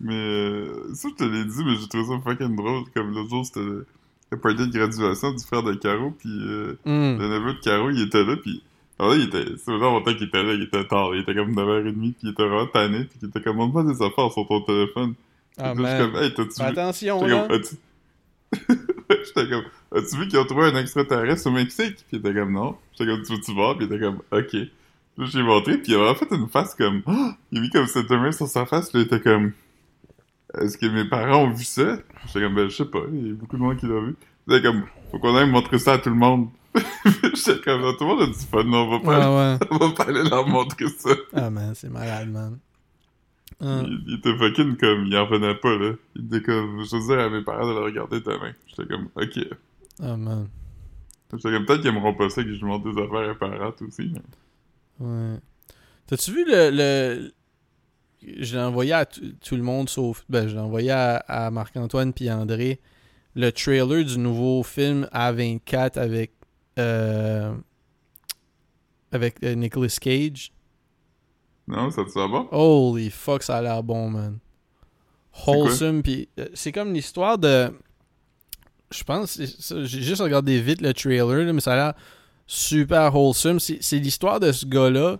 Mais 0.00 0.14
euh, 0.14 0.94
ça, 0.94 1.08
je 1.08 1.14
te 1.14 1.24
l'ai 1.24 1.44
dit, 1.44 1.64
mais 1.64 1.76
j'ai 1.76 1.88
trouvé 1.88 2.04
ça 2.04 2.20
fucking 2.22 2.54
drôle. 2.56 2.84
Comme 2.94 3.12
l'autre 3.14 3.30
jour, 3.30 3.46
c'était 3.46 3.60
le, 3.60 3.86
le 4.30 4.38
party 4.38 4.66
de 4.68 4.72
graduation 4.78 5.32
du 5.32 5.42
frère 5.44 5.62
de 5.62 5.74
Caro, 5.74 6.10
puis 6.10 6.28
euh, 6.30 6.76
Mm. 6.84 7.18
le 7.18 7.28
neveu 7.28 7.54
de 7.54 7.60
Caro, 7.60 7.90
il 7.90 8.02
était 8.02 8.24
là, 8.24 8.36
puis... 8.36 8.62
Alors 8.98 9.12
là, 9.12 9.18
il 9.18 9.26
était... 9.28 9.44
C'est 9.56 9.70
vraiment 9.70 9.92
longtemps 9.98 10.14
qu'il 10.14 10.26
était 10.28 10.42
là, 10.42 10.52
il 10.54 10.62
était 10.62 10.86
tard, 10.86 11.14
il 11.14 11.20
était 11.22 11.34
comme 11.34 11.52
9h30, 11.54 11.92
puis 11.94 12.14
il 12.22 12.28
était 12.30 12.42
vraiment 12.46 12.66
tanné, 12.66 13.04
puis 13.04 13.18
il 13.22 13.28
était 13.28 13.40
comme, 13.40 13.56
montre-moi 13.56 13.84
des 13.84 14.02
affaires 14.02 14.30
sur 14.32 14.46
ton 14.46 14.60
téléphone. 14.62 15.14
Ah, 15.58 15.74
man. 15.74 15.98
comme, 16.12 16.22
hey, 16.22 16.34
vu... 16.34 16.44
attention, 16.60 17.20
J'étais 17.20 17.34
là. 17.34 17.48
J'étais 19.24 19.48
comme, 19.48 19.64
as-tu 19.96 20.16
vu 20.18 20.28
qu'ils 20.28 20.38
ont 20.38 20.44
trouvé 20.44 20.66
un 20.66 20.76
extraterrestre 20.76 21.48
au 21.48 21.50
Mexique? 21.50 21.96
Puis 21.96 22.04
il 22.12 22.18
était 22.18 22.34
comme, 22.34 22.52
non. 22.52 22.76
J'étais 22.92 23.10
comme, 23.10 23.22
tu 23.22 23.32
veux-tu 23.32 23.54
voir? 23.54 23.76
Puis 23.76 23.86
il 23.86 23.92
était 23.92 24.04
comme, 24.04 24.20
ok. 24.32 24.52
Là, 25.18 25.24
j'ai 25.26 25.42
montré, 25.42 25.78
puis 25.78 25.92
il 25.92 25.94
a 25.94 25.98
vraiment 25.98 26.14
fait 26.14 26.30
une 26.30 26.48
face 26.48 26.74
comme, 26.74 27.02
Ah! 27.06 27.36
il 27.52 27.58
a 27.58 27.60
mis 27.62 27.70
comme 27.70 27.86
cette 27.86 28.10
main 28.10 28.32
sur 28.32 28.48
sa 28.48 28.66
face, 28.66 28.90
puis 28.90 29.00
il 29.00 29.06
était 29.06 29.20
comme, 29.20 29.52
est-ce 30.60 30.76
que 30.76 30.86
mes 30.86 31.04
parents 31.06 31.44
ont 31.44 31.50
vu 31.50 31.64
ça? 31.64 31.98
J'étais 32.26 32.40
comme, 32.40 32.54
ben, 32.54 32.68
je 32.68 32.76
sais 32.76 32.84
pas, 32.84 33.00
il 33.12 33.28
y 33.28 33.30
a 33.30 33.34
beaucoup 33.34 33.56
de 33.56 33.62
monde 33.62 33.76
qui 33.78 33.86
l'a 33.86 34.00
vu. 34.00 34.14
Il 34.46 34.54
était 34.54 34.66
comme, 34.66 34.84
faut 35.10 35.18
qu'on 35.18 35.34
aille 35.36 35.48
montrer 35.48 35.78
ça 35.78 35.94
à 35.94 35.98
tout 35.98 36.10
le 36.10 36.16
monde. 36.16 36.48
J'étais 37.34 37.60
comme, 37.62 37.80
tout 37.96 38.04
le 38.04 38.06
monde 38.06 38.22
a 38.22 38.26
du 38.26 38.32
fun, 38.34 38.64
non, 38.64 38.82
on 38.82 38.90
va 38.90 39.00
pas, 39.00 39.08
Ouais, 39.08 39.14
aller, 39.14 39.58
ouais. 39.58 39.68
on 39.70 39.78
va 39.78 39.94
pas 39.94 40.04
aller 40.04 40.28
leur 40.28 40.46
montrer 40.46 40.86
ça. 40.98 41.10
Ah, 41.32 41.50
man, 41.50 41.72
c'est 41.74 41.88
malade, 41.90 42.28
man. 42.30 42.58
Ah. 43.60 43.82
Il, 43.86 44.04
il 44.06 44.14
était 44.16 44.36
fucking 44.36 44.76
comme, 44.76 45.06
il 45.06 45.16
en 45.16 45.24
revenait 45.26 45.54
pas, 45.54 45.76
là. 45.76 45.92
Il 46.14 46.26
était 46.26 46.42
comme, 46.42 46.82
je 46.84 46.96
veux 46.96 47.06
dire 47.06 47.18
à 47.18 47.30
mes 47.30 47.42
parents 47.42 47.66
de 47.66 47.72
le 47.72 47.84
regarder 47.84 48.20
demain. 48.20 48.52
J'étais 48.66 48.86
comme, 48.86 49.08
ok. 49.16 49.38
Ah, 50.02 50.16
man. 50.16 50.48
J'étais 51.32 51.50
comme, 51.50 51.64
peut-être 51.66 51.80
qu'ils 51.80 51.90
aimeront 51.90 52.14
pas 52.14 52.28
ça 52.28 52.42
que 52.44 52.54
je 52.54 52.64
montre 52.64 52.92
des 52.92 53.00
affaires 53.00 53.30
apparentes 53.30 53.80
aussi. 53.82 54.12
mais- 54.12 54.20
Ouais. 55.06 55.38
T'as-tu 56.06 56.32
vu 56.32 56.44
le. 56.46 56.70
le... 56.70 57.32
Je 58.40 58.56
l'ai 58.56 58.62
envoyé 58.62 58.92
à 58.92 59.04
tout 59.06 59.56
le 59.56 59.62
monde 59.62 59.88
sauf. 59.88 60.24
Ben, 60.28 60.48
je 60.48 60.54
l'ai 60.54 60.60
envoyé 60.60 60.90
à, 60.90 61.16
à 61.16 61.50
Marc-Antoine 61.50 62.12
puis 62.12 62.30
André. 62.30 62.80
Le 63.34 63.50
trailer 63.52 64.04
du 64.04 64.18
nouveau 64.18 64.62
film 64.62 65.06
A24 65.12 65.98
avec. 65.98 66.32
euh, 66.78 67.54
avec 69.12 69.42
euh, 69.44 69.54
Nicolas 69.54 69.96
Cage? 70.00 70.52
Non, 71.68 71.90
ça 71.90 72.04
te 72.04 72.10
va 72.10 72.28
bon? 72.28 72.48
Holy 72.52 73.10
fuck, 73.10 73.42
ça 73.42 73.58
a 73.58 73.62
l'air 73.62 73.82
bon, 73.82 74.10
man. 74.10 74.38
Wholesome, 75.46 76.02
puis 76.02 76.28
euh, 76.38 76.46
c'est 76.54 76.72
comme 76.72 76.92
l'histoire 76.92 77.38
de. 77.38 77.72
Je 78.90 79.02
pense, 79.02 79.36
j'ai 79.38 80.02
juste 80.02 80.22
regardé 80.22 80.60
vite 80.60 80.80
le 80.80 80.94
trailer, 80.94 81.44
là, 81.44 81.52
mais 81.52 81.60
ça 81.60 81.72
a 81.72 81.76
l'air 81.76 81.94
super 82.46 83.14
wholesome. 83.14 83.58
C'est 83.58 83.98
l'histoire 83.98 84.38
de 84.38 84.52
ce 84.52 84.64
gars-là 84.64 85.18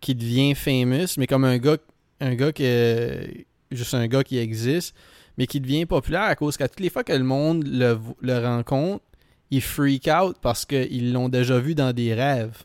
qui 0.00 0.14
devient 0.14 0.54
famous, 0.54 1.16
mais 1.18 1.26
comme 1.26 1.44
un 1.44 1.58
gars, 1.58 1.78
un 2.20 2.34
gars 2.34 2.52
qui 2.52 2.64
est 2.64 3.46
juste 3.72 3.94
un 3.94 4.06
gars 4.06 4.22
qui 4.22 4.38
existe, 4.38 4.94
mais 5.36 5.46
qui 5.46 5.60
devient 5.60 5.84
populaire 5.84 6.22
à 6.22 6.36
cause 6.36 6.56
qu'à 6.56 6.68
toutes 6.68 6.80
les 6.80 6.90
fois 6.90 7.02
que 7.02 7.12
le 7.12 7.24
monde 7.24 7.64
le, 7.66 7.98
le 8.20 8.38
rencontre, 8.38 9.04
il 9.50 9.60
freak 9.62 10.08
out 10.08 10.36
parce 10.40 10.64
qu'ils 10.64 11.12
l'ont 11.12 11.28
déjà 11.28 11.58
vu 11.58 11.74
dans 11.74 11.92
des 11.92 12.14
rêves. 12.14 12.62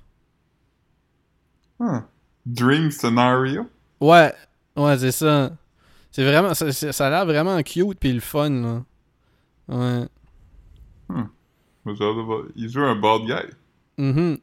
Ah. 1.79 2.03
Dream 2.45 2.91
Scenario? 2.91 3.67
Ouais, 4.01 4.33
ouais, 4.75 4.97
c'est 4.97 5.11
ça. 5.11 5.51
C'est 6.11 6.23
vraiment, 6.23 6.53
ça, 6.53 6.67
a 7.05 7.09
l'air 7.09 7.25
vraiment 7.25 7.61
cute 7.63 7.97
puis 7.99 8.13
le 8.13 8.19
fun, 8.19 8.49
là. 8.49 8.83
Ouais. 9.67 10.05
Voir. 11.85 12.43
Il 12.55 12.69
joue 12.69 12.81
un 12.81 12.95
bad 12.95 13.21
guy. 13.25 13.53
Mhm. 13.97 14.37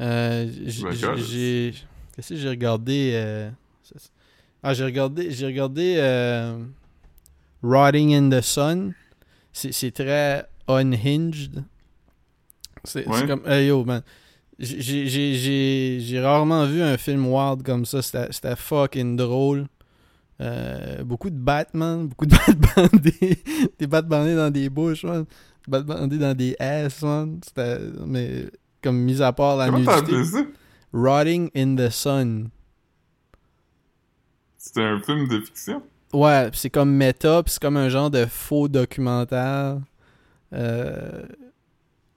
Euh, 0.00 0.50
j- 0.66 0.82
Ben, 0.84 1.16
j'ai. 1.16 1.74
Qu'est-ce 2.14 2.28
que 2.30 2.36
j'ai 2.36 2.48
regardé 2.48 3.12
euh, 3.14 3.50
Ah, 4.62 4.74
j'ai 4.74 4.84
regardé. 4.84 5.30
J'ai 5.32 5.46
regardé 5.46 5.96
euh, 5.98 6.62
Rotting 7.62 8.14
in 8.14 8.30
the 8.30 8.40
Sun. 8.42 8.94
C'est 9.52 9.72
c'est 9.72 9.90
très 9.90 10.46
unhinged. 10.68 11.64
C'est 12.84 13.02
c'est 13.04 13.08
Ouais. 13.08 13.26
comme. 13.26 13.42
Hey 13.46 13.66
yo, 13.68 13.84
man. 13.84 14.02
J'ai- 14.58 16.20
rarement 16.20 16.66
vu 16.66 16.82
un 16.82 16.96
film 16.96 17.26
wild 17.26 17.62
comme 17.62 17.84
ça. 17.84 18.02
C'était 18.02 18.56
fucking 18.56 19.16
drôle. 19.16 19.66
Euh, 20.40 21.02
beaucoup 21.04 21.30
de 21.30 21.36
Batman, 21.38 22.06
beaucoup 22.08 22.26
de 22.26 22.30
Batman 22.36 22.88
bandés, 22.92 23.42
des 23.78 23.86
dans 23.86 24.50
des 24.50 24.68
bouches, 24.68 25.04
man. 25.04 25.24
Des 26.08 26.18
dans 26.18 26.34
des 26.34 26.56
ass, 26.58 27.02
man. 27.02 27.40
C'était, 27.44 27.78
mais 28.06 28.46
comme 28.82 28.98
mis 28.98 29.20
à 29.20 29.32
part 29.32 29.56
la 29.56 29.66
ça? 29.84 30.44
Rotting 30.92 31.50
in 31.54 31.76
the 31.76 31.90
Sun. 31.90 32.48
C'était 34.56 34.82
un 34.82 35.00
film 35.00 35.28
de 35.28 35.40
fiction? 35.40 35.82
Ouais, 36.12 36.48
c'est 36.52 36.70
comme 36.70 36.90
méta, 36.90 37.42
c'est 37.46 37.60
comme 37.60 37.76
un 37.76 37.88
genre 37.88 38.10
de 38.10 38.24
faux 38.24 38.68
documentaire. 38.68 39.78
Euh, 40.52 41.22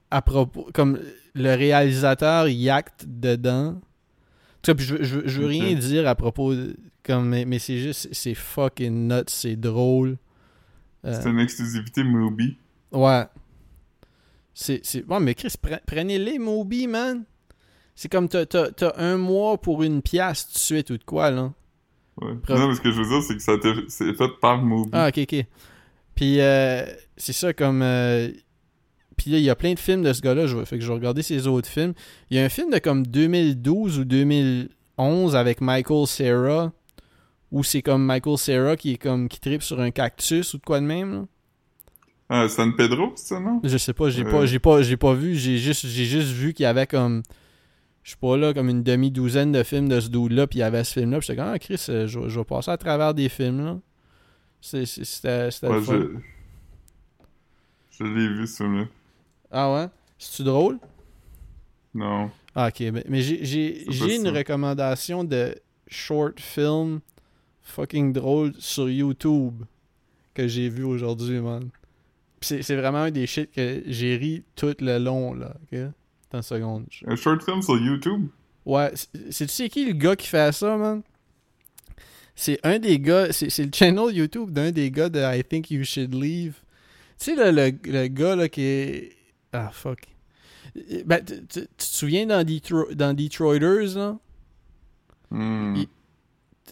à 0.10 0.22
propos, 0.22 0.68
comme 0.74 1.00
le 1.34 1.56
réalisateur 1.56 2.48
il 2.48 2.70
acte 2.70 3.06
dedans. 3.08 3.80
Tu 4.62 4.72
sais, 4.72 4.76
puis 4.76 4.86
je, 4.86 4.96
veux- 4.96 5.04
je, 5.04 5.16
veux- 5.20 5.28
je 5.28 5.40
veux 5.42 5.46
Ok. 5.48 5.52
rien 5.52 5.76
dire 5.76 6.08
à 6.08 6.16
propos, 6.16 6.54
de- 6.54 6.76
comme, 7.04 7.30
mais, 7.30 7.46
mais 7.46 7.58
c'est 7.60 7.78
juste, 7.80 8.10
c'est 8.12 8.36
fucking 8.36 9.08
nuts, 9.08 9.24
c'est 9.28 9.56
drôle. 9.56 10.18
Euh, 11.06 11.14
C'était 11.16 11.30
une 11.32 11.40
exclusivité 11.40 12.04
Mubi. 12.04 12.58
Ouais. 12.92 13.26
C'est, 14.54 14.82
c'est... 14.84 15.04
Ouais, 15.08 15.20
mais 15.20 15.34
Chris, 15.34 15.54
pre- 15.64 15.80
prenez-les, 15.88 16.38
Moby, 16.38 16.88
man. 16.88 17.24
C'est 17.96 18.12
comme 18.12 18.28
t'as, 18.30 18.46
un 18.98 19.18
mois 19.18 19.58
pour 19.60 19.82
une 19.84 20.02
pièce 20.02 20.48
tout 20.48 20.54
de 20.54 20.60
suite 20.60 20.90
ou 20.92 20.98
de 20.98 21.04
quoi, 21.04 21.32
là. 21.32 21.52
Ouais. 22.22 22.34
Non, 22.50 22.68
mais 22.68 22.76
ce 22.76 22.82
que 22.82 22.92
je 22.92 23.02
veux 23.02 23.08
dire, 23.08 23.24
c'est 23.24 23.36
que 23.36 23.42
ça 23.42 23.54
a 23.54 23.56
été 23.56 23.74
c'est 23.88 24.14
fait 24.14 24.30
par 24.42 24.62
Mubi. 24.64 24.90
Ah, 24.94 25.08
ok, 25.08 25.20
ok. 25.24 25.46
Puis, 26.14 26.40
euh, 26.40 26.86
c'est 27.18 27.34
ça, 27.34 27.54
comme... 27.54 27.82
euh, 27.82 28.30
Puis 29.22 29.32
là, 29.32 29.38
il 29.38 29.44
y 29.44 29.50
a 29.50 29.56
plein 29.56 29.74
de 29.74 29.80
films 29.80 30.02
de 30.04 30.12
ce 30.14 30.22
gars-là. 30.22 30.48
Je... 30.48 30.64
Fait 30.66 30.78
que 30.78 30.84
je 30.84 30.88
vais 30.88 30.94
regarder 30.96 31.22
ses 31.22 31.46
autres 31.48 31.68
films. 31.70 31.94
Il 32.30 32.38
y 32.38 32.40
a 32.40 32.44
un 32.44 32.50
film 32.50 32.72
de 32.72 32.80
comme 32.80 33.06
2012 33.06 34.00
ou 34.00 34.06
2011 34.06 35.36
avec 35.36 35.62
Michael 35.62 36.08
Cera. 36.08 36.72
Où 37.52 37.64
c'est 37.64 37.82
comme 37.82 38.06
Michael 38.06 38.38
Cera 38.38 38.76
qui 38.78 38.94
est 38.94 38.98
comme... 38.98 39.28
Qui 39.28 39.40
tripe 39.42 39.62
sur 39.62 39.80
un 39.82 39.92
cactus 39.92 40.54
ou 40.54 40.58
de 40.58 40.64
quoi 40.64 40.80
de 40.80 40.86
même, 40.86 41.14
là. 41.14 41.26
Ah, 42.34 42.48
San 42.48 42.74
Pedro, 42.78 43.12
c'est 43.18 43.28
ça, 43.36 43.40
non? 43.42 43.60
Je 43.62 43.78
sais 43.78 43.92
pas, 43.92 44.10
j'ai 44.10 44.24
Euh. 44.26 44.32
pas, 44.32 44.46
j'ai 44.46 44.60
pas, 44.60 44.82
j'ai 44.82 44.96
pas 44.96 45.14
vu, 45.14 45.36
j'ai 45.36 45.58
juste, 45.58 45.86
j'ai 45.86 46.06
juste 46.06 46.30
vu 46.32 46.54
qu'il 46.54 46.64
y 46.64 46.66
avait 46.66 46.88
comme, 46.88 47.24
je 48.04 48.12
sais 48.12 48.18
pas 48.22 48.38
là, 48.38 48.54
comme 48.54 48.70
une 48.70 48.84
demi-douzaine 48.84 49.52
de 49.52 49.64
films 49.64 49.90
de 49.90 50.00
ce 50.00 50.08
dude-là, 50.08 50.48
puis 50.48 50.60
il 50.60 50.62
y 50.62 50.64
avait 50.64 50.86
ce 50.86 50.94
film-là, 50.94 51.18
puis 51.20 51.28
j'étais 51.28 51.42
comme, 51.42 51.52
ah 51.54 51.60
Chris, 51.60 51.84
euh, 51.90 52.08
je, 52.08 52.20
vais- 52.20 52.30
je 52.30 52.40
vais 52.40 52.46
passer 52.46 52.72
à 52.72 52.78
travers 52.78 53.14
des 53.14 53.28
films 53.28 53.66
là. 53.66 53.80
C'est- 54.62 54.86
c'est- 54.86 55.04
C'était, 55.04 55.50
Ouais, 55.68 55.82
je... 55.82 56.16
Je 58.00 58.04
l'ai 58.06 58.28
vu, 58.30 58.48
ce 58.48 58.64
film-là. 58.64 58.86
Ah 59.52 59.74
ouais? 59.74 59.88
C'est-tu 60.18 60.44
drôle? 60.44 60.80
Non. 61.94 62.32
Ah 62.56 62.68
ok, 62.68 62.80
mais, 62.94 63.04
mais 63.08 63.22
j'ai, 63.22 64.16
une 64.16 64.28
recommandation 64.30 65.24
de 65.24 65.56
short 65.88 66.40
film 66.40 67.00
fucking 67.62 68.14
drôle 68.14 68.54
sur 68.60 68.90
YouTube 68.90 69.64
que 70.34 70.48
j'ai 70.48 70.70
vu 70.70 70.84
aujourd'hui, 70.84 71.40
man. 71.40 71.70
C'est, 72.42 72.76
vraiment 72.76 73.00
un 73.00 73.12
des 73.12 73.28
shit 73.28 73.52
que 73.52 73.84
j'ai 73.86 74.16
ri 74.18 74.44
tout 74.56 74.74
le 74.80 74.98
long, 74.98 75.34
là, 75.34 75.54
ok? 75.72 75.80
Attends 76.30 76.38
une 76.38 76.42
seconde. 76.42 76.86
je- 76.90 77.06
Un 77.08 77.16
short 77.16 77.44
film 77.44 77.62
sur 77.62 77.78
YouTube? 77.78 78.28
Ouais, 78.66 78.92
c'est- 78.96 79.32
sais-tu 79.32 79.54
c'est 79.54 79.70
qui 79.70 79.86
le 79.86 79.94
gars 79.94 80.16
qui 80.16 80.28
fait 80.28 80.52
ça, 80.52 80.76
man? 80.78 81.02
C'est 82.36 82.60
un 82.66 82.80
des 82.80 83.00
gars, 83.00 83.32
c'est 83.32 83.50
c'est 83.50 83.66
le 83.66 83.72
channel 83.74 84.16
YouTube 84.16 84.52
d'un 84.52 84.72
des 84.72 84.90
gars 84.90 85.10
de 85.10 85.20
I 85.20 85.44
Think 85.44 85.70
You 85.72 85.84
Should 85.84 86.14
Leave. 86.16 86.54
Tu 87.20 87.26
sais, 87.26 87.36
le, 87.36 87.52
le, 87.52 87.72
le 87.92 88.08
gars 88.08 88.36
là 88.36 88.50
qui 88.50 88.62
est. 88.64 89.10
Ah, 89.54 89.70
fuck. 89.72 90.02
Ben, 91.06 91.24
tu, 91.26 91.36
tu- 91.48 91.60
tu 91.62 91.68
te 91.68 91.84
souviens 91.84 92.26
dans, 92.26 92.44
Detro- 92.46 92.94
dans 92.94 93.14
Detroiters, 93.14 93.96
là? 93.98 94.18
Il- 95.76 95.88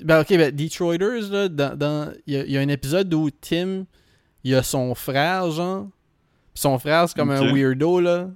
Ben, 0.06 0.22
ok, 0.22 0.30
ben, 0.30 0.56
Detroiters, 0.56 1.30
là, 1.32 1.50
dans. 1.50 1.78
dans- 1.78 2.14
Il 2.28 2.34
y, 2.34 2.38
a, 2.38 2.46
il 2.46 2.52
y 2.52 2.58
a 2.58 2.62
un 2.62 2.68
épisode 2.70 3.14
où 3.14 3.30
Tim, 3.30 3.86
il 4.44 4.56
a 4.56 4.64
son 4.64 4.96
frère, 4.96 5.50
genre. 5.52 5.88
Puis 6.54 6.62
Son 6.62 6.80
frère, 6.80 7.08
c'est 7.10 7.16
comme 7.18 7.32
un 7.32 7.40
weirdo, 7.54 8.00
là. 8.00 8.30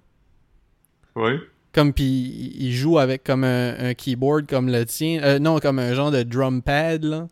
Ouais. 1.15 1.39
Comme 1.73 1.91
pis 1.93 2.53
il 2.59 2.71
joue 2.73 2.99
avec 2.99 3.23
comme 3.23 3.43
un, 3.43 3.75
un 3.89 3.93
keyboard 3.95 4.47
comme 4.47 4.67
le 4.69 4.85
tien. 4.85 5.21
Euh, 5.23 5.39
non, 5.39 5.59
comme 5.59 5.79
un 5.79 5.93
genre 5.93 6.11
de 6.11 6.21
drum 6.23 6.61
pad 6.61 7.03
là. 7.03 7.27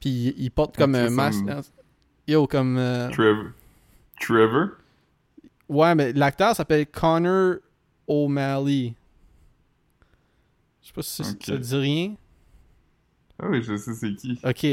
Puis 0.00 0.34
il, 0.36 0.50
porte 0.50 0.76
comme 0.76 0.94
Ok, 0.94 1.00
un 1.00 1.10
masque. 1.10 1.44
Yo, 2.28 2.46
comme. 2.46 2.76
euh, 2.78 3.08
Trevor. 3.10 3.46
Trevor? 4.20 4.68
Ouais, 5.68 5.94
mais 5.94 6.12
l'acteur 6.12 6.54
s'appelle 6.54 6.86
Connor 6.86 7.56
O'Malley. 8.06 8.94
Je 10.82 10.86
sais 10.88 10.92
pas 10.92 11.02
si 11.02 11.10
ça- 11.10 11.24
ça 11.24 11.34
te 11.34 11.52
dit 11.56 11.76
rien. 11.76 12.14
Ah 13.38 13.46
oui, 13.48 13.62
je 13.62 13.76
sais 13.76 13.94
c'est 13.94 14.14
qui. 14.14 14.38
Ok. 14.44 14.66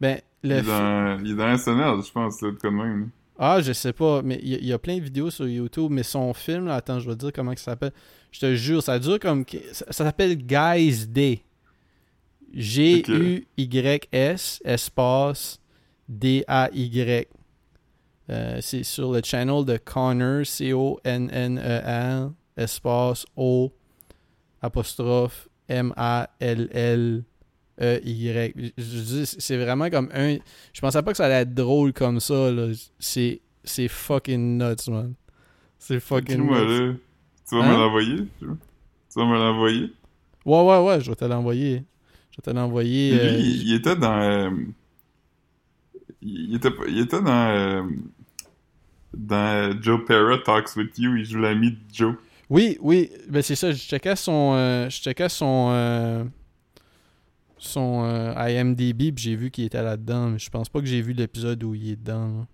Ben, 0.00 0.20
Il 0.42 0.50
le. 0.50 0.56
est, 0.56 0.62
fi- 0.62 0.66
dans... 0.68 1.18
il 1.24 1.30
est 1.32 1.34
dans 1.34 1.56
SNL, 1.56 2.02
je 2.06 2.12
pense, 2.12 2.40
là, 2.42 2.50
de 2.50 2.56
quoi 2.56 2.70
de 2.70 2.74
même. 2.76 3.10
Ah, 3.38 3.60
je 3.60 3.72
sais 3.72 3.92
pas, 3.92 4.20
mais 4.22 4.38
il 4.42 4.48
y, 4.48 4.54
a- 4.54 4.58
il 4.58 4.66
y 4.66 4.72
a 4.72 4.78
plein 4.78 4.96
de 4.98 5.02
vidéos 5.02 5.30
sur 5.30 5.46
YouTube, 5.48 5.90
mais 5.92 6.02
son 6.02 6.34
film, 6.34 6.66
là, 6.66 6.74
attends, 6.76 6.98
je 6.98 7.08
vais 7.08 7.14
te 7.16 7.20
dire 7.20 7.32
comment 7.32 7.52
il 7.52 7.58
s'appelle. 7.58 7.92
Je 8.32 8.40
te 8.40 8.54
jure, 8.56 8.82
ça 8.82 8.98
dure 8.98 9.18
comme... 9.20 9.44
Ça, 9.72 9.84
ça 9.90 10.04
s'appelle 10.04 10.36
Guys 10.36 11.06
Day. 11.06 11.42
G-U-Y-S, 13.16 14.60
espace, 14.64 15.60
D-A-Y. 16.08 17.28
Euh, 18.30 18.58
c'est 18.60 18.82
sur 18.82 19.12
le 19.12 19.20
channel 19.24 19.64
de 19.64 19.76
Connor, 19.78 20.44
C-O-N-N-E-R, 20.46 22.30
espace 22.56 23.24
O, 23.36 23.72
apostrophe, 24.60 25.48
M-A-L-L. 25.68 27.24
E-Y. 27.80 28.52
Je- 28.56 28.82
je 28.82 28.98
dis, 29.00 29.26
c'est 29.26 29.56
vraiment 29.56 29.88
comme 29.88 30.10
un. 30.12 30.38
Je 30.72 30.80
pensais 30.80 31.00
pas 31.00 31.12
que 31.12 31.16
ça 31.16 31.26
allait 31.26 31.42
être 31.42 31.54
drôle 31.54 31.92
comme 31.92 32.18
ça, 32.18 32.50
là. 32.50 32.72
C'est, 32.98 33.40
c'est 33.62 33.86
fucking 33.86 34.58
nuts, 34.58 34.90
man. 34.90 35.14
C'est 35.78 36.00
fucking 36.00 36.38
nuts. 36.38 36.96
Tu 37.48 37.54
vas 37.56 37.62
Hein? 37.64 37.72
me 37.74 37.78
l'envoyer? 37.78 38.16
Tu 38.40 38.46
vas 39.14 39.26
me 39.26 39.38
l'envoyer? 39.38 39.92
Ouais, 40.44 40.60
ouais, 40.64 40.84
ouais, 40.86 41.00
je 41.00 41.08
vais 41.10 41.14
te 41.16 41.24
l'envoyer. 41.24 41.84
Je 42.32 42.36
vais 42.38 42.42
te 42.42 42.50
l'envoyer. 42.50 43.10
Lui, 43.12 43.28
euh, 43.28 43.36
il, 43.38 43.68
il 43.68 43.74
était 43.74 43.94
dans... 43.94 44.20
euh, 44.20 44.50
il, 46.20 46.56
était, 46.56 46.70
il 46.88 46.98
était 46.98 47.22
dans... 47.22 47.30
euh, 47.54 47.82
dans 49.18 49.76
Joe 49.82 50.00
Pera 50.06 50.38
Talks 50.38 50.74
With 50.76 50.98
You. 50.98 51.16
Il 51.16 51.24
joue 51.24 51.38
l'ami 51.40 51.72
de 51.72 51.78
Joe. 51.92 52.14
Oui, 52.50 52.78
oui, 52.80 53.10
ben 53.28 53.42
c'est 53.42 53.56
ça, 53.56 53.72
je 53.72 53.76
checkais 53.78 54.16
son. 54.16 54.52
euh, 54.54 54.88
je 54.88 55.00
checkais 55.02 55.28
son. 55.28 55.68
euh, 55.72 56.24
son 57.58 58.04
euh, 58.04 58.32
IMDb, 58.36 59.12
puis 59.12 59.24
j'ai 59.24 59.34
vu 59.36 59.50
qu'il 59.50 59.64
était 59.64 59.82
là-dedans, 59.82 60.28
mais 60.30 60.38
je 60.38 60.48
pense 60.48 60.68
pas 60.68 60.78
que 60.80 60.86
j'ai 60.86 61.02
vu 61.02 61.12
l'épisode 61.12 61.62
où 61.64 61.74
il 61.74 61.90
est 61.90 61.96
dedans. 61.96 62.28
là. 62.28 62.46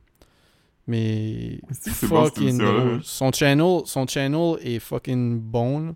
Mais 0.87 1.59
bon, 1.62 1.69
cette 1.79 1.93
fucking. 1.95 3.01
Son 3.03 3.31
channel, 3.33 3.81
son 3.85 4.07
channel 4.07 4.57
est 4.62 4.79
fucking 4.79 5.39
bon. 5.41 5.95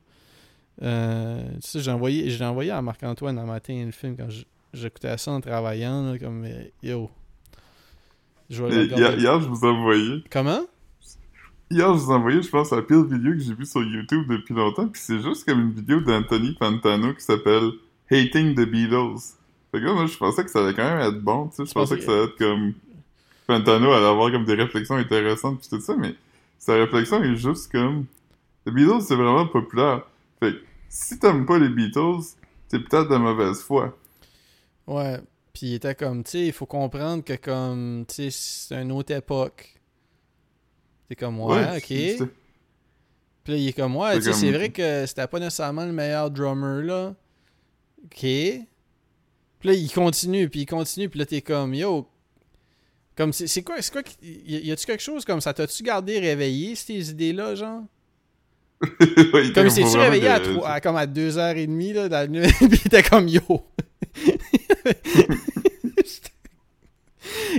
Euh, 0.83 1.43
tu 1.55 1.69
sais, 1.69 1.81
j'ai 1.81 1.91
envoyé, 1.91 2.31
j'ai 2.31 2.45
envoyé 2.45 2.71
à 2.71 2.81
Marc-Antoine 2.83 3.39
un 3.39 3.45
matin 3.47 3.83
le 3.85 3.91
film 3.91 4.17
quand 4.17 4.29
j'écoutais 4.73 5.17
ça 5.19 5.33
en 5.33 5.41
travaillant, 5.41 6.13
là, 6.13 6.19
comme 6.19 6.47
yo. 6.83 7.11
Je 8.51 8.65
vais. 8.65 8.87
Hier, 8.87 9.19
hier, 9.19 9.41
je 9.41 9.49
vous 9.49 9.65
ai 9.65 9.69
envoyé. 9.69 10.25
Comment? 10.31 10.63
Hier, 11.71 11.93
je 11.95 11.99
vous 11.99 12.11
ai 12.11 12.15
envoyé, 12.15 12.43
je 12.43 12.49
pense, 12.49 12.71
la 12.71 12.83
pire 12.83 13.05
vidéo 13.05 13.33
que 13.33 13.41
j'ai 13.41 13.55
vue 13.55 13.67
sur 13.67 13.83
YouTube 13.83 14.27
depuis 14.29 14.55
longtemps. 14.55 14.89
Puis 14.89 15.03
c'est 15.05 15.21
juste 15.21 15.47
comme 15.47 15.61
une 15.61 15.73
vidéo 15.73 16.01
d'Anthony 16.01 16.57
Fantano 16.59 17.13
qui 17.13 17.21
s'appelle 17.23 17.73
Hating 18.11 18.55
the 18.55 18.67
Beatles. 18.69 19.35
Fait 19.71 19.81
que 19.81 19.85
là, 19.85 19.93
moi, 19.93 20.07
je 20.07 20.17
pensais 20.17 20.45
que 20.45 20.51
ça 20.51 20.65
allait 20.65 20.75
quand 20.75 20.89
même 20.89 21.01
être 21.01 21.21
bon, 21.21 21.49
tu 21.49 21.57
sais. 21.57 21.67
Je 21.67 21.73
pensais 21.73 21.97
pensais 21.97 21.99
que 21.99 22.05
ça 22.05 22.13
allait 22.13 22.25
être 22.25 22.39
comme. 22.39 22.73
Fantano 23.47 23.93
allait 23.93 24.07
avoir 24.07 24.31
comme 24.31 24.45
des 24.45 24.55
réflexions 24.55 24.97
intéressantes 24.97 25.61
puis 25.61 25.69
tout 25.69 25.81
ça, 25.81 25.95
mais 25.97 26.15
sa 26.59 26.75
réflexion 26.75 27.23
est 27.23 27.37
juste 27.37 27.71
comme. 27.71 28.07
The 28.67 28.71
Beatles, 28.71 29.03
c'est 29.03 29.17
vraiment 29.17 29.47
populaire. 29.47 30.03
Fait 30.41 30.53
que 30.53 30.59
si 30.89 31.19
t'aimes 31.19 31.45
pas 31.45 31.59
les 31.59 31.69
Beatles, 31.69 32.35
t'es 32.69 32.79
peut-être 32.79 33.09
de 33.11 33.17
mauvaise 33.17 33.63
foi. 33.63 33.97
Ouais. 34.87 35.21
Puis 35.59 35.67
il 35.67 35.75
était 35.75 35.97
comme, 35.97 36.23
tu 36.23 36.31
sais, 36.31 36.47
il 36.47 36.53
faut 36.53 36.67
comprendre 36.67 37.25
que 37.25 37.33
comme, 37.33 38.05
tu 38.07 38.15
sais, 38.15 38.29
c'est 38.31 38.81
une 38.81 38.93
autre 38.93 39.13
époque. 39.13 39.75
C'est 41.09 41.17
comme, 41.17 41.41
ouais, 41.41 41.79
ok. 41.79 42.29
Puis 43.43 43.53
là, 43.53 43.57
il 43.57 43.67
est 43.67 43.73
comme, 43.73 43.97
ouais, 43.97 44.15
C'est 44.15 44.19
tu 44.21 44.25
sais, 44.27 44.33
c'est 44.35 44.53
vrai 44.53 44.71
que 44.71 45.05
c'était 45.05 45.27
pas 45.27 45.41
nécessairement 45.41 45.85
le 45.85 45.91
meilleur 45.91 46.31
drummer, 46.31 46.83
là. 46.83 47.17
Ok. 48.05 48.21
Puis 48.21 48.69
là, 49.65 49.73
il 49.73 49.91
continue, 49.91 50.49
puis 50.49 50.61
il 50.61 50.67
continue, 50.67 51.09
puis 51.09 51.19
là, 51.19 51.27
t'es 51.27 51.43
comme, 51.43 51.75
yo. 51.75 52.09
Comme, 53.17 53.33
c'est 53.33 53.49
c'est 53.49 53.63
quoi, 53.63 53.83
c'est 53.83 53.91
quoi, 53.91 54.03
y 54.23 54.71
a-tu 54.71 54.87
quelque 54.87 55.03
chose 55.03 55.25
comme 55.25 55.41
ça? 55.41 55.53
T'as-tu 55.53 55.83
gardé 55.83 56.21
réveillé, 56.21 56.77
ces 56.77 57.11
idées-là, 57.11 57.57
genre? 57.57 57.83
Il 59.01 59.53
Comme, 59.53 59.71
s'est-tu 59.71 59.87
vraiment 59.89 60.03
réveillé 60.05 60.29
à, 60.29 60.41
à 60.75 60.81
comme 60.81 60.97
à 60.97 61.07
2h30, 61.07 61.95
là, 61.95 62.09
dans 62.09 62.17
la 62.19 62.27
nuit, 62.29 62.49
puis 62.59 62.69
il 62.85 62.87
était 62.87 63.03
comme, 63.03 63.27
yo. 63.29 63.41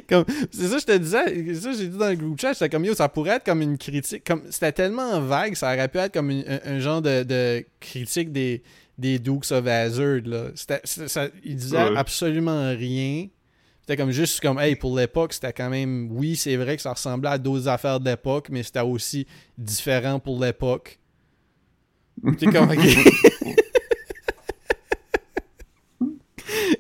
comme 0.08 0.26
c'est 0.52 0.68
ça 0.68 0.78
je 0.80 0.86
te 0.86 0.98
disais 0.98 1.24
c'est 1.54 1.56
ça 1.56 1.72
que 1.72 1.78
j'ai 1.78 1.88
dit 1.88 1.98
dans 1.98 2.10
le 2.10 2.16
groupe 2.16 2.40
chat 2.40 2.54
j'étais 2.54 2.70
comme 2.70 2.86
yo 2.86 2.94
ça 2.96 3.08
pourrait 3.10 3.36
être 3.36 3.46
comme 3.46 3.62
une 3.62 3.78
critique 3.78 4.24
comme 4.26 4.42
c'était 4.50 4.72
tellement 4.72 5.20
vague 5.22 5.56
ça 5.56 5.74
aurait 5.74 5.88
pu 5.88 5.98
être 6.00 6.14
comme 6.14 6.32
une- 6.32 6.46
un, 6.48 6.60
un 6.66 6.80
genre 6.80 7.02
de, 7.02 7.24
de 7.24 7.66
critique 7.80 8.32
des 8.32 8.64
des 8.98 9.20
Dukes 9.20 9.52
of 9.52 9.68
Hazzard 9.68 10.22
là 10.26 10.46
c'était 10.56 10.82
c'était- 10.84 11.08
ça, 11.08 11.28
il 11.44 11.56
disait 11.56 11.78
Ouais. 11.78 11.98
absolument 11.98 12.70
rien 12.72 13.28
c'était 13.82 13.98
comme 13.98 14.12
juste 14.12 14.40
comme 14.42 14.60
hey 14.60 14.76
pour 14.76 14.98
l'époque 14.98 15.34
c'était 15.34 15.54
quand 15.54 15.70
même 15.70 16.08
oui 16.12 16.36
c'est 16.36 16.56
vrai 16.56 16.76
que 16.76 16.82
ça 16.82 16.94
ressemblait 16.94 17.30
à 17.30 17.38
d'autres 17.38 17.68
affaires 17.68 18.00
de 18.00 18.10
l'époque 18.10 18.48
mais 18.50 18.64
c'était 18.64 18.80
aussi 18.80 19.28
différent 19.58 20.20
pour 20.20 20.40
l'époque 20.44 20.99
t'es 22.38 22.46
comme 22.48 22.70
ok 22.70 22.78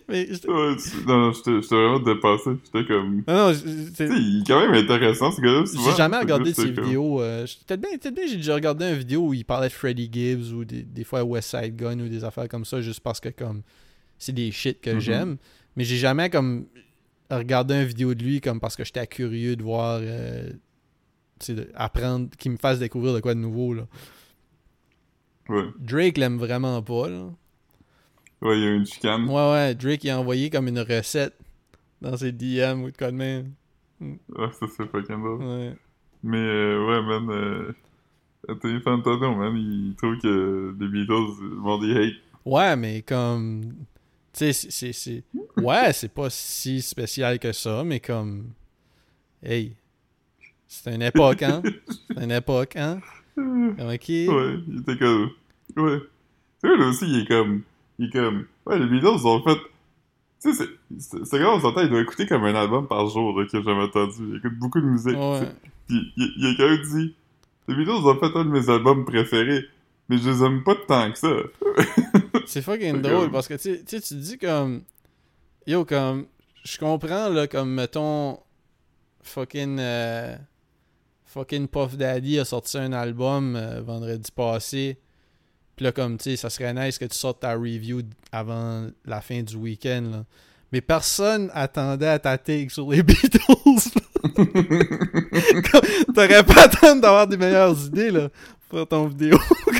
mais 0.07 0.25
j'étais- 0.31 0.47
Ouais, 0.49 0.75
tu- 0.77 1.05
non, 1.05 1.17
non, 1.19 1.31
j'étais 1.33 1.61
j'étais 1.61 1.75
vraiment 1.75 1.99
dépassé. 1.99 2.49
J'étais 2.65 2.85
comme. 2.87 3.23
non 3.27 3.33
non 3.49 3.53
c'est- 3.53 3.63
Tu 3.91 3.95
sais, 3.95 4.07
il 4.07 4.41
est 4.41 4.47
quand 4.47 4.59
même 4.61 4.73
intéressant, 4.83 5.31
ce 5.31 5.39
gars-là. 5.41 5.63
J'ai 5.65 5.95
jamais 5.97 6.17
regardé 6.17 6.51
ses 6.53 6.73
comme- 6.73 6.85
vidéos. 6.85 7.21
euh, 7.21 7.45
je- 7.45 7.57
peut-être 7.63 7.81
bien, 7.81 7.91
peut-être 7.91 8.15
bien 8.15 8.25
j'ai 8.27 8.37
déjà 8.37 8.55
regardé 8.55 8.85
une 8.85 8.95
vidéo 8.97 9.27
où 9.27 9.33
il 9.35 9.45
parlait 9.45 9.67
de 9.67 9.73
Freddie 9.73 10.09
Gibbs 10.11 10.51
ou 10.53 10.65
des, 10.65 10.81
des 10.81 11.03
fois 11.03 11.23
West 11.23 11.49
Side 11.55 11.75
Gun 11.75 11.99
ou 11.99 12.07
des 12.09 12.23
affaires 12.23 12.47
comme 12.49 12.65
ça, 12.65 12.81
juste 12.81 13.01
parce 13.01 13.19
que 13.19 13.29
comme 13.29 13.61
c'est 14.17 14.33
des 14.33 14.51
shit 14.51 14.81
que 14.81 14.91
Mhm. 14.91 14.99
j'aime. 14.99 15.37
Mais 15.75 15.83
j'ai 15.83 15.97
jamais 15.97 16.31
comme 16.31 16.65
regardé 17.29 17.75
une 17.75 17.85
vidéo 17.85 18.15
de 18.15 18.23
lui 18.23 18.41
comme 18.41 18.59
parce 18.59 18.75
que 18.75 18.83
j'étais 18.83 19.05
curieux 19.05 19.55
de 19.55 19.61
voir 19.61 19.99
euh, 20.01 20.49
tu 21.39 21.45
sais, 21.45 21.53
de- 21.53 21.69
apprendre, 21.75 22.29
qu'il 22.39 22.51
me 22.51 22.57
fasse 22.57 22.79
découvrir 22.79 23.13
de 23.13 23.19
quoi 23.19 23.35
de 23.35 23.39
nouveau. 23.39 23.75
Là. 23.75 23.83
Ouais. 25.49 25.65
Drake 25.79 26.17
l'aime 26.17 26.37
vraiment 26.37 26.81
pas. 26.81 27.09
Là. 27.09 27.29
Ouais, 28.41 28.57
il 28.57 28.63
y 28.63 28.67
a 28.67 28.71
une 28.71 28.85
chicane. 28.85 29.25
Ouais, 29.27 29.51
ouais, 29.51 29.75
Drake 29.75 30.03
il 30.03 30.09
a 30.11 30.19
envoyé 30.19 30.49
comme 30.49 30.67
une 30.67 30.79
recette 30.79 31.35
dans 32.01 32.15
ses 32.15 32.31
DM 32.31 32.83
ou 32.83 32.91
de 32.91 32.95
quoi 32.97 33.11
de 33.11 33.17
même. 33.17 33.51
Ouais, 33.99 34.17
ça, 34.57 34.65
c'est 34.77 34.89
fucking 34.89 35.17
drôle. 35.21 35.43
Ouais. 35.43 35.75
Mais, 36.23 36.37
euh, 36.37 36.85
ouais, 36.87 37.01
man. 37.01 37.29
Euh... 37.31 37.71
Anthony 38.47 38.79
Fantano, 38.81 39.35
man, 39.35 39.55
il 39.57 39.93
trouve 39.97 40.17
que 40.19 40.73
les 40.79 40.87
Beatles, 40.87 41.41
le 41.41 41.55
monde, 41.57 41.83
ils 41.83 41.97
hate. 41.97 42.13
Ouais, 42.45 42.75
mais 42.77 43.01
comme. 43.01 43.73
Tu 44.31 44.53
sais, 44.53 44.93
c'est- 44.93 45.23
Ouais, 45.57 45.91
c'est 45.91 46.13
pas 46.13 46.29
si 46.29 46.81
spécial 46.81 47.37
que 47.39 47.51
ça, 47.51 47.83
mais 47.83 47.99
comme. 47.99 48.51
Hey. 49.43 49.75
C'est 50.67 50.93
une 50.95 51.01
époque, 51.01 51.41
hein? 51.43 51.61
C'est 52.15 52.23
une 52.23 52.31
époque, 52.31 52.75
hein? 52.75 52.99
Ok. 53.37 54.09
Ouais, 54.09 54.55
il 54.67 54.79
était 54.81 54.97
comme. 54.97 55.31
Ouais. 55.79 55.99
Tu 56.63 56.69
sais, 56.69 56.77
là 56.77 56.87
aussi, 56.87 57.05
il 57.07 57.19
est 57.21 57.27
comme. 57.27 57.61
Il 57.97 58.07
est 58.07 58.11
comme. 58.11 58.45
Ouais, 58.65 58.79
les 58.79 58.85
Beatles 58.87 59.25
ont 59.25 59.41
fait. 59.43 59.57
Tu 60.41 60.53
sais, 60.53 60.53
c'est- 60.53 60.99
c'est 60.99 61.25
c'est 61.25 61.39
quand 61.39 61.55
on 61.57 61.59
s'entend, 61.59 61.81
il 61.81 61.89
doit 61.89 62.01
écouter 62.01 62.25
comme 62.27 62.43
un 62.45 62.55
album 62.55 62.87
par 62.87 63.07
jour, 63.07 63.37
là, 63.39 63.45
que 63.45 63.51
j'ai 63.57 63.63
jamais 63.63 63.83
entendu. 63.83 64.15
Il 64.29 64.35
écoute 64.37 64.57
beaucoup 64.57 64.79
de 64.79 64.85
musique. 64.85 65.17
Ouais. 65.17 65.51
Puis 65.87 66.13
il, 66.17 66.33
il 66.37 66.45
a 66.47 66.55
quand 66.57 66.69
même 66.69 66.81
dit 66.81 67.15
Les 67.67 67.75
Beatles 67.75 67.91
ont 67.91 68.15
fait 68.19 68.35
un 68.37 68.45
de 68.45 68.49
mes 68.49 68.69
albums 68.69 69.05
préférés, 69.05 69.65
mais 70.07 70.17
je 70.17 70.29
les 70.29 70.43
aime 70.43 70.63
pas 70.63 70.75
tant 70.87 71.11
que 71.11 71.17
ça. 71.17 71.33
C'est 72.45 72.61
fucking 72.61 73.01
drôle 73.01 73.23
comme- 73.23 73.31
parce 73.31 73.47
que 73.47 73.53
tu 73.55 73.79
sais, 73.85 74.01
tu 74.01 74.15
dis 74.15 74.37
comme. 74.37 74.81
Yo, 75.67 75.83
comme. 75.85 76.25
Je 76.63 76.77
comprends, 76.77 77.29
là, 77.29 77.47
comme 77.47 77.73
mettons. 77.73 78.39
Fucking. 79.23 79.77
euh, 79.79 80.35
fucking 81.25 81.67
Puff 81.67 81.95
Daddy 81.97 82.39
a 82.39 82.45
sorti 82.45 82.77
un 82.77 82.93
album 82.93 83.55
euh, 83.55 83.81
vendredi 83.81 84.31
passé. 84.31 84.97
Puis 85.79 85.85
là, 85.85 85.93
comme, 85.93 86.17
tu 86.17 86.31
sais, 86.31 86.35
ça 86.35 86.49
serait 86.49 86.73
nice 86.73 86.97
que 86.97 87.05
tu 87.05 87.17
sortes 87.17 87.39
ta 87.39 87.53
review 87.53 88.01
avant 88.33 88.89
la 89.05 89.21
fin 89.21 89.41
du 89.41 89.55
week-end, 89.55 90.03
là. 90.11 90.25
Mais 90.73 90.81
personne 90.81 91.49
attendait 91.53 92.09
à 92.09 92.19
ta 92.19 92.37
take 92.37 92.67
sur 92.67 92.91
les 92.91 93.01
Beatles. 93.03 93.39
T'aurais 96.13 96.43
pas 96.43 96.63
attendre 96.63 97.01
d'avoir 97.01 97.27
des 97.27 97.37
meilleures 97.37 97.79
idées, 97.85 98.11
là, 98.11 98.27
pour 98.67 98.79
faire 98.79 98.87
ton 98.87 99.07
vidéo. 99.07 99.39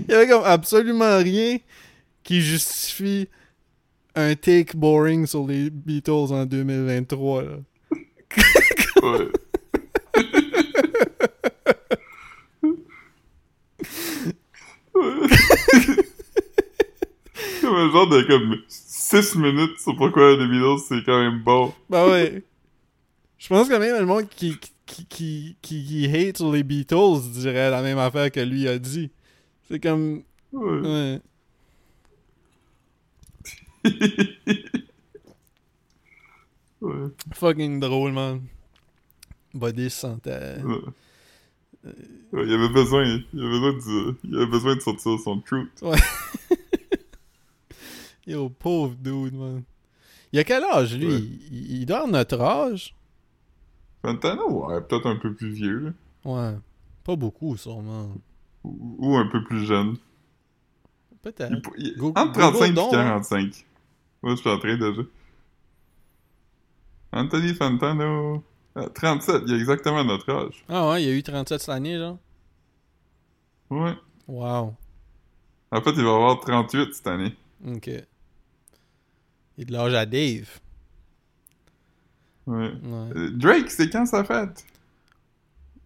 Il 0.00 0.10
y 0.10 0.12
avait 0.12 0.26
comme 0.26 0.42
absolument 0.44 1.18
rien 1.18 1.58
qui 2.24 2.40
justifie 2.40 3.28
un 4.16 4.34
take 4.34 4.76
boring 4.76 5.28
sur 5.28 5.46
les 5.46 5.70
Beatles 5.70 6.32
en 6.32 6.44
2023. 6.44 7.44
Là. 7.44 7.50
Ouais. 7.92 8.00
Ouais. 9.04 9.28
comme 17.60 17.74
un 17.74 17.90
genre 17.90 18.08
de 18.08 18.22
comme 18.22 18.56
6 18.68 19.34
minutes 19.36 19.78
sur 19.78 19.94
pourquoi 19.96 20.36
les 20.36 20.46
Beatles 20.46 20.78
c'est 20.88 21.04
quand 21.04 21.20
même 21.20 21.42
bon. 21.42 21.74
Bah 21.88 22.08
ouais. 22.08 22.42
Je 23.38 23.48
pense 23.48 23.68
que 23.68 23.74
même 23.74 23.98
le 23.98 24.06
monde 24.06 24.28
qui, 24.28 24.56
qui, 24.58 24.72
qui, 25.06 25.56
qui, 25.62 25.84
qui 25.84 26.06
hate 26.06 26.40
les 26.40 26.62
Beatles 26.62 27.20
dirait 27.32 27.70
la 27.70 27.82
même 27.82 27.98
affaire 27.98 28.30
que 28.30 28.40
lui 28.40 28.68
a 28.68 28.78
dit. 28.78 29.10
C'est 29.68 29.80
comme. 29.80 30.22
Ouais. 30.52 30.80
Ouais. 30.80 31.20
ouais. 36.82 37.08
Fucking 37.32 37.80
drôle, 37.80 38.12
man. 38.12 38.42
Se 39.54 39.88
sentait. 39.88 40.60
Ouais. 40.62 40.76
Ouais, 41.84 42.44
il 42.46 42.52
avait 42.52 42.68
besoin, 42.68 43.04
il 43.04 43.40
avait 43.40 43.60
besoin 43.60 43.72
de, 43.72 44.16
il 44.24 44.36
avait 44.36 44.46
besoin 44.46 44.76
de 44.76 44.80
sortir 44.80 45.18
son 45.18 45.40
truth. 45.40 45.82
Yo, 48.26 48.48
pauvre 48.50 48.94
dude, 48.96 49.34
man. 49.34 49.62
Il 50.32 50.38
a 50.38 50.44
quel 50.44 50.62
âge, 50.64 50.96
lui? 50.96 51.06
Ouais. 51.06 51.18
il, 51.50 51.80
il 51.80 51.86
doit 51.86 51.98
avoir 51.98 52.12
notre 52.12 52.40
âge 52.40 52.94
Fantano, 54.02 54.66
ouais, 54.66 54.80
peut-être 54.82 55.06
un 55.06 55.16
peu 55.16 55.34
plus 55.34 55.50
vieux, 55.50 55.78
là. 55.78 55.90
Ouais. 56.24 56.56
Pas 57.04 57.16
beaucoup, 57.16 57.56
sûrement. 57.56 58.10
Ou, 58.64 58.96
ou 58.98 59.16
un 59.16 59.26
peu 59.26 59.42
plus 59.44 59.64
jeune. 59.64 59.96
Peut-être. 61.22 61.52
Entre 61.52 61.70
35 61.72 61.96
Google 61.96 62.64
et 62.64 62.72
donc, 62.72 62.90
45. 62.92 63.66
Moi, 64.22 64.34
je 64.34 64.40
suis 64.40 64.50
en 64.50 64.58
train 64.58 64.76
déjà. 64.76 65.02
Anthony 67.12 67.54
Fantano. 67.54 68.42
euh, 68.76 68.88
37, 68.88 69.42
il 69.46 69.54
a 69.54 69.56
exactement 69.56 70.04
notre 70.04 70.30
âge. 70.32 70.64
Ah 70.68 70.90
ouais, 70.90 71.02
il 71.02 71.08
y 71.08 71.10
a 71.12 71.14
eu 71.14 71.22
37 71.22 71.60
cette 71.60 71.68
année, 71.68 71.98
genre. 71.98 72.18
Ouais. 73.70 73.94
Wow. 74.26 74.74
En 75.72 75.80
fait, 75.82 75.90
il 75.92 76.02
va 76.04 76.14
avoir 76.14 76.40
38 76.40 76.94
cette 76.94 77.06
année. 77.06 77.34
Ok. 77.66 77.86
Il 77.86 79.62
est 79.62 79.64
de 79.64 79.72
l'âge 79.72 79.94
à 79.94 80.06
Dave. 80.06 80.48
Ouais. 82.46 82.72
Ouais. 82.82 83.16
Euh, 83.16 83.30
Drake, 83.32 83.70
c'est 83.70 83.90
quand 83.90 84.06
sa 84.06 84.24
fête? 84.24 84.64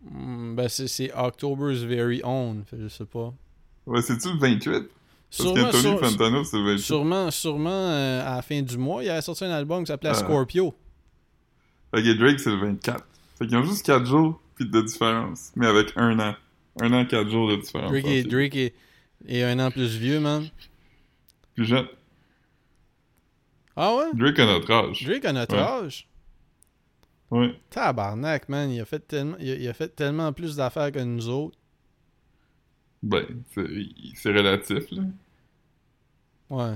Hmm, 0.03 0.55
ben, 0.55 0.69
c'est, 0.69 1.13
October's 1.15 1.79
Very 1.83 2.21
Own. 2.25 2.65
Je 2.79 2.89
sais 2.89 3.05
pas. 3.07 3.33
Ouais, 3.87 4.01
c'est-tu 4.03 4.33
le 4.33 4.39
28? 4.39 4.71
Parce 4.73 4.89
Sûrement, 5.31 5.55
qu'Anthony 5.65 5.83
sur- 5.83 6.01
Fantano, 6.01 6.45
c'est 6.45 6.57
le 6.59 6.65
28. 6.65 6.79
sûrement, 6.83 7.31
sûrement 7.31 7.71
euh, 7.71 8.23
à 8.27 8.37
la 8.37 8.43
fin 8.43 8.63
du 8.63 8.79
mois, 8.79 9.03
il 9.03 9.11
a 9.11 9.21
sorti 9.21 9.45
un 9.45 9.51
album 9.51 9.83
qui 9.83 9.89
s'appelait 9.89 10.11
Ah. 10.11 10.15
Scorpio. 10.15 10.75
Drake, 12.03 12.41
c'est 12.41 12.51
le 12.51 12.57
24. 12.57 13.05
Fait 13.39 13.47
qu'ils 13.47 13.57
ont 13.57 13.63
juste 13.65 13.85
4 13.87 14.05
jours 14.07 14.41
puis 14.57 14.67
de 14.69 14.81
différence. 14.83 15.53
Mais 15.57 15.67
avec 15.67 15.93
un 15.97 16.19
an. 16.21 16.35
Un 16.81 16.93
an, 16.93 17.05
4 17.07 17.29
jours 17.31 17.49
de 17.51 17.57
différence. 17.57 17.91
Drake, 17.91 18.07
est. 18.07 18.23
Drake 18.25 18.57
est, 18.57 18.75
est 19.27 19.43
un 19.43 19.59
an 19.61 19.71
plus 19.71 19.97
vieux, 19.97 20.21
man. 20.21 20.49
Plus 21.55 21.65
jeune. 21.67 21.87
Ah 23.77 23.95
ouais? 23.97 24.05
Drake 24.15 24.39
a 24.39 24.47
notre 24.47 24.71
âge. 24.73 25.05
Drake 25.05 25.25
a 25.25 25.33
notre 25.33 25.55
Ouais. 25.55 25.61
âge? 25.61 26.09
Ouais. 27.31 27.55
Tabarnak, 27.71 28.49
man. 28.49 28.71
Il 28.71 28.81
a 28.81 28.85
fait 28.85 29.01
tellement, 29.07 29.37
il 29.41 29.51
a, 29.51 29.55
il 29.57 29.69
a 29.69 29.73
fait 29.75 29.89
tellement 29.89 30.33
plus 30.33 30.57
d'affaires 30.57 30.93
que 30.93 31.01
nous 31.01 31.29
autres. 31.29 31.59
Ben, 33.03 33.25
c'est 33.55 34.33
relatif, 34.33 34.85
là. 34.93 35.03
Ouais. 36.51 36.75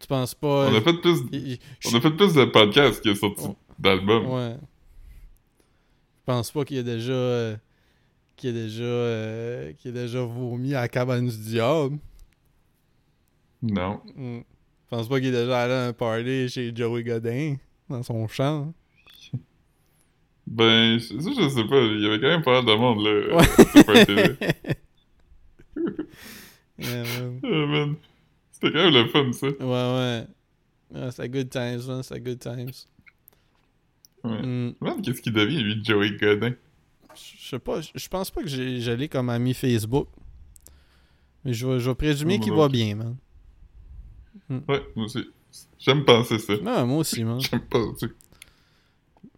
Tu 0.00 0.06
penses 0.06 0.34
pas. 0.34 0.68
On 0.70 0.74
a 0.74 0.80
fait 0.80 0.92
plus, 0.94 1.18
il- 1.32 1.58
on 1.86 1.94
a 1.96 2.00
fait 2.00 2.10
plus 2.10 2.34
de 2.34 2.44
podcasts 2.44 3.00
qu'il 3.02 3.10
y 3.10 3.14
a 3.14 3.16
sorti 3.16 3.44
Oh. 3.48 3.56
d'albums. 3.78 4.26
Ouais. 4.26 4.56
Je 6.20 6.24
pense 6.32 6.50
pas 6.52 6.64
qu'il 6.64 6.78
a 6.78 6.82
déjà. 6.82 7.12
euh, 7.12 7.56
qu'il 8.36 8.50
a 8.50 8.52
déjà. 8.52 8.82
euh, 8.84 9.72
qu'il 9.74 9.90
a 9.96 10.02
déjà 10.02 10.22
vomi 10.22 10.74
à 10.74 10.82
la 10.82 10.88
cabane 10.88 11.26
du 11.28 11.36
diable. 11.38 11.98
Non. 13.62 14.00
Mm. 14.14 14.38
Je 14.90 14.96
pense 14.96 15.08
pas 15.08 15.18
qu'il 15.18 15.28
est 15.28 15.32
déjà 15.32 15.62
allé 15.62 15.72
à 15.74 15.86
un 15.88 15.92
party 15.92 16.48
chez 16.48 16.72
Joey 16.74 17.02
Godin. 17.02 17.56
Dans 17.90 18.02
son 18.02 18.28
champ. 18.28 18.72
Ben, 20.46 20.98
ça, 21.00 21.14
je 21.18 21.48
sais 21.48 21.64
pas. 21.64 21.78
Il 21.80 22.00
y 22.00 22.06
avait 22.06 22.20
quand 22.20 22.28
même 22.28 22.42
pas 22.42 22.62
mal 22.62 22.64
de 22.66 22.74
monde, 22.74 23.04
là. 23.04 23.36
Ouais. 23.36 24.36
Yeah, 26.78 27.04
man. 27.66 27.96
Ah. 28.62 28.66
C'était 28.66 28.72
quand 28.72 28.90
même 28.90 28.94
le 28.94 29.08
fun, 29.08 29.32
ça. 29.32 29.46
Ouais, 29.46 29.56
ouais. 29.60 30.26
Ouais, 30.90 31.10
c'était 31.10 31.28
good 31.28 31.50
times, 31.50 31.86
man. 31.86 32.02
C'était 32.02 32.20
good 32.20 32.38
times. 32.40 32.72
Ouais. 34.24 34.42
Mm. 34.42 34.74
Man, 34.80 35.02
qu'est-ce 35.02 35.22
qu'il 35.22 35.32
devient, 35.32 35.62
lui, 35.62 35.84
Joey 35.84 36.16
Godin? 36.16 36.54
Je 37.14 37.48
sais 37.48 37.58
pas, 37.58 37.80
je 37.80 38.08
pense 38.08 38.30
pas 38.30 38.42
que 38.42 38.48
j'allais 38.48 39.08
comme 39.08 39.28
ami 39.30 39.54
Facebook. 39.54 40.08
Mais 41.44 41.52
je 41.52 41.66
vais, 41.66 41.94
présumer 41.94 42.40
qu'il 42.40 42.52
va 42.52 42.68
bien, 42.68 42.94
man. 42.96 43.16
Ouais, 44.50 44.82
moi 44.94 45.06
aussi. 45.06 45.24
J'aime 45.78 46.04
penser 46.04 46.38
ça. 46.38 46.56
Non, 46.58 46.86
moi 46.86 46.98
aussi, 46.98 47.24
man. 47.24 47.40
J'aime 47.50 47.60
penser. 47.62 48.08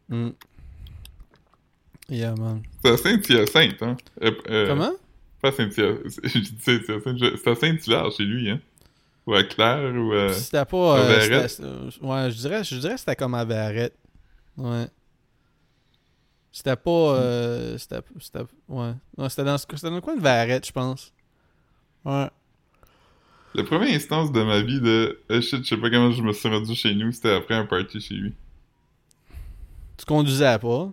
Mm. 0.09 0.31
Yeah, 2.09 2.35
man. 2.35 2.63
C'est 2.85 2.91
à 2.91 2.97
Saint-Hyacinthe, 2.97 3.83
hein? 3.83 3.97
Euh, 4.23 4.33
euh, 4.49 4.67
Comment? 4.67 4.93
Pas 5.41 5.53
Saint-Hyacinthe. 5.53 6.21
Je 6.25 6.39
dis 6.39 6.57
Saint-Hyacinthe. 6.61 7.39
C'est 7.43 7.51
à 7.51 7.55
Saint-Hilaire 7.55 8.11
chez 8.11 8.25
lui, 8.25 8.51
hein? 8.51 8.61
Ou 9.27 9.35
à 9.35 9.45
Claire, 9.45 9.95
ou 9.95 10.13
à... 10.13 10.33
C'était 10.33 10.65
pas. 10.65 10.97
à 10.97 10.99
euh, 11.01 11.49
c'était- 11.49 12.05
ouais, 12.05 12.31
je 12.31 12.37
dirais, 12.39 12.65
je 12.65 12.77
dirais 12.79 12.95
que 12.95 13.01
c'était 13.01 13.17
comme 13.17 13.35
à 13.35 13.45
Verrette. 13.45 13.97
Ouais. 14.57 14.87
C'était 16.53 16.77
pas. 16.77 16.91
euh, 16.91 17.79
c'était. 17.79 18.01
c'était- 18.19 18.41
Ouais. 18.69 18.93
Non, 19.17 19.29
c'était 19.29 19.45
dans, 19.45 19.57
c'était 19.59 19.77
dans 19.89 19.95
le 19.95 20.01
coin 20.01 20.17
de 20.17 20.23
Verrette, 20.23 20.67
je 20.67 20.73
pense. 20.73 21.13
Ouais. 22.05 22.29
La 23.55 23.65
première 23.65 23.95
instance 23.95 24.33
de 24.33 24.43
ma 24.43 24.61
vie 24.63 24.81
de 24.81 25.21
eh, 25.29 25.43
shit, 25.43 25.65
je 25.65 25.69
sais 25.69 25.77
pas 25.77 25.91
comment 25.91 26.13
je 26.13 26.23
me 26.23 26.33
suis 26.33 26.49
rendu 26.49 26.75
chez 26.75 26.95
nous, 26.95 27.13
c'était 27.13 27.35
après 27.35 27.55
un 27.55 27.67
party 27.67 28.01
chez 28.01 28.15
lui. 28.15 28.35
Tu 29.97 30.05
conduisais 30.07 30.59
pas? 30.59 30.93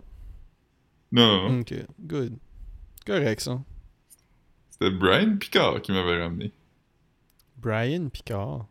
Non, 1.10 1.48
non, 1.50 1.60
Ok, 1.60 1.74
good. 2.00 2.36
Correct, 3.06 3.40
ça. 3.40 3.60
c'était 4.70 4.90
Brian 4.90 5.36
Picard 5.38 5.80
qui 5.80 5.92
m'avait 5.92 6.22
ramené. 6.22 6.52
Brian 7.60 8.08
Picard. 8.08 8.66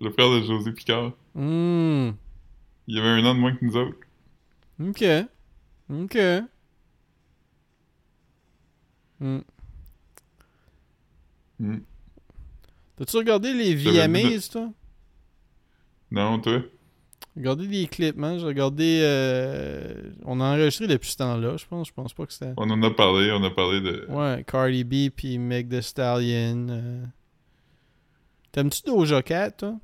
Le 0.00 0.10
frère 0.10 0.30
de 0.30 0.42
José 0.42 0.72
Picard. 0.72 1.12
Hmm. 1.34 2.10
Il 2.86 2.98
avait 2.98 3.08
un 3.08 3.24
an 3.26 3.34
de 3.34 3.40
moins 3.40 3.54
que 3.54 3.64
nous 3.64 3.76
autres. 3.76 3.98
Ok. 4.80 5.04
Ok. 5.90 6.18
Hmm. 9.20 9.38
T'as-tu 12.96 13.16
regardé 13.16 13.52
les 13.52 13.74
VMAs, 13.74 14.48
toi? 14.50 14.70
Non, 16.10 16.38
toi? 16.40 16.62
Regardé 17.36 17.66
des 17.68 17.86
clips, 17.86 18.16
man. 18.16 18.38
J'ai 18.38 18.46
regardé. 18.46 19.00
euh, 19.02 20.10
On 20.24 20.40
a 20.40 20.44
enregistré 20.54 20.86
depuis 20.86 21.10
ce 21.10 21.16
temps-là, 21.18 21.56
je 21.56 21.66
pense. 21.66 21.88
Je 21.88 21.92
pense 21.92 22.12
pas 22.14 22.26
que 22.26 22.32
c'était. 22.32 22.52
On 22.56 22.70
en 22.70 22.82
a 22.82 22.90
parlé, 22.90 23.30
on 23.32 23.42
a 23.44 23.50
parlé 23.50 23.80
de... 23.80 24.06
Ouais, 24.08 24.44
Cardi 24.46 24.84
B 24.84 25.10
puis 25.14 25.38
Meg 25.38 25.68
Thee 25.68 25.82
Stallion. 25.82 26.66
euh. 26.70 27.04
T'aimes-tu 28.52 28.82
Doja 28.82 29.22
Cat, 29.22 29.50
toi? 29.52 29.78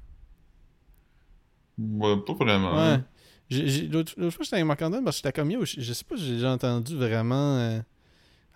Ouais, 1.78 2.16
pas 2.26 2.32
vraiment. 2.34 2.74
Ouais. 2.76 3.00
L'autre 3.90 4.14
fois, 4.30 4.44
j'étais 4.44 4.56
avec 4.56 4.66
Marc-Antoine 4.66 5.04
parce 5.04 5.16
que 5.20 5.28
j'étais 5.28 5.40
comme 5.40 5.50
yo. 5.50 5.64
Je, 5.64 5.80
je 5.80 5.92
sais 5.92 6.04
pas 6.04 6.16
si 6.16 6.24
j'ai 6.26 6.32
déjà 6.34 6.52
entendu 6.52 6.96
vraiment. 6.96 7.56
euh, 7.58 7.80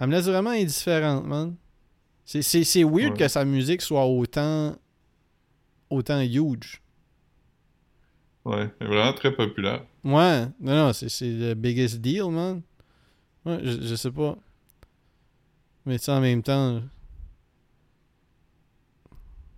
Elle 0.01 0.07
me 0.09 0.13
laisse 0.13 0.27
vraiment 0.27 0.51
indifférente, 0.51 1.25
man. 1.27 1.57
C'est- 2.25 2.43
weird 2.85 3.13
Ouais. 3.13 3.19
que 3.19 3.29
sa 3.29 3.45
musique 3.45 3.83
soit 3.83 4.07
autant. 4.07 4.77
autant 5.91 6.21
huge. 6.21 6.81
Ouais, 8.45 8.71
elle 8.81 8.87
est 8.87 8.91
vraiment 8.91 9.13
très 9.15 9.35
populaire. 9.35 9.85
Ouais, 10.05 10.47
non, 10.61 10.87
non, 10.87 10.93
c'est 10.93 11.09
le 11.23 11.55
biggest 11.55 11.97
deal, 12.01 12.31
man. 12.31 12.63
Ouais, 13.45 13.59
je, 13.63 13.81
je 13.83 13.95
sais 13.95 14.11
pas. 14.11 14.37
Mais 15.87 15.99
tu 15.99 16.05
sais, 16.05 16.13
en 16.13 16.21
même 16.21 16.43
temps. 16.43 16.83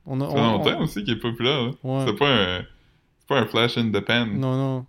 On 0.07 0.21
a. 0.21 0.27
Ça 0.27 0.33
fait 0.35 0.41
on- 0.41 0.53
longtemps 0.53 0.77
on- 0.79 0.83
aussi 0.85 1.05
qu'il 1.05 1.15
est 1.15 1.21
populaire, 1.21 1.63
là. 1.63 1.71
ouais. 1.83 2.05
C'est 2.07 2.17
pas 2.19 2.29
un... 2.29 2.59
C'est 3.21 3.29
pas 3.29 3.39
un 3.41 3.47
flash 3.47 3.79
in 3.79 3.91
the 3.91 4.01
pan. 4.01 4.27
Non, 4.27 4.57
non. 4.57 4.87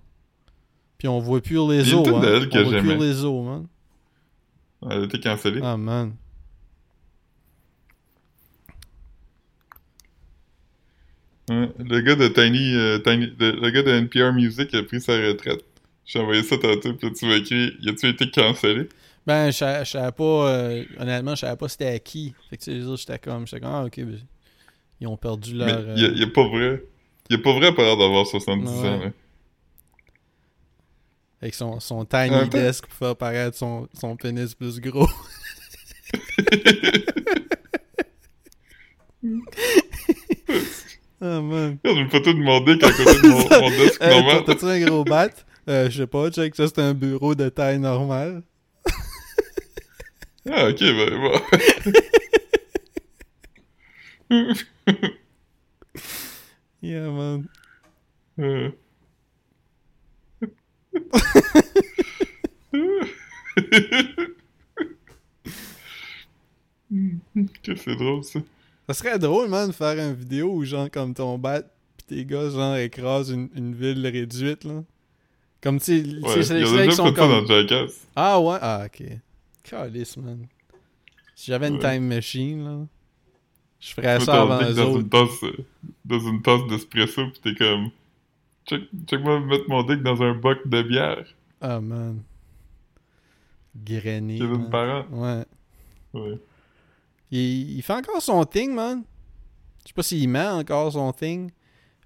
Puis 0.97 1.07
on 1.07 1.19
voit 1.19 1.41
plus 1.41 1.55
les 1.69 1.93
os, 1.93 2.07
hein. 2.07 2.19
d'elle 2.21 2.49
que 2.49 2.57
On 2.59 2.63
voit 2.69 2.79
plus 2.79 2.97
les 2.97 3.23
os, 3.25 3.45
man. 3.45 3.67
Elle 4.89 5.01
a 5.01 5.05
été 5.05 5.19
cancellée. 5.19 5.61
Ah, 5.63 5.77
man. 5.77 6.13
Ouais, 11.49 11.69
Le 11.79 12.01
gars 12.01 12.15
de 12.15 12.27
Tiny, 12.27 12.75
euh, 12.75 12.99
Tiny- 12.99 13.31
de- 13.37 13.51
le 13.61 13.69
gars 13.71 13.83
de 13.83 13.89
NPR 13.91 14.31
Music 14.33 14.73
a 14.73 14.83
pris 14.83 15.01
sa 15.01 15.13
retraite. 15.13 15.63
J'ai 16.05 16.19
envoyé 16.19 16.43
ça 16.43 16.57
tantôt, 16.57 16.93
puis 16.93 17.11
tu 17.13 17.25
m'as 17.25 17.35
écrit, 17.37 17.73
y 17.81 17.89
a-tu 17.89 18.07
été 18.09 18.29
cancellé? 18.29 18.89
Ben, 19.25 19.51
je 19.51 19.57
savais- 19.85 20.11
pas. 20.11 20.23
euh, 20.23 20.83
honnêtement, 20.99 21.35
je 21.35 21.41
savais 21.41 21.55
pas 21.55 21.67
c'était 21.69 21.87
à 21.87 21.99
qui. 21.99 22.33
Fait 22.49 22.57
que 22.57 22.63
tu 22.63 22.71
sais, 22.71 22.77
les 22.77 22.85
autres, 22.85 23.01
j'étais 23.01 23.19
comme. 23.19 23.45
J'étais 23.45 23.59
comme, 23.61 23.71
ah, 23.73 23.85
ok. 23.85 23.95
ben, 23.99 24.19
ils 25.01 25.07
ont 25.07 25.17
perdu 25.17 25.55
leur. 25.55 25.67
Mais 25.67 25.73
euh, 25.91 25.95
il 26.13 26.19
y 26.19 26.23
a 26.23 26.27
pas 26.27 26.47
vrai. 26.47 26.83
Il 27.29 27.35
a 27.35 27.39
pas 27.39 27.51
vrai 27.53 27.71
l'air 27.71 27.97
d'avoir 27.97 28.25
70 28.25 28.69
Ouais. 28.81 28.87
ans, 28.89 28.99
là. 28.99 29.11
Avec 31.41 31.55
son, 31.55 31.79
son 31.79 32.05
tiny 32.05 32.47
desk 32.49 32.85
pour 32.85 32.93
faire 32.95 33.15
paraître 33.15 33.57
son, 33.57 33.87
son 33.99 34.15
pénis 34.15 34.53
plus 34.53 34.79
gros. 34.79 35.07
ah, 41.21 41.41
man. 41.41 41.77
Regarde 41.83 41.99
une 41.99 42.09
photo 42.09 42.33
de 42.33 42.39
mon 42.39 42.59
dick 42.61 42.83
à 42.83 42.91
côté 42.91 43.17
de 43.19 43.27
mon, 43.27 43.37
mon 43.61 43.69
desk 43.71 44.01
Hey, 44.01 44.09
normal. 44.09 44.43
t'as- 44.45 44.55
T'as-tu 44.55 44.65
un 44.65 44.79
gros 44.85 45.03
bat? 45.03 45.29
Euh, 45.69 45.89
je 45.89 45.97
sais 46.01 46.07
pas, 46.07 46.29
check, 46.31 46.55
ça 46.55 46.67
c'est 46.67 46.79
un 46.79 46.93
bureau 46.93 47.35
de 47.35 47.49
taille 47.49 47.79
normale. 47.79 48.41
Ah, 50.51 50.69
ok, 50.69 50.79
ben 50.79 51.21
bon. 51.21 51.39
Yeah, 56.81 57.09
man. 57.11 57.47
Euh. 58.39 58.71
que 67.63 67.75
c'est 67.75 67.95
drôle, 67.95 68.23
ça. 68.23 68.39
Ça 68.87 68.93
serait 68.95 69.19
drôle, 69.19 69.47
man, 69.49 69.67
de 69.69 69.73
faire 69.73 69.97
une 69.97 70.13
vidéo 70.15 70.51
où, 70.53 70.65
genre, 70.65 70.89
comme 70.89 71.13
ton 71.13 71.37
bat, 71.37 71.61
pis 71.97 72.05
tes 72.07 72.25
gars, 72.25 72.49
genre, 72.49 72.75
écrasent 72.77 73.29
une, 73.29 73.49
une 73.55 73.75
ville 73.75 74.05
réduite, 74.07 74.63
là. 74.63 74.83
Comme, 75.61 75.79
tu 75.79 76.03
sais, 76.03 76.43
c'est 76.43 76.59
les 76.59 76.87
qui 76.87 76.95
sont 76.95 77.05
ça 77.05 77.11
comme... 77.13 77.45
dans. 77.45 77.87
Ah, 78.15 78.39
ouais? 78.41 78.57
Ah, 78.61 78.87
ok. 78.87 79.03
Calice, 79.63 80.17
man. 80.17 80.47
Si 81.35 81.51
j'avais 81.51 81.67
une 81.67 81.75
Ouais. 81.75 81.79
time 81.95 82.07
machine, 82.07 82.63
là, 82.65 82.87
je 83.81 83.93
ferais 83.93 84.19
ça 84.21 84.43
avant 84.43 84.59
dans 84.59 84.85
autres. 84.85 84.99
une 85.01 85.09
tasse, 85.09 85.43
dans 86.05 86.19
une 86.19 86.41
tasse 86.41 86.65
d'espresso, 86.69 87.27
pis 87.31 87.41
t'es 87.41 87.55
comme... 87.55 87.89
Check, 88.65 88.83
check 89.07 89.21
moi 89.21 89.39
mettre 89.39 89.65
mon 89.67 89.83
dick 89.83 90.03
dans 90.03 90.21
un 90.21 90.35
boc 90.35 90.65
de 90.67 90.83
bière. 90.83 91.25
Ah, 91.59 91.81
man. 91.81 92.21
Grainé, 93.75 94.37
Kevin. 94.37 94.69
Parent. 94.69 95.05
Ouais. 95.11 95.45
Ouais. 96.13 96.39
Il, 97.31 97.77
il 97.77 97.81
fait 97.81 97.93
encore 97.93 98.21
son 98.21 98.45
thing, 98.45 98.73
man. 98.73 99.03
Je 99.81 99.87
sais 99.87 99.93
pas 99.93 100.03
s'il 100.03 100.29
met 100.29 100.47
encore 100.47 100.93
son 100.93 101.11
thing. 101.11 101.49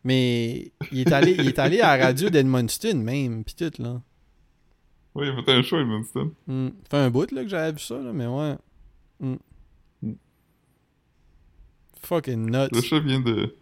Mais 0.05 0.71
il 0.91 0.99
est 0.99 1.11
allé, 1.11 1.31
il 1.31 1.47
est 1.47 1.59
allé 1.59 1.81
à 1.81 1.97
la 1.97 2.05
radio 2.05 2.29
d'Edmundston, 2.29 2.97
même, 2.97 3.43
pis 3.43 3.55
tout, 3.55 3.81
là. 3.81 4.01
Ouais, 5.15 5.27
il 5.27 5.37
a 5.37 5.43
fait 5.43 5.53
un 5.53 5.61
show. 5.63 5.77
Hmm. 6.45 6.67
Ça 6.67 6.89
fait 6.91 6.97
un 6.97 7.09
bout, 7.09 7.31
là, 7.31 7.41
que 7.41 7.49
j'avais 7.49 7.71
vu 7.71 7.79
ça, 7.79 7.97
là, 7.97 8.13
mais 8.13 8.27
ouais. 8.27 8.55
Hmm. 9.19 9.35
Fucking 12.05 12.51
Le 12.51 12.67
nuts. 12.71 12.81
chat 12.83 12.99
vient 12.99 13.19
de. 13.19 13.55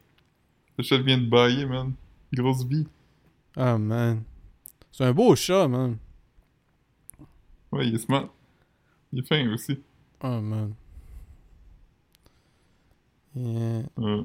Le 0.77 0.83
chat 0.83 0.97
vient 0.97 1.17
de 1.17 1.25
bailler, 1.29 1.65
man. 1.65 1.93
Grosse 2.33 2.63
vie. 2.65 2.87
Ah, 3.55 3.77
man. 3.77 4.23
C'est 4.91 5.05
un 5.05 5.13
beau 5.13 5.35
chat, 5.35 5.67
man. 5.67 5.97
Ouais, 7.71 7.87
il 7.87 7.95
est 7.95 7.99
smart. 7.99 8.27
Il 9.11 9.19
est 9.19 9.27
fin 9.27 9.47
aussi. 9.51 9.79
Oh, 10.23 10.39
man. 10.41 10.73
Yeah. 13.35 13.83
Ouais, 13.97 14.23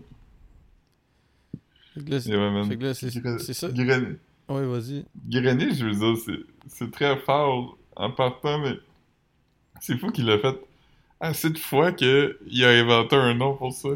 Fait 1.94 2.04
que 2.04 2.10
là, 2.10 2.20
c'est- 2.94 3.52
ça. 3.54 3.68
Graine- 3.70 4.18
Ouais, 4.48 4.66
vas-y. 4.66 5.04
Grenier, 5.26 5.74
je 5.74 5.86
veux 5.86 5.94
dire, 6.14 6.36
c'est, 6.68 6.90
très 6.90 7.18
fort 7.20 7.76
en 7.96 8.10
partant, 8.10 8.58
mais 8.60 8.78
c'est 9.80 9.98
fou 9.98 10.10
qu'il 10.10 10.30
a 10.30 10.38
fait 10.38 10.58
assez 11.20 11.50
de 11.50 11.58
fois 11.58 11.92
qu'il 11.92 12.64
a 12.64 12.68
inventé 12.70 13.16
un 13.16 13.34
nom 13.34 13.54
pour 13.56 13.72
ça. 13.72 13.90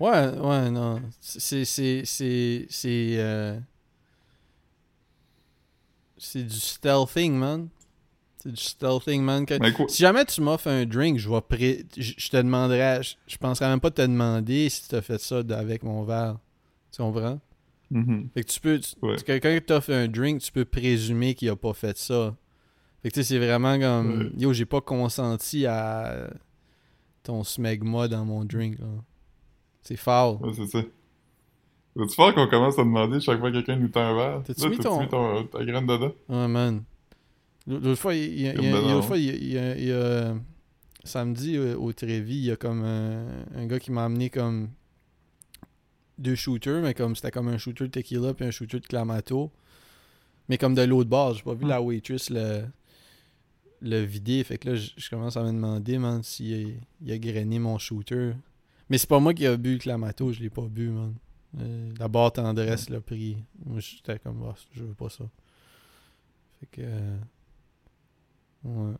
Ouais, 0.00 0.28
ouais, 0.38 0.70
non. 0.70 1.00
C'est. 1.20 1.64
C'est. 1.64 2.02
C'est. 2.04 2.66
C'est. 2.68 3.14
euh, 3.18 3.58
C'est 6.18 6.42
du 6.44 6.54
stealthing, 6.58 7.34
man. 7.34 7.68
C'est 8.42 8.50
du 8.52 8.60
stealthing, 8.62 9.22
man. 9.22 9.44
Que-? 9.46 9.58
Si 9.88 10.02
jamais 10.02 10.24
tu 10.24 10.40
m'offres 10.40 10.68
un 10.68 10.86
drink, 10.86 11.18
je 11.18 11.28
vais 11.28 11.40
pré... 11.40 11.84
je 11.96 12.28
te 12.28 12.36
demanderais. 12.36 13.02
Je, 13.02 13.14
je 13.26 13.36
penserais 13.36 13.68
même 13.68 13.80
pas 13.80 13.90
te 13.90 14.02
demander 14.02 14.68
si 14.68 14.88
tu 14.88 14.94
as 14.94 15.02
fait 15.02 15.20
ça 15.20 15.42
avec 15.50 15.82
mon 15.82 16.04
verre. 16.04 16.38
Tu 16.92 17.02
comprends? 17.02 17.40
Mhm. 17.90 18.28
Fait 18.34 18.44
que 18.44 18.50
tu 18.50 18.60
peux. 18.60 18.78
tu- 18.80 18.94
Ouais. 19.02 19.16
tu- 19.16 19.24
Quelqu'un 19.24 19.58
qui 19.58 19.64
t'offre 19.64 19.92
un 19.92 20.08
drink, 20.08 20.40
tu 20.40 20.50
peux 20.52 20.64
présumer 20.64 21.34
qu'il 21.34 21.48
a 21.50 21.56
pas 21.56 21.72
fait 21.74 21.96
ça. 21.98 22.34
Fait 23.02 23.10
que 23.10 23.14
tu 23.14 23.20
sais, 23.22 23.34
c'est 23.34 23.38
vraiment 23.38 23.78
comme. 23.78 24.18
Ouais. 24.20 24.30
Yo, 24.38 24.52
j'ai 24.52 24.64
pas 24.66 24.80
consenti 24.80 25.66
à 25.66 26.30
ton 27.22 27.44
smegma 27.44 28.08
dans 28.08 28.24
mon 28.24 28.44
drink, 28.44 28.78
là. 28.78 28.86
C'est 29.86 29.96
foul. 29.96 30.38
Ouais, 30.40 30.52
c'est 30.54 30.66
ça. 30.66 30.80
Va-tu 31.94 32.14
faire 32.14 32.34
qu'on 32.34 32.46
commence 32.48 32.78
à 32.78 32.82
demander 32.84 33.20
chaque 33.20 33.38
fois 33.38 33.50
que 33.50 33.56
quelqu'un 33.56 33.76
nous 33.76 33.88
tend 33.88 34.00
un 34.02 34.14
verre? 34.14 34.42
T'as-tu 34.44 34.68
mis 34.68 34.78
ton- 34.78 35.00
mis 35.00 35.08
ton- 35.08 35.44
ta 35.44 35.64
graine 35.64 35.86
dedans? 35.86 36.12
Ouais, 36.28 36.48
man. 36.48 36.82
L'autre 37.66 37.94
fois, 37.94 38.14
il 38.14 38.40
y 38.40 38.48
a, 38.48 38.52
il 38.54 38.54
y 38.54 38.54
a- 38.54 38.54
Comme 38.54 38.64
il 38.64 38.70
y 38.70 38.72
a- 38.74 38.76
dedans. 38.80 38.92
l'autre 38.94 39.06
fois, 39.06 39.18
il 39.18 39.24
y 39.24 39.30
a- 39.30 39.34
il 39.34 39.48
y 39.52 39.58
a- 39.58 39.76
il 39.78 39.84
y 39.88 39.92
a- 39.92 40.34
samedi 41.04 41.56
euh, 41.56 41.76
au 41.76 41.92
Trévis, 41.92 42.34
il 42.36 42.44
y 42.46 42.50
a 42.50 42.56
comme 42.56 42.82
un, 42.84 43.26
un 43.54 43.66
gars 43.66 43.78
qui 43.80 43.92
m'a 43.92 44.04
amené 44.04 44.28
comme 44.28 44.68
deux 46.18 46.34
shooters, 46.34 46.82
mais 46.82 46.94
comme 46.94 47.14
c'était 47.16 47.30
comme 47.30 47.48
un 47.48 47.58
shooter 47.58 47.84
de 47.84 47.90
tequila 47.90 48.34
puis 48.34 48.44
un 48.46 48.50
shooter 48.50 48.80
de 48.80 48.86
clamato. 48.86 49.50
Mais 50.48 50.58
comme 50.58 50.74
de 50.74 50.82
l'autre 50.82 51.10
bord, 51.10 51.34
j'ai 51.34 51.42
pas 51.42 51.54
vu 51.54 51.64
Hmm. 51.64 51.68
la 51.68 51.82
waitress 51.82 52.30
le, 52.30 52.64
le 53.82 54.00
vider. 54.00 54.44
Fait 54.44 54.58
que 54.58 54.70
là, 54.70 54.74
je 54.76 54.90
je 54.96 55.10
commence 55.10 55.36
à 55.36 55.42
me 55.42 55.48
demander, 55.52 55.98
man, 55.98 56.22
s'il 56.22 56.54
a, 56.54 56.68
il 57.04 57.12
a 57.12 57.18
grainé 57.18 57.58
mon 57.58 57.78
shooter. 57.78 58.32
Mais 58.88 58.98
c'est 58.98 59.08
pas 59.08 59.18
moi 59.20 59.34
qui 59.34 59.46
a 59.46 59.56
bu 59.56 59.72
le 59.74 59.78
clamato, 59.78 60.32
je 60.32 60.40
l'ai 60.40 60.50
pas 60.50 60.62
bu, 60.62 60.88
man. 60.90 61.14
Euh, 61.58 61.92
la 61.98 62.08
barre 62.08 62.32
tendresse 62.32 62.88
l'a 62.90 63.00
pris. 63.00 63.36
Moi, 63.64 63.80
j'étais 63.80 64.18
comme, 64.18 64.44
Ah, 64.48 64.54
je 64.72 64.84
veux 64.84 64.94
pas 64.94 65.08
ça. 65.08 65.24
Fait 66.60 66.66
que. 66.66 66.80
euh, 66.82 67.16
Ouais. 68.64 68.94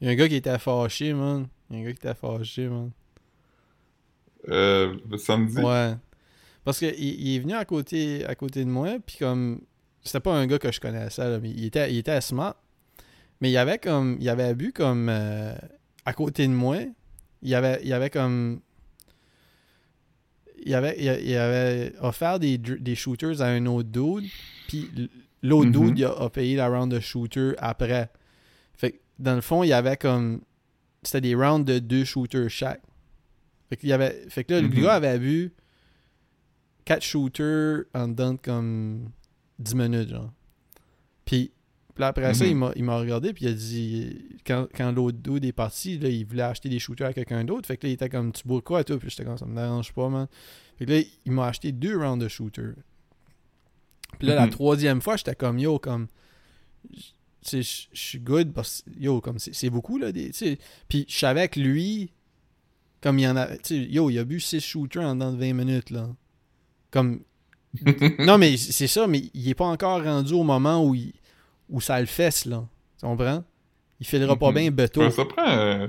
Il 0.00 0.06
y 0.06 0.10
a 0.10 0.12
un 0.12 0.16
gars 0.16 0.28
qui 0.28 0.34
était 0.36 0.58
fâché, 0.58 1.14
man. 1.14 1.48
Il 1.70 1.76
y 1.76 1.78
a 1.78 1.82
un 1.82 1.84
gars 1.86 1.92
qui 1.92 1.98
était 1.98 2.14
fâché, 2.14 2.68
man. 2.68 2.90
Euh, 4.48 4.96
le 5.08 5.16
samedi? 5.16 5.58
Ouais. 5.60 5.94
Parce 6.64 6.80
que 6.80 6.86
il, 6.98 7.20
il 7.20 7.36
est 7.36 7.38
venu 7.40 7.54
à 7.54 7.64
côté, 7.64 8.24
à 8.26 8.34
côté 8.34 8.64
de 8.64 8.70
moi, 8.70 8.98
puis 9.04 9.16
comme. 9.18 9.60
C'était 10.02 10.20
pas 10.20 10.34
un 10.34 10.46
gars 10.46 10.58
que 10.58 10.70
je 10.70 10.80
connaissais, 10.80 11.28
là, 11.30 11.40
mais 11.40 11.48
il 11.50 11.64
était, 11.64 11.90
il 11.90 11.96
était 11.98 12.20
smart. 12.20 12.56
Mais 13.40 13.50
il 13.50 13.56
avait 13.56 13.78
comme. 13.78 14.18
Il 14.20 14.28
avait 14.28 14.54
bu 14.54 14.72
comme. 14.72 15.08
euh, 15.08 15.54
à 16.04 16.12
côté 16.12 16.46
de 16.46 16.52
moi. 16.52 16.78
Il 17.42 17.54
avait, 17.54 17.80
il 17.84 17.92
avait 17.92 18.10
comme. 18.10 18.60
Il 20.66 20.74
avait, 20.74 20.96
il, 20.98 21.36
avait 21.36 21.92
offert 22.00 22.38
des, 22.38 22.56
des 22.56 22.94
shooters 22.94 23.42
à 23.42 23.46
un 23.46 23.66
autre 23.66 23.88
dude. 23.90 24.30
Puis 24.68 24.90
l'autre 25.42 25.66
Mhm. 25.68 25.88
dude 25.88 25.98
il 25.98 26.04
a, 26.04 26.12
a 26.12 26.30
payé 26.30 26.56
la 26.56 26.68
round 26.68 26.90
de 26.90 27.00
shooter 27.00 27.52
après. 27.58 28.10
Fait 28.74 28.92
que 28.92 28.96
dans 29.18 29.34
le 29.34 29.40
fond, 29.42 29.62
il 29.62 29.68
y 29.68 29.72
avait 29.72 29.96
comme. 29.96 30.40
C'était 31.02 31.20
des 31.20 31.34
rounds 31.34 31.64
de 31.70 31.78
deux 31.80 32.04
shooters 32.04 32.48
chaque. 32.48 32.80
Fait 33.68 33.76
que, 33.76 33.86
y 33.86 33.92
avait, 33.92 34.24
fait 34.30 34.44
que 34.44 34.54
là, 34.54 34.60
le 34.62 34.68
Mhm. 34.68 34.82
gars 34.82 34.94
avait 34.94 35.18
vu 35.18 35.52
4 36.86 37.02
shooters 37.02 37.84
en 37.94 38.08
dedans 38.08 38.32
de 38.34 38.38
comme 38.38 39.10
10 39.58 39.74
minutes, 39.74 40.08
genre. 40.08 40.32
Puis, 41.26 41.52
puis 41.94 42.00
là, 42.02 42.08
après 42.08 42.34
ça, 42.34 42.44
Mhm. 42.44 42.50
il 42.50 42.56
m'a- 42.56 42.72
il 42.76 42.84
m'a 42.84 42.98
regardé, 42.98 43.32
puis 43.32 43.44
il 43.44 43.48
a 43.48 43.52
dit, 43.52 44.18
quand, 44.46 44.66
quand 44.74 44.90
l'autre 44.92 45.18
dude 45.18 45.44
est 45.44 45.52
parti, 45.52 45.98
là, 45.98 46.08
il 46.08 46.24
voulait 46.26 46.42
acheter 46.42 46.68
des 46.68 46.78
shooters 46.78 47.06
à 47.08 47.12
quelqu'un 47.12 47.44
d'autre. 47.44 47.66
Fait 47.66 47.76
que 47.76 47.86
là, 47.86 47.90
il 47.90 47.94
était 47.94 48.08
comme, 48.08 48.32
tu 48.32 48.42
bois 48.46 48.60
quoi, 48.62 48.82
toi? 48.84 48.98
Puis 48.98 49.10
j'étais 49.10 49.24
comme, 49.24 49.38
ça 49.38 49.46
me 49.46 49.54
dérange 49.54 49.92
pas, 49.92 50.08
man. 50.08 50.26
Fait 50.78 50.86
que 50.86 50.90
là, 50.92 51.00
il 51.24 51.32
m'a 51.32 51.46
acheté 51.46 51.70
deux 51.72 51.96
rounds 51.96 52.22
de 52.22 52.28
shooters. 52.28 52.74
Puis 54.18 54.28
là, 54.28 54.34
la 54.34 54.46
Mhm. 54.46 54.50
troisième 54.52 55.00
fois, 55.00 55.16
j'étais 55.16 55.34
comme, 55.34 55.58
yo, 55.58 55.78
comme, 55.78 56.08
tu 56.92 57.00
sais, 57.42 57.62
je 57.62 57.98
suis 58.00 58.18
good 58.20 58.52
parce 58.52 58.82
que, 58.82 58.90
yo, 58.98 59.20
comme, 59.20 59.38
c'est 59.38 59.70
beaucoup, 59.70 59.98
là, 59.98 60.12
des, 60.12 60.26
tu 60.28 60.32
sais. 60.34 60.58
Puis 60.88 61.04
je 61.08 61.16
savais 61.18 61.48
que 61.48 61.60
lui, 61.60 62.10
comme 63.00 63.18
il 63.18 63.22
y 63.22 63.28
en 63.28 63.36
a, 63.36 63.56
tu 63.56 63.60
sais, 63.64 63.84
yo, 63.90 64.10
il 64.10 64.18
a 64.18 64.24
bu 64.24 64.40
6 64.40 64.60
shooters 64.60 65.02
en 65.04 65.14
dedans 65.14 65.32
de 65.32 65.38
20 65.38 65.52
minutes, 65.52 65.90
là. 65.90 66.08
Comme, 66.90 67.22
non, 68.20 68.38
mais 68.38 68.56
c'est 68.56 68.86
ça, 68.86 69.06
mais 69.06 69.24
il 69.34 69.48
est 69.48 69.54
pas 69.54 69.66
encore 69.66 70.02
rendu 70.02 70.32
au 70.32 70.44
moment 70.44 70.84
où, 70.86 70.94
il, 70.94 71.12
où 71.68 71.80
ça 71.80 71.98
le 72.00 72.06
fesse, 72.06 72.44
là. 72.46 72.64
Tu 72.98 73.06
comprends? 73.06 73.42
Il 74.00 74.06
filera 74.06 74.36
pas 74.36 74.48
Mhm. 74.50 74.54
bien 74.54 74.70
beto. 74.70 75.00
Ouais, 75.00 75.10
ça 75.10 75.24
prend... 75.24 75.46
euh, 75.48 75.88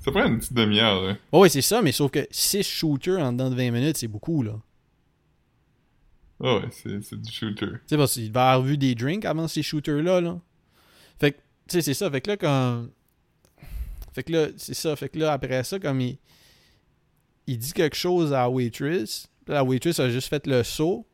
ça 0.00 0.10
prend 0.10 0.26
une 0.26 0.38
petite 0.38 0.52
demi-heure, 0.52 1.02
là. 1.02 1.16
Oh, 1.32 1.42
oui, 1.42 1.50
c'est 1.50 1.62
ça, 1.62 1.80
mais 1.82 1.92
sauf 1.92 2.10
que 2.10 2.26
6 2.30 2.62
shooters 2.62 3.20
en 3.20 3.32
dedans 3.32 3.50
de 3.50 3.54
20 3.56 3.70
minutes, 3.70 3.96
c'est 3.96 4.08
beaucoup, 4.08 4.42
là. 4.42 4.54
Ah 6.42 6.56
ouais, 6.56 6.68
c'est, 6.72 7.14
du 7.20 7.32
shooter. 7.32 7.66
Tu 7.66 7.78
sais, 7.86 7.96
parce 7.96 8.14
qu'il 8.14 8.30
va 8.32 8.52
avoir 8.52 8.66
vu 8.66 8.76
des 8.76 8.94
drinks 8.94 9.24
avant 9.24 9.48
ces 9.48 9.62
shooters-là, 9.62 10.20
là. 10.20 10.38
Fait 11.18 11.32
que, 11.32 11.36
tu 11.36 11.42
sais, 11.68 11.80
c'est 11.82 11.94
ça. 11.94 12.10
Fait 12.10 12.20
que 12.20 12.30
là, 12.30 12.36
quand. 12.36 12.86
Fait 14.12 14.24
que 14.24 14.32
là, 14.32 14.46
c'est 14.56 14.74
ça. 14.74 14.94
Fait 14.96 15.08
que 15.08 15.18
là, 15.18 15.32
après 15.32 15.62
ça, 15.64 15.78
comme 15.78 16.00
il. 16.00 16.18
Il 17.46 17.58
dit 17.58 17.72
quelque 17.72 17.96
chose 17.96 18.32
à 18.32 18.38
la 18.42 18.50
waitress. 18.50 19.28
La 19.46 19.62
waitress 19.62 20.00
a 20.00 20.08
juste 20.10 20.28
fait 20.28 20.46
le 20.46 20.62
saut. 20.64 21.06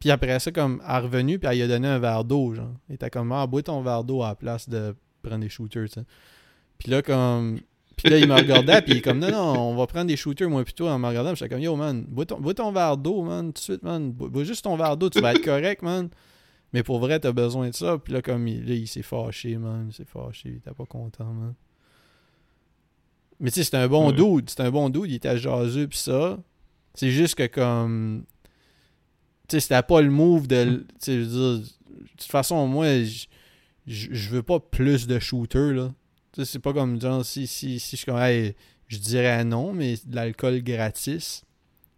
Puis 0.00 0.10
après 0.10 0.40
ça, 0.40 0.50
comme, 0.50 0.82
elle 0.88 0.94
est 0.94 0.98
revenue, 0.98 1.38
puis 1.38 1.48
elle 1.48 1.56
lui 1.56 1.62
a 1.62 1.68
donné 1.68 1.86
un 1.86 1.98
verre 1.98 2.24
d'eau, 2.24 2.54
genre. 2.54 2.72
Elle 2.88 2.94
était 2.96 3.10
comme, 3.10 3.30
ah, 3.32 3.46
bois 3.46 3.62
ton 3.62 3.82
verre 3.82 4.02
d'eau 4.02 4.22
à 4.22 4.28
la 4.28 4.34
place 4.34 4.68
de 4.68 4.96
prendre 5.22 5.40
des 5.42 5.48
shooters, 5.50 5.88
tu 5.88 6.00
sais. 6.00 6.06
Puis 6.78 6.90
là, 6.90 7.02
comme. 7.02 7.60
Puis 7.96 8.08
là, 8.08 8.16
il 8.16 8.26
me 8.26 8.34
regardait, 8.34 8.80
puis 8.80 8.92
il 8.92 8.96
est 8.96 9.02
comme, 9.02 9.18
non, 9.18 9.30
non, 9.30 9.60
on 9.60 9.76
va 9.76 9.86
prendre 9.86 10.06
des 10.06 10.16
shooters, 10.16 10.48
moi, 10.48 10.64
plutôt, 10.64 10.88
en 10.88 10.98
me 10.98 11.06
regardant. 11.06 11.32
Puis 11.32 11.40
j'étais 11.40 11.54
comme, 11.54 11.62
yo, 11.62 11.76
man, 11.76 12.02
bois 12.08 12.24
ton, 12.24 12.40
bois 12.40 12.54
ton 12.54 12.72
verre 12.72 12.96
d'eau, 12.96 13.22
man, 13.22 13.48
tout 13.48 13.52
de 13.52 13.58
suite, 13.58 13.82
man. 13.82 14.10
Bois, 14.10 14.30
bois 14.30 14.42
juste 14.44 14.64
ton 14.64 14.74
verre 14.74 14.96
d'eau, 14.96 15.10
tu 15.10 15.20
vas 15.20 15.34
être 15.34 15.44
correct, 15.44 15.82
man. 15.82 16.08
Mais 16.72 16.82
pour 16.82 16.98
vrai, 16.98 17.20
t'as 17.20 17.32
besoin 17.32 17.68
de 17.68 17.74
ça. 17.74 17.98
Puis 17.98 18.14
là, 18.14 18.22
comme, 18.22 18.48
il, 18.48 18.66
là, 18.66 18.74
il 18.74 18.88
s'est 18.88 19.02
fâché, 19.02 19.58
man. 19.58 19.88
Il 19.90 19.92
s'est 19.94 20.06
fâché, 20.06 20.48
il 20.48 20.56
était 20.56 20.70
pas 20.70 20.86
content, 20.86 21.26
man. 21.26 21.54
Mais 23.38 23.50
tu 23.50 23.56
sais, 23.56 23.64
c'était 23.64 23.76
un 23.78 23.88
bon 23.88 24.08
Ouais. 24.08 24.14
dude. 24.14 24.48
C'était 24.48 24.62
un 24.62 24.70
bon 24.70 24.88
dude, 24.88 25.10
il 25.10 25.16
était 25.16 25.36
jaseux, 25.36 25.86
pis 25.86 25.98
ça. 25.98 26.38
C'est 26.94 27.10
juste 27.10 27.34
que, 27.34 27.46
comme. 27.46 28.24
Tu 29.50 29.56
sais, 29.56 29.60
c'était 29.60 29.82
pas 29.82 30.00
le 30.00 30.10
move 30.10 30.46
de. 30.46 30.86
je 31.04 31.12
veux 31.12 31.26
dire. 31.26 31.66
De 31.66 32.06
toute 32.16 32.22
façon, 32.30 32.66
moi, 32.66 33.02
je 33.02 33.26
je- 33.86 34.08
je 34.12 34.30
veux 34.30 34.42
pas 34.42 34.60
plus 34.60 35.06
de 35.06 35.18
shooters, 35.18 35.72
là. 35.74 35.92
C'est 36.44 36.58
pas 36.60 36.72
comme, 36.72 37.00
genre, 37.00 37.24
si, 37.24 37.46
si, 37.46 37.80
si 37.80 37.96
je 37.96 38.02
suis 38.02 38.06
comme, 38.06 38.20
hey, 38.20 38.54
je 38.86 38.98
dirais 38.98 39.44
non, 39.44 39.72
mais 39.72 39.94
de 40.06 40.14
l'alcool 40.14 40.62
gratis. 40.62 41.42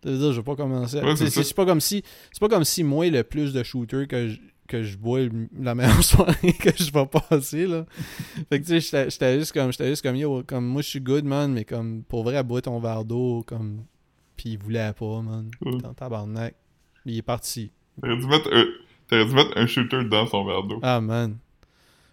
Tu 0.00 0.08
veux 0.08 0.18
dire, 0.18 0.32
je 0.32 0.38
veux 0.38 0.42
pas 0.42 0.56
commencer. 0.56 0.98
à- 0.98 1.02
Ouais, 1.26 1.30
c'est 1.44 1.54
pas 1.54 1.66
comme 1.66 1.80
si. 1.80 2.02
C'est 2.32 2.40
pas 2.40 2.48
comme 2.48 2.64
si 2.64 2.82
moi, 2.82 3.08
le 3.10 3.22
plus 3.24 3.52
de 3.52 3.62
shooters 3.62 4.08
que 4.08 4.28
je, 4.28 4.38
que 4.68 4.82
je 4.82 4.96
bois 4.96 5.20
la 5.60 5.74
meilleure 5.74 6.02
soirée 6.04 6.54
que 6.54 6.70
je 6.74 6.90
vais 6.90 7.06
passer, 7.06 7.66
là. 7.66 7.84
Fait 8.48 8.60
que, 8.60 8.66
tu 8.66 8.80
sais, 8.80 9.06
j'étais- 9.10 9.38
juste 9.38 9.52
comme, 9.52 9.70
j'étais 9.70 9.88
juste 9.90 10.02
comme, 10.02 10.16
yo, 10.16 10.42
comme, 10.46 10.64
moi, 10.66 10.80
je 10.82 10.88
suis 10.88 11.00
good, 11.00 11.24
man, 11.24 11.52
mais 11.52 11.64
comme, 11.64 12.02
pour 12.04 12.22
vrai, 12.24 12.42
bois 12.42 12.62
ton 12.62 12.78
verre 12.80 13.04
d'eau, 13.04 13.44
comme, 13.46 13.84
pis 14.36 14.52
il 14.52 14.58
voulait 14.58 14.92
pas, 14.98 15.20
man. 15.20 15.50
Cool. 15.62 15.82
Dans 15.82 15.92
tabarnak. 15.94 16.54
Il 17.06 17.16
est 17.18 17.22
parti. 17.22 17.70
T'aurais 18.00 18.16
dû 18.16 18.26
mettre 18.26 18.48
un... 18.52 18.64
T'aurais 19.08 19.26
dû 19.26 19.34
mettre 19.34 19.56
un 19.56 19.66
shooter 19.66 20.04
dans 20.04 20.26
son 20.26 20.44
verre 20.44 20.62
d'eau. 20.62 20.78
Ah, 20.82 21.00
man. 21.00 21.36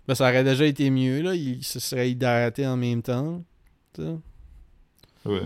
Ben, 0.07 0.15
ça 0.15 0.25
aurait 0.29 0.43
déjà 0.43 0.65
été 0.65 0.89
mieux, 0.89 1.21
là. 1.21 1.35
Il 1.35 1.63
se 1.63 1.79
serait 1.79 2.09
hydraté 2.11 2.65
en 2.65 2.75
même 2.77 3.01
temps. 3.01 3.43
Ouais. 5.25 5.41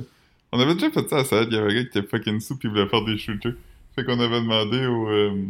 On 0.51 0.59
avait 0.59 0.75
déjà 0.75 0.91
fait 0.91 1.07
ça 1.09 1.17
à 1.17 1.23
Sad, 1.25 1.47
il 1.51 1.55
y 1.55 1.57
avait 1.57 1.71
un 1.71 1.75
gars 1.75 1.89
qui 1.89 1.97
était 1.97 2.07
fucking 2.07 2.39
sous 2.39 2.57
pis 2.57 2.67
il 2.67 2.69
voulait 2.69 2.87
faire 2.87 3.03
des 3.05 3.17
shooters. 3.17 3.53
Fait 3.95 4.03
qu'on 4.03 4.19
avait 4.19 4.39
demandé 4.41 4.85
au, 4.85 5.09
euh, 5.09 5.45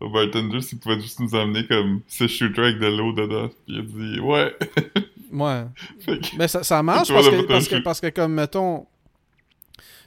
au 0.00 0.10
bartender 0.10 0.60
s'il 0.60 0.78
pouvait 0.78 1.00
juste 1.00 1.20
nous 1.20 1.34
amener 1.34 1.64
comme 1.66 2.00
6 2.08 2.28
shooters 2.28 2.64
avec 2.64 2.78
de 2.78 2.86
l'eau 2.88 3.12
dedans. 3.12 3.48
Pis 3.48 3.54
il 3.68 3.78
a 3.78 3.82
dit 3.82 4.20
ouais. 4.20 4.56
Ouais. 5.32 5.64
que, 6.06 6.36
Ben, 6.36 6.48
ça, 6.48 6.62
ça 6.62 6.82
marche 6.82 7.08
parce 7.12 7.28
que, 7.28 7.42
parce, 7.42 7.68
que, 7.68 7.76
parce 7.76 8.00
que, 8.00 8.08
comme, 8.10 8.34
mettons... 8.34 8.86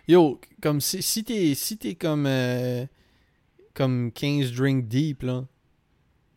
Yo, 0.08 0.40
comme 0.62 0.82
si, 0.82 1.02
si 1.02 1.24
t'es 1.24 1.54
si 1.56 1.78
t'es 1.78 1.96
comme... 1.96 2.26
euh, 2.26 2.86
comme 3.80 4.12
15 4.12 4.52
drinks 4.54 4.88
deep, 4.88 5.24
là. 5.24 5.46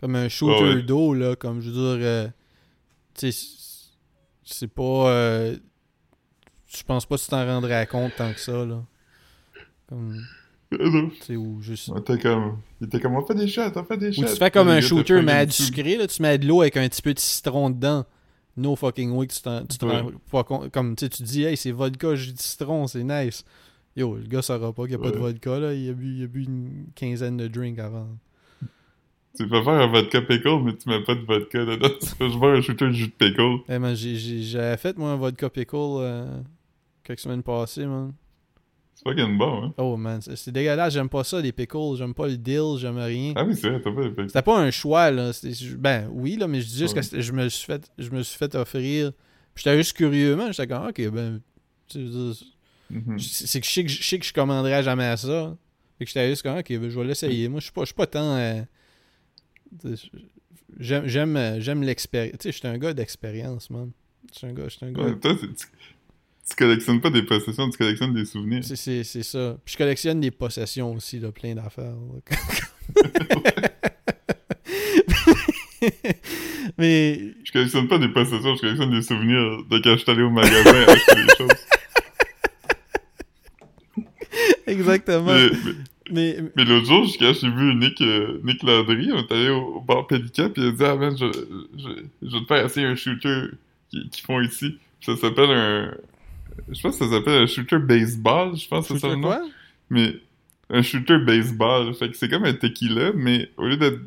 Comme 0.01 0.16
un 0.16 0.28
shooter 0.28 0.74
ouais. 0.76 0.82
d'eau, 0.82 1.12
là. 1.14 1.36
Comme, 1.36 1.61
je 1.61 1.70
veux 1.70 1.97
dire... 1.99 2.07
euh, 2.07 2.28
tu 3.14 3.30
sais, 3.30 3.32
c'est- 3.32 3.90
c'est 4.45 4.68
pas... 4.68 5.11
euh, 5.11 5.57
pense 6.86 7.05
pas 7.07 7.16
que 7.16 7.22
tu 7.22 7.28
t'en 7.28 7.45
rendrais 7.45 7.86
compte 7.86 8.12
tant 8.16 8.32
que 8.32 8.40
ça, 8.40 8.64
là. 8.64 8.82
Comme, 9.88 10.22
sais, 11.20 11.36
ou 11.36 11.61
juste... 11.61 11.90
Était 11.99 12.18
comme, 12.18 12.59
il 12.80 12.86
était 12.86 12.99
comme, 13.01 13.14
on 13.14 13.24
fait 13.26 13.34
des 13.34 13.47
shots, 13.49 13.72
on 13.76 13.84
fait 13.84 13.99
des 13.99 14.09
Ou 14.09 14.22
shots. 14.22 14.32
tu 14.32 14.36
fais 14.36 14.51
comme 14.51 14.68
un 14.68 14.80
shooter, 14.80 15.20
mais 15.22 15.32
à 15.32 15.47
du 15.47 15.53
sucré, 15.53 15.97
là, 15.97 16.07
tu 16.07 16.22
mets 16.22 16.38
de 16.38 16.47
l'eau 16.47 16.62
avec 16.62 16.76
un 16.76 16.88
petit 16.88 17.03
peu 17.03 17.12
de 17.12 17.18
citron 17.18 17.70
dedans. 17.70 18.05
No 18.57 18.76
fucking 18.76 19.11
way 19.12 19.26
que 19.26 19.32
tu 19.34 19.40
t'en- 19.43 19.64
tu 19.66 19.78
te 19.78 19.84
Ouais. 19.86 20.01
rends 20.01 20.11
pas 20.30 20.45
compte. 20.45 20.70
Comme, 20.70 20.95
tu 20.97 21.09
dis, 21.09 21.45
hey, 21.45 21.57
c'est 21.57 21.70
vodka, 21.72 22.14
jus 22.14 22.32
de 22.32 22.38
citron, 22.38 22.86
c'est 22.86 23.03
nice. 23.05 23.45
Yo, 23.97 24.16
le 24.16 24.26
gars 24.26 24.43
saura 24.43 24.72
pas 24.72 24.82
qu'il 24.86 24.97
n'y 24.97 25.03
a 25.03 25.05
pas 25.05 25.11
de 25.11 25.18
vodka, 25.18 25.59
là. 25.59 25.74
Il 25.74 25.90
a, 25.90 25.93
bu, 25.93 26.14
il 26.16 26.24
a 26.24 26.26
bu 26.26 26.45
une 26.45 26.86
quinzaine 26.95 27.36
de 27.36 27.47
drinks 27.49 27.78
avant. 27.78 28.09
Tu 29.36 29.49
peux 29.49 29.62
faire 29.62 29.72
un 29.74 29.86
vodka 29.86 30.20
pickle, 30.22 30.61
mais 30.62 30.76
tu 30.76 30.88
mets 30.88 31.03
pas 31.03 31.14
de 31.14 31.20
vodka 31.24 31.64
dedans. 31.64 31.88
Tu 32.01 32.07
juste 32.07 32.38
faire 32.38 32.49
un 32.51 32.61
shooter 32.61 32.86
de 32.88 32.93
jus 32.93 33.07
de 33.09 33.12
pickle. 33.12 33.59
Hey, 33.68 33.78
man, 33.78 33.95
j'ai- 33.95 34.16
j'ai- 34.16 34.43
j'avais 34.43 34.76
fait, 34.76 34.97
moi, 34.99 35.11
un 35.11 35.16
vodka 35.16 35.49
pickle 35.51 35.76
euh, 35.76 36.40
quelques 37.03 37.20
semaines 37.20 37.43
passées, 37.43 37.86
man. 37.86 38.12
C'est 38.95 39.09
fucking 39.09 39.36
bon, 39.38 39.64
hein. 39.64 39.74
Oh, 39.78 39.97
man, 39.97 40.20
c'est 40.22 40.53
dégueulasse. 40.53 40.93
J'aime 40.95 41.09
pas 41.09 41.24
ça, 41.24 41.40
les 41.40 41.51
pickles. 41.53 41.97
J'aime 41.97 42.12
pas 42.14 42.28
le 42.28 42.36
dill, 42.36 42.76
j'aime 42.78 42.99
rien. 42.99 43.32
Ah 43.36 43.45
oui, 43.45 43.57
c'est 43.57 43.68
vrai, 43.70 43.80
t'as 43.82 43.90
pas 43.90 44.03
de 44.05 44.09
pickle. 44.11 44.28
C'était 44.28 44.43
pas 44.43 44.59
un 44.61 44.70
choix, 44.70 45.11
là. 45.11 45.30
Ben, 45.78 46.09
oui, 46.12 46.36
là, 46.36 46.47
mais 46.47 46.61
je 46.61 46.66
dis 46.68 46.78
juste 46.78 46.95
Ouais. 46.97 47.03
que 47.03 47.20
je 47.20 47.32
me 47.32 47.49
suis 47.49 47.64
fait, 47.66 47.90
je 47.99 48.11
me 48.11 48.22
suis 48.22 48.36
fait 48.38 48.55
offrir. 48.55 49.12
Puis 49.55 49.64
J'étais 49.64 49.76
juste 49.78 49.95
curieux, 49.97 50.36
man. 50.36 50.53
J'étais 50.53 50.66
comme, 50.66 50.86
ok, 50.88 51.09
ben. 51.11 51.40
Mhm. 52.93 53.18
C'est 53.18 53.61
que 53.61 53.66
je 53.66 53.72
sais 53.72 53.82
que 53.84 53.90
je 53.90 54.03
sais 54.03 54.18
que 54.18 54.24
je 54.26 54.32
commanderais 54.32 54.82
jamais 54.82 55.05
à 55.07 55.16
ça. 55.16 55.57
Fait 55.99 56.05
que 56.05 56.09
j'étais 56.11 56.28
juste 56.30 56.43
comme, 56.43 56.59
ok, 56.59 56.66
je 56.68 56.76
vais 56.99 57.05
l'essayer. 57.05 57.49
Moi, 57.49 57.61
je 57.61 57.64
suis 57.64 57.72
pas, 57.72 57.82
je 57.82 57.86
suis 57.86 57.95
pas 57.95 58.07
tant. 58.07 58.36
euh, 58.36 58.62
J'aime 60.78 61.07
j'aime 61.07 61.36
euh, 61.36 61.61
j'aime 61.61 61.82
l'expérience. 61.82 62.36
Tu 62.38 62.49
sais, 62.49 62.53
j'étais 62.53 62.68
un 62.68 62.78
gars 62.78 62.93
d'expérience, 62.95 63.70
man. 63.70 63.90
J'étais 64.32 64.47
un 64.47 64.53
gars, 64.53 64.68
j'étais 64.68 64.86
un 64.86 64.93
gars. 64.93 65.03
Ouais, 65.05 65.18
toi, 65.18 65.34
tu, 65.38 65.49
tu 65.49 66.57
collectionnes 66.57 67.01
pas 67.01 67.11
des 67.11 67.22
possessions, 67.22 67.68
tu 67.70 67.78
collectionnes 67.78 68.14
des 68.14 68.24
souvenirs. 68.24 68.62
C'est- 68.64 69.05
ça. 69.05 69.57
Puis 69.64 69.72
je 69.72 69.78
collectionne 69.78 70.20
des 70.20 70.30
possessions 70.30 70.93
aussi, 70.93 71.18
là, 71.20 71.30
plein 71.32 71.55
d'affaires. 71.55 71.95
Mais 76.78 77.34
Je 77.45 77.53
collectionne 77.53 77.88
pas 77.88 77.99
des 77.99 78.09
possessions, 78.09 78.55
je 78.57 78.61
collectionne 78.61 78.90
des 78.90 79.03
souvenirs 79.03 79.64
de 79.68 79.78
quand 79.78 79.93
je 79.97 80.03
suis 80.03 80.11
allé 80.11 80.22
au 80.22 80.30
magasin 80.30 80.84
acheter 80.88 81.14
des 81.16 81.34
choses. 81.36 81.49
exactement. 84.67 85.33
Mais, 85.33 85.51
Mais, 86.11 86.37
mais, 86.41 86.51
mais 86.57 86.65
l'autre 86.65 86.87
jour, 86.87 87.07
quand 87.19 87.33
j'ai 87.33 87.51
vu 87.51 87.75
Nick, 87.75 88.01
euh, 88.01 88.41
Nick 88.43 88.63
Landry, 88.63 89.11
on 89.13 89.19
est 89.19 89.33
allé 89.33 89.49
au, 89.51 89.77
au 89.77 89.81
bar 89.81 90.07
Pélican, 90.07 90.51
puis 90.51 90.63
il 90.63 90.69
a 90.69 90.73
dit 90.73 90.85
Ah 90.85 90.97
man, 90.97 91.17
je, 91.17 91.27
je, 91.79 91.89
je 92.23 92.37
vais 92.37 92.41
te 92.41 92.47
faire 92.47 92.65
essayer 92.67 92.87
un 92.87 92.97
shooter 92.97 93.47
qu'ils 93.91 94.11
qu'ils 94.11 94.25
font 94.25 94.41
ici. 94.41 94.79
Ça 95.01 95.17
s'appelle 95.17 95.51
un. 95.51 95.95
Je 96.71 96.81
pense 96.81 96.99
que 96.99 97.05
ça 97.05 97.11
s'appelle 97.11 97.43
un 97.43 97.47
shooter 97.47 97.79
baseball, 97.79 98.57
je 98.57 98.69
pense 98.69 98.89
que 98.89 98.95
c'est 98.95 99.01
ça 99.01 99.09
le 99.09 99.17
nom. 99.17 99.29
quoi? 99.29 99.43
Mais 99.91 100.17
un 100.71 100.83
shooter 100.83 101.19
baseball, 101.19 101.95
fait 101.95 102.11
que 102.11 102.17
c'est 102.17 102.29
comme 102.29 102.45
un 102.45 102.55
tequila, 102.55 103.13
mais 103.15 103.51
au 103.57 103.67
lieu 103.67 103.77
d'être. 103.77 104.01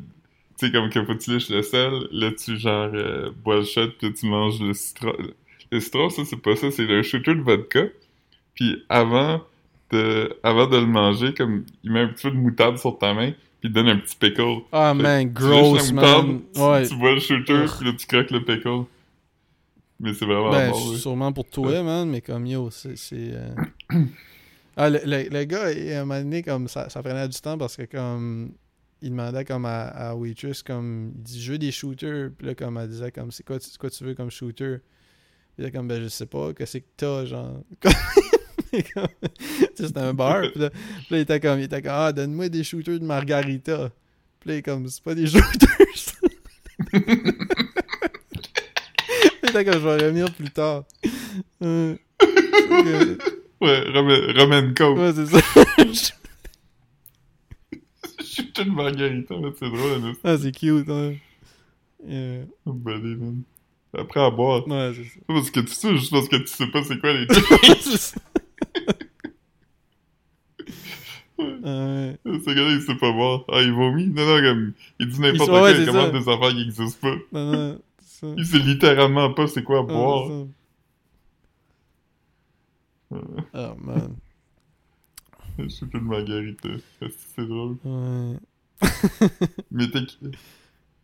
Tu 0.58 0.66
sais, 0.66 0.72
comme 0.72 0.88
que 0.88 1.04
faut 1.04 1.14
que 1.14 1.22
tu 1.22 1.32
liches 1.34 1.50
le 1.50 1.62
sel, 1.62 1.92
là 2.12 2.30
tu 2.32 2.56
genre 2.56 2.90
euh, 2.94 3.30
bois 3.44 3.56
le 3.56 3.64
shot, 3.64 3.88
puis 3.98 4.12
tu 4.12 4.26
manges 4.26 4.60
le 4.60 4.72
citron. 4.72 5.12
Le 5.70 5.80
citron, 5.80 6.08
ça 6.08 6.24
c'est 6.24 6.36
pas 6.40 6.56
ça, 6.56 6.70
c'est 6.70 6.90
un 6.90 7.02
shooter 7.02 7.34
de 7.34 7.42
vodka. 7.42 7.84
Puis 8.54 8.82
avant 8.88 9.42
avant 10.42 10.66
de 10.66 10.76
le 10.76 10.86
manger, 10.86 11.32
comme 11.34 11.64
il 11.84 11.92
met 11.92 12.00
un 12.00 12.08
petit 12.08 12.28
peu 12.28 12.30
de 12.30 12.36
moutarde 12.40 12.78
sur 12.78 12.98
ta 12.98 13.14
main, 13.14 13.30
puis 13.60 13.68
il 13.68 13.72
donne 13.72 13.88
un 13.88 13.98
petit 13.98 14.16
pickle. 14.16 14.62
Ah 14.72 14.92
Fait 14.96 15.02
man, 15.02 15.32
gross 15.32 15.92
moutarde, 15.92 16.26
man. 16.26 16.40
tu- 16.54 16.60
Ouais. 16.60 16.86
Tu, 16.88 16.96
bois 16.96 17.12
le 17.14 17.20
shooter, 17.20 17.64
puis 17.78 17.86
là 17.86 17.92
tu 17.98 18.06
croques 18.06 18.30
le 18.30 18.44
pickle. 18.44 18.84
Mais 19.98 20.12
c'est 20.12 20.26
vraiment 20.26 20.50
Ben, 20.50 20.70
bon, 20.72 20.90
oui. 20.90 20.98
sûrement 20.98 21.32
pour 21.32 21.48
toi, 21.48 21.82
man, 21.82 22.08
mais 22.10 22.20
comme 22.20 22.44
yo, 22.46 22.68
c'est. 22.70 22.94
euh, 23.12 23.54
Ah, 24.78 24.90
le, 24.90 24.98
le, 25.06 25.28
le 25.30 25.44
gars, 25.44 25.72
il- 25.72 25.90
à 25.92 26.02
un 26.02 26.04
moment 26.04 26.20
donné, 26.20 26.42
comme 26.42 26.68
ça, 26.68 26.90
ça 26.90 27.02
prenait 27.02 27.26
du 27.28 27.40
temps 27.40 27.56
parce 27.56 27.76
que, 27.76 27.84
comme. 27.84 28.52
Il 29.02 29.10
demandait 29.10 29.44
comme 29.44 29.64
à, 29.66 29.84
à 29.88 30.14
Waitress, 30.14 30.62
comme. 30.62 31.12
Il 31.16 31.22
dit, 31.22 31.40
je 31.42 31.52
veux 31.52 31.58
des 31.58 31.70
shooters. 31.72 32.30
Puis 32.36 32.46
là, 32.46 32.54
comme 32.54 32.76
elle 32.76 32.88
disait, 32.88 33.10
comme, 33.10 33.30
c'est 33.30 33.42
quoi, 33.46 33.56
quoi 33.80 33.88
tu 33.88 34.04
veux 34.04 34.14
comme 34.14 34.30
shooter? 34.30 34.78
Puis 35.54 35.64
là, 35.64 35.70
comme, 35.70 35.88
ben, 35.88 36.02
je 36.02 36.08
sais 36.08 36.26
pas, 36.26 36.52
qu'est-ce 36.52 36.76
que 36.78 36.84
t'as, 36.96 37.24
genre? 37.24 37.62
C'était 39.74 39.98
un 39.98 40.14
bar. 40.14 40.42
Puis 40.52 40.60
là, 40.60 40.70
puis 40.70 40.78
là, 41.10 41.18
il 41.18 41.20
était 41.20 41.40
comme, 41.40 41.58
il 41.58 41.64
était 41.64 41.82
comme, 41.82 41.92
ah, 41.94 42.12
donne-moi 42.12 42.48
des 42.48 42.64
shooters 42.64 42.98
de 43.00 43.04
margarita. 43.04 43.90
Puis 44.40 44.48
là, 44.50 44.54
il 44.54 44.58
est 44.58 44.62
comme, 44.62 44.88
c'est 44.88 45.02
pas 45.02 45.14
des 45.14 45.26
shooters. 45.30 45.76
il 46.92 47.08
était 49.48 49.64
comme, 49.64 49.74
je 49.74 49.78
vais 49.78 49.96
revenir 50.04 50.32
plus 50.34 50.50
tard. 50.50 50.84
Euh, 51.62 51.96
Ouais, 53.58 53.80
Roman, 53.90 54.74
Coke. 54.74 54.98
ouais, 54.98 55.12
c'est 55.14 55.26
ça. 55.26 55.40
shooter 58.22 58.64
de 58.64 58.70
margarita, 58.70 59.34
c'est 59.58 59.70
drôle, 59.70 60.02
hein. 60.04 60.12
ah, 60.24 60.36
c'est 60.36 60.52
cute. 60.52 60.88
Euh, 60.88 62.44
Oh, 62.66 62.72
buddy, 62.72 63.16
man. 63.16 63.42
Après 63.96 64.20
à 64.20 64.30
boire. 64.30 64.68
ouais, 64.68 64.92
c'est 64.94 65.04
ça. 65.04 65.20
Parce 65.26 65.50
que 65.50 65.60
tu 65.60 65.72
sais, 65.72 65.96
juste 65.96 66.10
parce 66.10 66.28
que 66.28 66.36
tu 66.36 66.46
sais 66.48 66.66
pas 66.66 66.84
c'est 66.84 66.98
quoi 67.00 67.14
les 67.14 67.26
C'est 67.80 67.96
ça. 67.96 68.16
Euh, 71.38 72.14
Ce 72.24 72.50
gars-là, 72.54 72.72
il 72.72 72.80
sait 72.82 72.94
pas 72.96 73.12
boire. 73.12 73.44
Ah, 73.48 73.60
il 73.62 73.72
vomit? 73.72 74.06
Non, 74.06 74.24
non, 74.26 74.40
comme, 74.42 74.72
il 75.00 75.08
dit 75.08 75.20
n'importe 75.20 75.50
quoi, 75.50 75.70
il 75.70 75.86
commande 75.86 76.12
des 76.12 76.28
affaires 76.28 76.50
qui 76.50 76.62
existent 76.62 77.08
pas. 77.08 77.16
non, 77.32 77.52
non, 77.52 77.80
ça. 78.00 78.26
Il 78.36 78.46
sait 78.46 78.58
littéralement 78.58 79.32
pas 79.34 79.46
c'est 79.46 79.62
quoi 79.62 79.80
Ah, 79.80 79.92
boire. 79.92 80.28
ça. 80.28 80.34
Oh 83.54 83.74
man. 83.84 84.16
Je 85.58 85.68
suis 85.68 85.86
plus 85.86 86.00
de 86.00 86.04
margarita. 86.04 86.68
C'est 87.34 87.46
drôle? 87.46 87.76
Ouais. 87.84 88.36
Mais. 89.70 89.84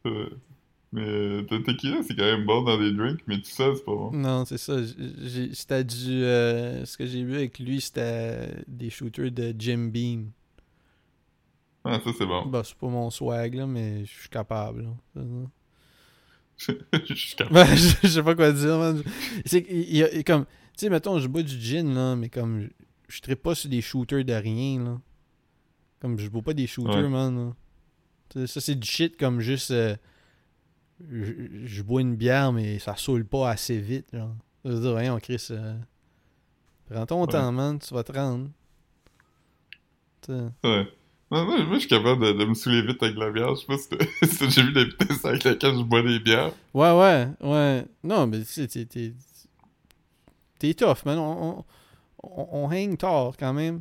Euh, 0.07 0.29
mais 0.93 1.03
euh, 1.03 1.47
le 1.51 1.63
tequila, 1.63 2.03
c'est 2.03 2.15
quand 2.15 2.25
même 2.25 2.45
bon 2.45 2.63
dans 2.63 2.79
des 2.79 2.93
drinks, 2.93 3.21
mais 3.27 3.37
tout 3.39 3.51
ça, 3.51 3.73
c'est 3.75 3.85
pas 3.85 3.93
bon. 3.93 4.11
Non, 4.13 4.45
c'est 4.45 4.59
ça. 4.59 4.77
C'était 5.53 5.85
du. 5.85 6.23
euh, 6.25 6.85
ce 6.85 6.97
que 6.99 7.07
j'ai 7.07 7.23
vu 7.25 7.35
avec 7.37 7.59
lui, 7.59 7.81
c'était 7.81 8.51
des 8.69 8.91
shooters 8.91 9.31
de 9.33 9.55
Jim 9.59 9.89
Beam. 9.93 10.31
Ah, 11.85 11.99
ça, 12.05 12.11
c'est 12.17 12.27
bon. 12.27 12.47
Bah, 12.47 12.63
c'est 12.65 12.77
pas 12.77 12.87
mon 12.89 13.11
swag, 13.11 13.55
là, 13.55 13.67
mais 13.67 14.05
je 14.05 14.11
suis 14.13 14.29
capable. 14.29 14.89
Je 16.57 17.15
suis 17.15 17.35
capable. 17.37 17.55
Ben, 17.69 17.75
je 17.77 18.07
sais 18.09 18.23
pas 18.23 18.35
quoi 18.35 18.53
dire, 18.53 18.79
man. 18.79 19.03
C'est 19.45 19.63
qu'il 19.65 19.97
y 19.97 20.03
a- 20.03 20.23
comme. 20.23 20.45
Tu 20.45 20.87
sais, 20.87 20.91
mettons, 20.91 21.19
je 21.19 21.27
bois 21.29 21.43
du 21.43 21.59
gin, 21.59 21.93
là, 21.95 22.15
mais 22.17 22.29
comme. 22.29 22.69
Je, 23.09 23.21
trippe 23.21 23.43
pas 23.43 23.55
sur 23.55 23.69
des 23.69 23.81
shooters 23.83 24.25
de 24.25 24.33
rien, 24.33 24.83
là. 24.85 25.01
Comme, 26.01 26.19
je 26.19 26.29
bois 26.29 26.43
pas 26.43 26.55
des 26.55 26.67
shooters, 26.67 26.95
Ouais. 27.03 27.09
man. 27.09 27.37
là. 27.49 27.53
Tu 28.31 28.41
sais, 28.41 28.47
Ça, 28.47 28.61
c'est 28.61 28.75
du 28.77 28.87
shit 28.89 29.17
comme 29.19 29.41
juste. 29.41 29.71
euh, 29.73 29.97
je, 31.11 31.33
je 31.67 31.83
bois 31.83 32.01
une 32.01 32.17
bière, 32.17 32.53
mais 32.53 32.79
ça 32.79 32.97
saoule 32.97 33.25
pas 33.25 33.51
assez 33.51 33.79
vite, 33.81 34.07
genre. 34.13 34.35
Je 34.65 34.71
veux 34.71 34.81
dire, 34.81 34.93
voyons, 34.93 35.19
Chris. 35.19 35.49
euh, 35.51 35.75
prends 36.91 37.07
ton 37.07 37.21
Ouais. 37.23 37.27
temps, 37.33 37.51
man. 37.53 37.79
Tu 37.79 37.93
vas 37.95 38.05
te 38.05 38.13
rendre. 38.13 38.49
Ouais. 40.29 40.87
Moi, 41.31 41.45
moi, 41.47 41.75
je 41.75 41.79
suis 41.79 41.89
capable 41.89 42.25
de, 42.27 42.33
de 42.33 42.45
me 42.45 42.55
saouler 42.55 42.83
vite 42.83 43.03
avec 43.03 43.17
la 43.17 43.31
bière. 43.31 43.55
Je 43.55 43.61
sais 43.61 43.67
pas 43.67 43.79
si 43.79 44.39
déjà 44.47 44.63
vu 44.63 44.73
des 44.73 44.85
vitesses 44.85 45.25
avec 45.25 45.43
lesquelles 45.45 45.77
je 45.77 45.83
bois 45.83 46.03
des 46.03 46.19
bières. 46.21 46.53
Ouais, 46.75 46.93
ouais, 46.93 47.29
ouais. 47.41 47.85
Non, 48.05 48.27
mais 48.27 48.41
tu 48.41 48.45
sais, 48.45 48.69
t'es, 48.69 48.85
t'es, 48.85 49.15
t'es 50.59 50.75
tough, 50.75 51.05
man. 51.07 51.19
On, 51.19 51.59
on, 51.59 51.65
on, 52.23 52.49
on 52.53 52.71
hang 52.71 52.97
tard 52.99 53.33
quand 53.39 53.53
même. 53.55 53.81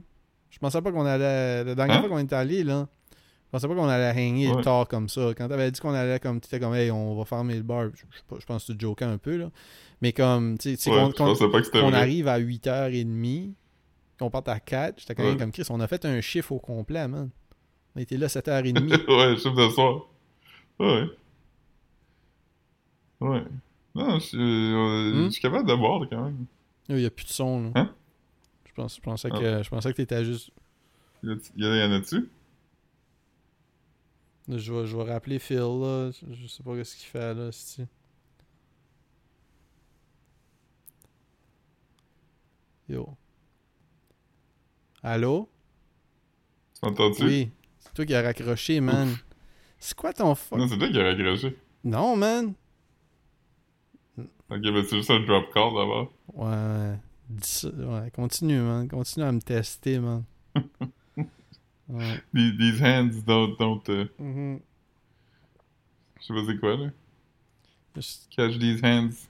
Je 0.49 0.59
pensais 0.59 0.81
pas 0.81 0.91
qu'on 0.91 1.05
allait. 1.05 1.63
La 1.65 1.75
dernière 1.75 1.97
Hein? 1.97 1.99
fois 2.01 2.09
qu'on 2.09 2.19
était 2.19 2.35
allé, 2.35 2.63
là, 2.63 2.87
je 3.53 3.57
pensais 3.57 3.67
pas 3.67 3.75
qu'on 3.75 3.87
allait 3.89 4.11
hanger 4.11 4.49
Ouais. 4.51 4.61
tard 4.61 4.87
comme 4.87 5.09
ça. 5.09 5.33
Quand 5.37 5.47
t'avais 5.49 5.69
dit 5.71 5.79
qu'on 5.81 5.93
allait 5.93 6.19
comme. 6.19 6.39
T'étais 6.39 6.59
comme, 6.59 6.73
hey, 6.73 6.89
on 6.91 7.15
va 7.17 7.25
fermer 7.25 7.55
le 7.55 7.63
bar. 7.63 7.87
Je, 7.93 8.45
pense 8.45 8.65
que 8.65 8.71
tu 8.71 8.77
te 8.77 8.81
joquais 8.81 9.05
un 9.05 9.17
peu, 9.17 9.35
là. 9.37 9.49
Mais 10.01 10.13
comme, 10.13 10.57
tu 10.57 10.75
sais, 10.77 10.89
Ouais, 10.89 11.11
qu'on, 11.13 11.93
arrive 11.93 12.27
à 12.27 12.39
8h30, 12.39 13.51
qu'on 14.17 14.29
parte 14.29 14.47
à 14.47 14.59
4, 14.59 14.99
j'étais 14.99 15.15
quand 15.15 15.23
même 15.23 15.33
Ouais. 15.33 15.37
comme 15.39 15.51
Chris. 15.51 15.63
On 15.69 15.79
a 15.81 15.87
fait 15.87 16.05
un 16.05 16.21
chiffre 16.21 16.51
au 16.53 16.59
complet, 16.59 17.07
man. 17.07 17.29
On 17.95 17.99
était 17.99 18.17
là 18.17 18.27
7h30. 18.27 18.73
ouais, 19.07 19.37
chef 19.37 19.53
de 19.53 19.69
soir. 19.69 20.01
Ouais. 20.79 21.03
Ouais. 23.19 23.43
Non, 23.93 24.15
je 24.19 24.25
suis, 24.25 24.37
euh, 24.39 25.11
Hmm? 25.13 25.25
je 25.25 25.29
suis 25.31 25.41
capable 25.41 25.67
de 25.67 25.75
boire 25.75 26.01
quand 26.09 26.23
même. 26.23 26.45
Il 26.89 26.95
n'y 26.95 27.05
a 27.05 27.09
plus 27.11 27.25
de 27.25 27.29
son, 27.31 27.63
là. 27.63 27.69
Hein? 27.75 27.93
Je, 28.65 28.71
pense, 28.73 28.95
je 28.95 29.01
pensais 29.01 29.29
Ah. 29.31 29.37
que 29.37 29.63
je 29.63 29.69
pensais 29.69 29.91
que 29.91 29.97
t'étais 29.97 30.23
juste 30.25 30.49
Y 31.23 31.29
a- 31.29 31.35
y 31.57 31.65
a- 31.65 31.85
y 31.85 31.87
en 31.87 31.91
a-tu? 31.91 32.29
Je 34.47 34.73
vais, 34.73 34.87
je 34.87 34.97
vais 34.97 35.03
rappeler 35.11 35.39
Phil, 35.39 35.57
là. 35.57 36.11
Je- 36.11 36.47
sais 36.47 36.63
pas 36.63 36.83
ce 36.83 36.95
qu'il 36.95 37.07
fait, 37.07 37.33
là, 37.33 37.51
c'ti. 37.51 37.85
Yo. 42.87 43.15
Allô? 45.03 45.49
Tu 46.75 46.79
m'entends-tu? 46.89 47.23
Oui. 47.23 47.51
C'est 47.79 47.93
toi 47.93 48.05
qui 48.05 48.13
as 48.15 48.21
raccroché, 48.21 48.79
man. 48.81 49.15
C'est 49.79 49.95
quoi 49.95 50.13
ton 50.13 50.35
fuck? 50.35 50.59
Non, 50.59 50.67
c'est 50.67 50.77
toi 50.77 50.89
qui 50.89 50.99
as 50.99 51.03
raccroché. 51.03 51.57
Non, 51.83 52.15
man. 52.15 52.53
Ok, 54.17 54.61
ben 54.61 54.83
c'est 54.83 54.97
juste 54.97 55.09
un 55.11 55.21
drop 55.21 55.45
call 55.53 55.73
d'abord. 55.73 56.11
Ouais. 56.33 56.97
Ouais, 57.63 58.11
continue, 58.11 58.59
man. 58.59 58.87
Continue 58.89 59.25
à 59.25 59.31
me 59.31 59.39
tester, 59.39 59.99
man. 59.99 60.23
Ouais. 61.91 62.21
These, 62.33 62.57
these 62.57 62.81
hands 62.81 63.21
don't, 63.25 63.57
don't 63.59 63.87
uh, 63.89 64.05
Mhm. 64.19 64.59
je 66.19 66.25
sais 66.25 66.33
pas 66.33 66.41
c'est 66.47 66.57
quoi, 66.59 66.75
là. 66.77 66.91
Juste 67.95 68.29
Catch 68.35 68.57
these 68.59 68.81
hands. 68.83 69.27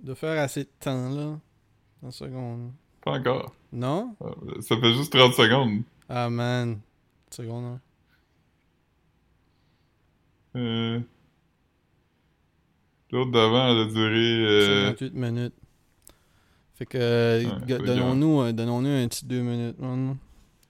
de 0.00 0.14
faire 0.14 0.40
assez 0.42 0.64
de 0.64 0.70
temps, 0.80 1.08
là. 1.10 1.38
Une 2.02 2.10
seconde. 2.10 2.72
Pas 3.02 3.12
encore. 3.18 3.54
Non? 3.72 4.16
Ah, 4.24 4.30
Ça 4.60 4.76
fait 4.80 4.94
juste 4.94 5.12
30 5.12 5.34
secondes. 5.34 5.82
Ah, 6.08 6.30
man. 6.30 6.80
Seconde, 7.30 7.64
hein. 7.64 7.80
Euh... 10.56 11.00
L'autre 13.10 13.30
d'avant, 13.30 13.68
elle 13.70 13.88
a 13.88 13.92
duré... 13.92 14.44
Euh... 14.46 14.86
58 14.88 15.14
minutes. 15.14 15.54
Fait 16.76 16.86
que, 16.86 16.98
euh, 16.98 17.44
Ouais, 17.44 17.78
donnons-nous 17.78 18.40
euh, 18.42 18.52
donnons-nous 18.52 18.88
un 18.88 19.06
petit 19.08 19.24
2 19.26 19.42
minutes, 19.42 19.78
man. 19.78 20.16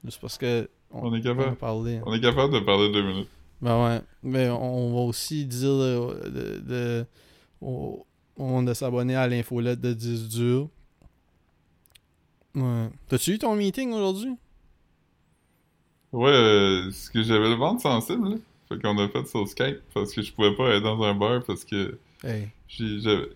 Juste 0.04 0.20
parce 0.20 0.36
que. 0.36 0.68
On 0.90 1.14
est 1.14 1.18
on 1.18 1.22
capable. 1.22 1.56
parler. 1.56 2.00
On 2.06 2.12
est 2.14 2.20
capable 2.20 2.52
de 2.54 2.60
parler 2.60 2.90
deux 2.92 3.02
minutes. 3.02 3.28
Ben 3.60 3.82
ouais. 3.84 4.00
Mais 4.22 4.48
on 4.48 4.92
va 4.94 5.00
aussi 5.00 5.44
dire 5.46 5.70
de, 5.70 6.58
de, 6.60 7.06
au, 7.60 8.06
au 8.36 8.44
monde 8.46 8.66
de 8.68 8.74
s'abonner 8.74 9.16
à 9.16 9.26
l'infolette 9.26 9.80
de 9.80 9.92
10 9.92 10.28
dur. 10.28 10.68
Ouais. 12.54 12.88
T'as-tu 13.08 13.32
eu 13.32 13.38
ton 13.38 13.56
meeting 13.56 13.92
aujourd'hui? 13.92 14.34
Ouais, 16.12 16.30
euh, 16.30 16.90
ce 16.92 17.10
que 17.10 17.22
j'avais 17.22 17.48
le 17.48 17.56
ventre 17.56 17.82
sensible, 17.82 18.28
là. 18.30 18.36
Fait 18.68 18.80
qu'on 18.80 18.96
a 18.98 19.08
fait 19.08 19.26
sur 19.26 19.46
Skype 19.48 19.78
parce 19.92 20.12
que 20.12 20.22
je 20.22 20.32
pouvais 20.32 20.54
pas 20.54 20.68
être 20.70 20.82
dans 20.84 21.02
un 21.02 21.14
bar 21.14 21.42
parce 21.44 21.64
que 21.64 21.98
Hey. 22.22 22.48
j'avais- 22.68 23.28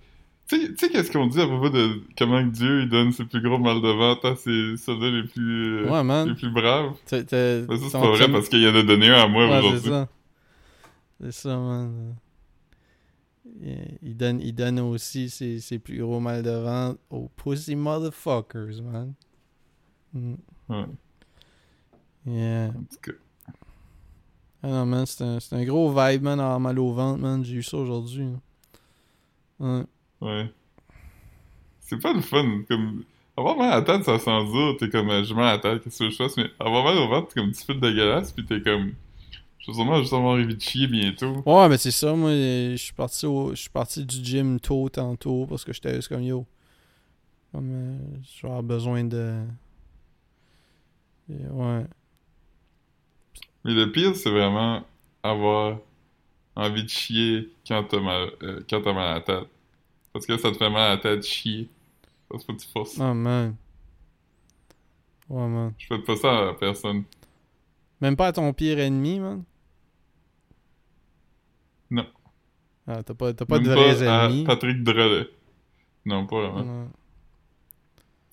Tu 0.49 0.77
sais- 0.77 0.89
qu'est-ce 0.89 1.13
qu'on 1.13 1.27
dit 1.27 1.41
à 1.41 1.47
propos 1.47 1.69
de 1.69 2.01
comment 2.17 2.41
Dieu 2.43 2.83
il 2.83 2.89
donne 2.89 3.13
ses 3.13 3.25
plus 3.27 3.43
gros 3.43 3.59
mal 3.59 3.83
de 3.83 3.89
ventre 3.89 4.27
à 4.27 4.37
ses 4.37 4.77
soldats 4.79 5.11
les 5.11 5.25
plus, 5.25 5.85
euh, 5.85 6.25
les 6.25 6.35
plus 6.35 6.51
braves? 6.51 6.93
Mais 7.13 7.19
ça, 7.19 7.27
c'est 7.29 7.93
pas 7.93 8.11
vrai 8.11 8.33
parce 8.33 8.49
qu'il 8.49 8.63
y 8.63 8.67
en 8.69 8.75
a 8.75 8.83
donné 8.83 9.09
un 9.11 9.25
à 9.25 9.29
moi 9.29 9.45
Ouais, 9.47 9.53
c'est 9.61 9.67
aujourd'hui. 9.67 9.91
ça. 9.91 10.09
C'est 11.21 11.33
ça, 11.33 11.57
man. 11.59 12.15
Il- 14.03 14.17
donne, 14.17 14.41
il 14.41 14.55
donne 14.55 14.79
aussi 14.81 15.29
ses, 15.31 15.59
ses 15.61 15.79
plus 15.79 15.99
gros 15.99 16.21
mal 16.21 16.43
de 16.43 16.51
ventre 16.51 16.99
aux 17.11 17.29
pussy 17.37 17.75
motherfuckers, 17.77 18.83
man. 18.83 19.13
Mm. 20.15 20.35
Ouais, 20.69 20.85
Yeah. 22.27 22.69
en 22.69 22.73
tout 22.85 23.01
cas. 23.03 23.13
Ah 24.63 24.69
non, 24.69 24.87
man, 24.87 25.07
c'est 25.07 25.25
un, 25.25 25.39
un 25.53 25.65
gros 25.65 25.91
vibe, 25.91 26.23
man, 26.23 26.41
avoir 26.41 26.61
mal 26.61 26.79
au 26.79 26.93
ventre, 26.93 27.21
man. 27.21 27.45
J'ai 27.45 27.57
eu 27.57 27.63
ça 27.63 27.77
aujourd'hui. 27.79 28.27
Ouais. 29.59 29.85
Ouais. 30.21 30.51
C'est 31.81 32.01
pas 32.01 32.13
le 32.13 32.21
fun. 32.21 32.63
Comme... 32.69 33.05
Avoir 33.37 33.57
mal 33.57 33.73
à 33.73 33.77
la 33.77 33.83
tête, 33.83 34.05
ça 34.05 34.19
sent 34.19 34.45
dur. 34.51 34.77
T'es 34.79 34.89
comme, 34.89 35.11
euh, 35.11 35.23
j'ai 35.23 35.35
mal 35.35 35.47
à 35.47 35.53
la 35.53 35.59
tête, 35.59 35.85
qu'est-ce 35.85 36.01
que 36.01 36.11
je 36.11 36.17
fasse? 36.17 36.37
Mais 36.37 36.51
avoir 36.59 36.85
mal 36.85 36.99
au 36.99 37.09
ventre, 37.09 37.29
t'es 37.29 37.41
comme 37.41 37.51
un 37.51 37.53
petit 37.53 37.65
peu 37.65 37.75
dégueulasse, 37.75 38.33
pis 38.33 38.45
t'es 38.45 38.61
comme, 38.61 38.95
je 39.61 39.67
vais 39.69 39.75
sûrement 39.75 40.01
juste 40.01 40.13
avoir 40.13 40.33
envie 40.33 40.47
de 40.47 40.61
chier 40.61 40.89
bientôt. 40.89 41.43
Ouais, 41.47 41.69
mais 41.69 41.79
c'est 41.79 41.93
ça, 41.93 42.15
moi, 42.15 42.31
je 42.31 42.77
suis 42.77 42.93
parti 42.93 43.27
au, 43.27 43.51
je 43.51 43.61
suis 43.61 43.71
parti 43.71 44.05
du 44.05 44.25
gym 44.25 44.59
tôt 44.59 44.89
tantôt 44.89 45.47
parce 45.47 45.65
que 45.65 45.73
j'étais 45.73 45.95
juste 45.95 46.09
comme 46.09 46.23
yo. 46.23 46.47
Comme, 47.53 47.71
euh, 47.71 47.99
je 48.23 48.43
vais 48.43 48.49
avoir 48.49 48.63
besoin 48.63 49.05
de. 49.05 49.45
Et 51.31 51.47
Ouais. 51.51 51.85
Mais 53.65 53.75
le 53.75 53.93
pire, 53.93 54.17
c'est 54.17 54.31
vraiment 54.31 54.83
avoir 55.23 55.79
envie 56.57 56.85
de 56.85 56.89
chier 56.89 57.51
quand 57.67 57.85
t'as 57.85 58.01
mal, 58.01 58.31
euh, 58.43 58.61
quand 58.69 58.83
t'as 58.83 58.93
mal 58.93 59.07
à 59.07 59.15
la 59.15 59.21
tête. 59.21 59.49
Parce 60.13 60.27
que 60.27 60.37
ça 60.37 60.51
te 60.51 60.57
fait 60.57 60.71
mal 60.71 60.83
à 60.83 60.95
la 60.97 60.99
tête 60.99 61.25
chier. 61.25 61.69
Parce 62.29 62.45
que 62.45 62.53
tu 62.53 62.67
forces. 62.69 62.99
Oh 62.99 63.15
man. 63.15 63.57
Ouais, 65.29 65.47
man. 65.47 65.75
Je 65.79 65.87
fais 65.87 65.99
pas 65.99 66.17
ça 66.17 66.49
à 66.51 66.55
personne. 66.55 67.05
Même 68.01 68.17
pas 68.17 68.29
à 68.29 68.33
ton 68.33 68.53
pire 68.53 68.79
ennemi, 68.79 69.21
man? 69.21 69.45
Non. 71.91 72.07
Ah, 72.87 73.03
t'as 73.03 73.15
pas, 73.15 73.35
t'as 73.35 73.45
pas 73.45 73.59
de 73.59 73.71
vrais 73.71 73.97
pas 73.97 74.23
à 74.23 74.27
ennemis? 74.27 74.45
Patrick 74.45 74.83
Drolet. 74.83 75.29
Non, 76.05 76.27
pas 76.27 76.41
vraiment. 76.41 76.65
Non. 76.65 76.91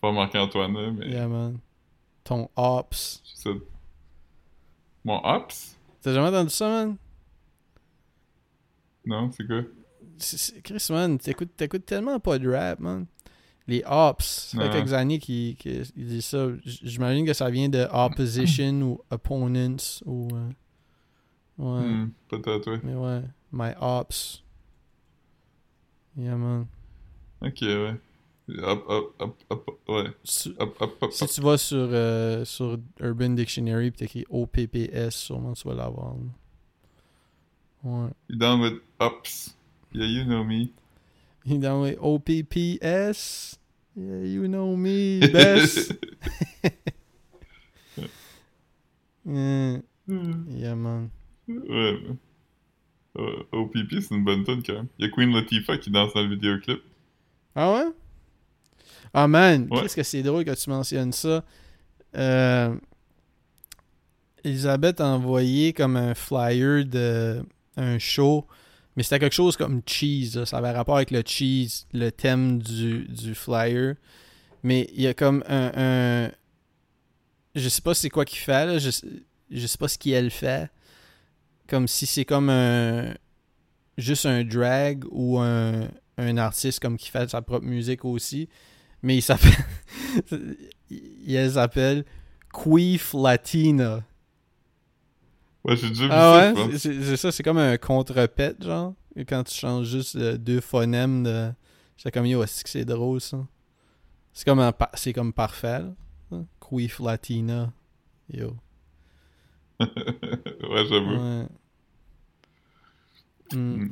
Pas 0.01 0.11
Marc-Antoine, 0.11 0.93
mais 0.93 1.07
Yeah, 1.09 1.28
man. 1.28 1.59
Ton 2.23 2.49
ops. 2.55 3.21
Mon 5.03 5.21
Ops? 5.23 5.78
T'as 6.01 6.13
jamais 6.13 6.30
entendu 6.30 6.49
ça, 6.49 6.67
man? 6.67 6.97
Non, 9.05 9.32
c'est 9.32 9.45
quoi? 9.45 9.61
Chris, 10.63 10.88
man, 10.89 11.18
t'écoutes, 11.18 11.55
t'écoutes 11.55 11.86
tellement 11.86 12.20
pas 12.20 12.38
de 12.39 12.49
rap, 12.49 12.80
man. 12.80 13.05
Les 13.68 13.84
ops, 13.86 14.26
ça 14.51 14.57
fait 14.59 14.63
Ouais. 14.66 14.70
quelques 14.72 14.93
années 14.93 15.18
qu'ils 15.20 15.55
ils 15.95 16.07
disent 16.07 16.26
ça. 16.26 16.47
J'imagine 16.63 17.26
que 17.26 17.34
ça 17.34 17.49
vient 17.49 17.68
de 17.70 17.88
opposition 17.91 18.82
ou 18.82 19.01
opponents 19.09 19.76
ou. 20.05 20.28
euh, 20.34 20.49
Ouais, 21.57 21.82
Hmm, 21.88 22.09
peut-être, 22.28 22.70
ouais. 22.70 22.80
mais 22.84 22.95
ouais. 22.95 23.22
My 23.53 23.72
ops. 23.80 24.43
Yeah, 26.18 26.36
man. 26.36 26.68
Ok, 27.41 27.61
ouais. 27.61 27.95
Hop, 28.61 28.84
hop, 28.88 29.16
hop, 29.20 29.43
hop, 29.49 29.80
ouais. 29.88 30.03
Si, 30.24 30.53
Hop, 30.59 30.76
hop, 30.80 30.97
hop, 31.01 31.11
si 31.13 31.26
tu 31.28 31.41
vas 31.41 31.57
sur, 31.57 31.78
euh, 31.80 32.45
sur 32.45 32.78
Urban 32.99 33.30
Dictionary 33.30 33.89
pis 33.91 33.97
t'écris 33.99 34.26
OPPS, 34.30 35.11
sûrement 35.16 35.53
tu 35.53 35.68
vas 35.68 35.74
l'avoir. 35.76 36.16
Ouais. 37.84 38.09
You 38.30 38.38
down 38.38 38.61
with 38.61 38.82
Ops? 38.99 39.55
Yeah, 39.95 40.07
you 40.07 40.25
know 40.25 40.43
me. 40.43 40.73
Les 41.45 41.97
OPPS. 42.01 43.57
Yeah, 43.95 44.23
you 44.25 44.47
know 44.47 44.75
me 44.75 45.19
best. 45.33 45.93
Yeah, 49.27 49.79
yeah, 50.07 50.75
man. 50.75 51.09
Ouais. 51.47 51.97
Euh, 53.17 53.43
OPP, 53.53 54.01
c'est 54.01 54.11
une 54.13 54.23
bonne 54.23 54.43
tune 54.43 54.61
quand 54.61 54.73
même. 54.73 54.87
Il 54.99 55.05
y 55.05 55.07
a 55.07 55.11
Queen 55.11 55.31
Latifah 55.33 55.77
qui 55.77 55.89
danse 55.89 56.13
dans 56.13 56.21
le 56.21 56.29
vidéoclip. 56.29 56.81
Ah 57.55 57.71
ouais? 57.73 57.85
Ah 59.13 59.27
man, 59.27 59.67
Ouais. 59.71 59.81
qu'est-ce 59.81 59.95
que 59.95 60.03
c'est 60.03 60.21
drôle 60.21 60.43
que 60.43 60.53
tu 60.53 60.69
mentionnes 60.69 61.13
ça. 61.13 61.43
Euh, 62.15 62.75
Elisabeth 64.43 64.99
a 65.01 65.07
envoyé 65.07 65.73
comme 65.73 65.95
un 65.95 66.13
flyer 66.13 66.85
de 66.85 67.41
un 67.77 67.97
show, 67.97 68.45
mais 68.95 69.03
c'était 69.03 69.19
quelque 69.19 69.33
chose 69.33 69.57
comme 69.57 69.81
cheese. 69.85 70.45
Ça 70.45 70.57
avait 70.57 70.71
rapport 70.71 70.95
avec 70.97 71.11
le 71.11 71.21
cheese, 71.25 71.85
le 71.93 72.11
thème 72.11 72.59
du, 72.61 73.05
du 73.07 73.35
flyer. 73.35 73.95
Mais 74.63 74.89
il 74.93 75.01
y 75.01 75.07
a 75.07 75.13
comme 75.13 75.43
un, 75.47 75.71
un- 75.75 76.31
je 77.55 77.69
sais 77.69 77.81
pas 77.81 77.93
c'est 77.93 78.09
quoi 78.09 78.25
qu'il 78.25 78.39
fait 78.39 78.65
là, 78.65 78.77
je, 78.79 78.89
je 79.51 79.67
sais 79.67 79.77
pas 79.77 79.87
ce 79.87 79.97
qu'elle 79.97 80.31
fait. 80.31 80.69
Comme 81.67 81.87
si 81.87 82.05
c'est 82.05 82.25
comme 82.25 82.49
un 82.49 83.13
juste 83.97 84.25
un 84.25 84.43
drag 84.43 85.03
ou 85.09 85.39
un, 85.39 85.87
un 86.17 86.37
artiste 86.37 86.79
comme 86.79 86.97
qui 86.97 87.09
fait 87.09 87.29
sa 87.29 87.41
propre 87.41 87.65
musique 87.65 88.05
aussi. 88.05 88.49
Mais 89.01 89.17
il 89.17 89.21
s'appelle 89.21 89.53
il 90.89 91.35
elle 91.35 91.51
s'appelle 91.51 92.05
Queef 92.53 93.13
Latina. 93.13 94.03
Ouais, 95.66 95.76
j'ai 95.76 95.89
déjà 95.89 96.03
vu 96.05 96.09
Ah 96.11 96.51
ça, 96.55 96.66
ouais, 96.66 96.78
c'est 96.78 97.18
ça, 97.18 97.32
c'est 97.32 97.43
comme 97.43 97.57
un 97.57 97.78
contrepète 97.78 98.63
genre. 98.63 98.93
Et 99.16 99.26
quand 99.26 99.43
tu 99.43 99.53
changes 99.55 99.88
juste 99.88 100.16
euh, 100.16 100.38
deux 100.38 100.61
phonèmes 100.61 101.24
de 101.24 101.51
j'étais 101.97 102.11
comme 102.11 102.26
yo, 102.28 102.43
est-ce 102.43 102.63
que 102.63 102.70
c'est 102.70 102.86
drôle 102.86 103.20
ça? 103.20 103.45
C'est 104.34 104.45
comme 104.45 104.59
un 104.59 104.72
pa- 104.72 104.91
c'est 104.93 105.13
comme 105.13 105.34
parfait. 105.34 105.80
Là. 105.80 105.93
hein? 106.34 106.45
Queef 106.59 106.99
Latina. 106.99 107.72
Yo. 108.32 108.55
ouais, 109.80 110.86
j'avoue. 110.89 111.16
Ouais. 111.18 111.47
Tu 113.49 113.91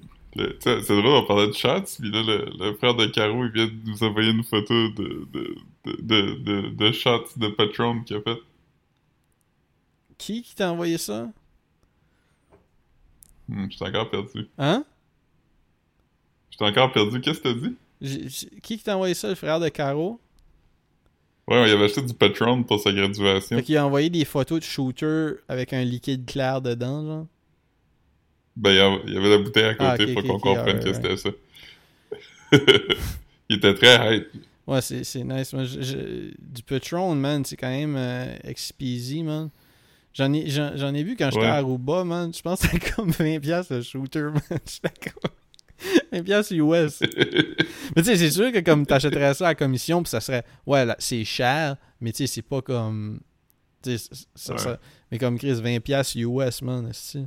sais, 0.62 0.82
C'est 0.82 0.96
drôle, 1.02 1.06
on 1.24 1.26
parlait 1.26 1.48
de 1.48 1.54
shots, 1.54 1.98
puis 2.00 2.12
là, 2.12 2.22
le, 2.24 2.50
le 2.58 2.74
frère 2.78 2.96
de 2.96 3.06
Caro, 3.06 3.46
il 3.46 3.52
vient 3.52 3.68
de 3.68 3.90
nous 3.90 4.04
envoyer 4.04 4.32
une 4.32 4.44
photo 4.44 4.74
de, 4.90 5.28
de, 5.32 5.56
de, 5.86 6.02
de, 6.02 6.36
de, 6.44 6.70
de 6.70 6.92
shots 6.92 7.30
de 7.38 7.48
Patron 7.50 8.02
qu'il 8.04 8.18
a 8.18 8.22
fait. 8.22 8.40
Qui 10.18 10.42
qui 10.42 10.56
t'a 10.56 10.72
envoyé 10.72 10.98
ça? 10.98 11.30
Hmm, 13.50 13.68
J'étais 13.70 13.86
encore 13.86 14.10
perdu. 14.10 14.48
Hein? 14.58 14.84
J'étais 16.50 16.66
encore 16.66 16.92
perdu. 16.92 17.22
Qu'est-ce 17.22 17.40
que 17.42 17.50
t'as 17.50 17.54
dit? 17.60 17.76
Qui 18.62 18.78
t'a 18.80 18.96
envoyé 18.96 19.14
ça, 19.14 19.30
le 19.30 19.36
frère 19.36 19.60
de 19.60 19.70
Caro? 19.70 20.20
Ouais, 21.48 21.68
il 21.68 21.74
avait 21.74 21.86
acheté 21.86 22.02
du 22.02 22.14
Patron 22.14 22.64
pour 22.64 22.80
sa 22.80 22.92
graduation. 22.94 23.58
Fait 23.58 23.64
qu'il 23.64 23.76
a 23.78 23.86
envoyé 23.86 24.10
des 24.10 24.24
photos 24.26 24.60
de 24.60 24.64
shooter 24.66 25.32
avec 25.50 25.74
un 25.74 25.84
liquide 25.84 26.26
clair 26.26 26.62
dedans, 26.62 27.06
genre. 27.06 27.28
Ben, 28.56 28.70
il 28.72 29.14
y 29.14 29.18
avait- 29.18 29.30
la 29.30 29.38
bouteille 29.40 29.66
à 29.66 29.74
côté 29.76 30.06
Ah, 30.10 30.14
pour 30.14 30.24
qu'on 30.24 30.40
comprenne 30.40 30.80
que 30.80 30.94
c'était 30.94 31.18
ça. 31.18 31.30
il 33.50 33.58
était 33.58 33.74
très 33.74 34.18
hype. 34.18 34.28
Ouais, 34.68 34.82
c'est 34.82 35.04
c'est 35.04 35.24
nice. 35.24 35.52
Moi, 35.54 35.66
je- 35.66 35.82
je- 35.82 36.32
du 36.40 36.64
Patron, 36.64 37.16
man, 37.16 37.44
c'est 37.44 37.58
quand 37.58 37.70
même 37.70 37.96
euh, 37.98 38.38
XPZ, 38.46 39.24
man. 39.24 39.50
J'en 40.14 40.32
ai, 40.34 40.48
j'en, 40.50 40.76
j'en 40.76 40.94
ai 40.94 41.04
vu 41.04 41.16
quand 41.16 41.30
j'étais 41.32 41.46
Ouais. 41.46 41.50
à 41.52 41.56
Aruba, 41.56 42.04
man. 42.04 42.32
Je 42.34 42.42
pense 42.42 42.62
que 42.62 42.68
c'était 42.70 42.92
comme 42.92 43.10
20$ 43.12 43.40
piastres 43.40 43.74
le 43.74 43.82
shooter, 43.82 44.22
man. 44.32 44.42
J'étais 44.66 45.10
comme... 45.12 45.32
20 46.14 46.24
piastres 46.24 46.54
US. 46.54 47.00
mais 47.96 48.02
tu 48.02 48.04
sais, 48.06 48.16
c'est 48.18 48.32
sûr 48.32 48.52
que 48.52 48.60
comme 48.60 48.86
t'achèterais 48.86 49.34
ça 49.34 49.48
à 49.48 49.50
la 49.50 49.56
commission, 49.56 50.02
puis 50.04 50.10
ça 50.10 50.22
serait, 50.22 50.44
ouais, 50.66 50.86
là, 50.86 50.96
c'est 51.00 51.24
cher, 51.26 51.76
mais 52.00 52.12
tu 52.12 52.20
sais, 52.20 52.28
c'est 52.28 52.42
pas 52.42 52.62
comme, 52.62 53.20
tu 53.84 53.98
sais, 53.98 54.10
ça, 54.36 54.54
Ouais. 54.54 54.60
ça- 54.60 54.80
mais 55.12 55.18
comme 55.18 55.38
Chris, 55.38 55.54
20 55.62 55.80
piastres 55.82 56.16
US, 56.18 56.62
man, 56.62 56.90
c'est 56.94 57.26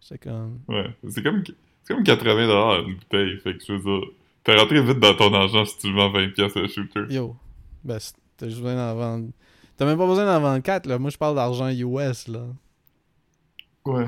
c'est 0.00 0.18
comme, 0.18 0.60
Ouais, 0.68 0.86
c'est 1.08 1.22
comme, 1.22 1.42
c'est 1.84 1.94
comme 1.94 2.02
80$ 2.02 2.84
une 2.88 2.94
bouteille. 2.96 3.38
Fait 3.38 3.56
que 3.56 3.64
je 3.66 3.72
veux 3.72 3.78
dire, 3.78 4.08
t'es 4.44 4.54
rentré 4.56 4.82
vite 4.82 4.98
dans 5.00 5.14
ton 5.14 5.32
argent 5.32 5.64
si 5.64 5.78
tu 5.78 5.92
vends 5.92 6.10
20$ 6.12 6.32
piastres 6.34 6.60
le 6.60 6.68
shooter. 6.68 7.04
yo, 7.08 7.36
ben, 7.84 7.98
t'as 8.36 8.46
juste 8.48 8.58
besoin 8.60 8.74
d'en 8.76 8.94
vendre, 8.96 9.30
t'as 9.78 9.86
même 9.86 9.96
pas 9.96 10.06
besoin 10.06 10.26
d'en 10.26 10.40
vendre 10.40 10.62
4, 10.62 10.86
là, 10.86 10.98
moi 10.98 11.08
je 11.08 11.16
parle 11.16 11.36
d'argent 11.36 11.70
US, 11.70 12.28
là. 12.28 12.46
Ouais. 13.86 14.06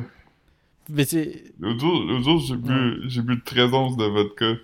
Mais 0.91 1.05
sais, 1.05 1.45
L'autre 1.59 1.81
jour, 2.23 2.39
j'ai 2.41 2.57
bu, 2.57 3.03
j'ai 3.07 3.23
bu 3.23 3.43
13 3.43 3.73
onces 3.73 3.97
de 3.97 4.05
vodka. 4.05 4.55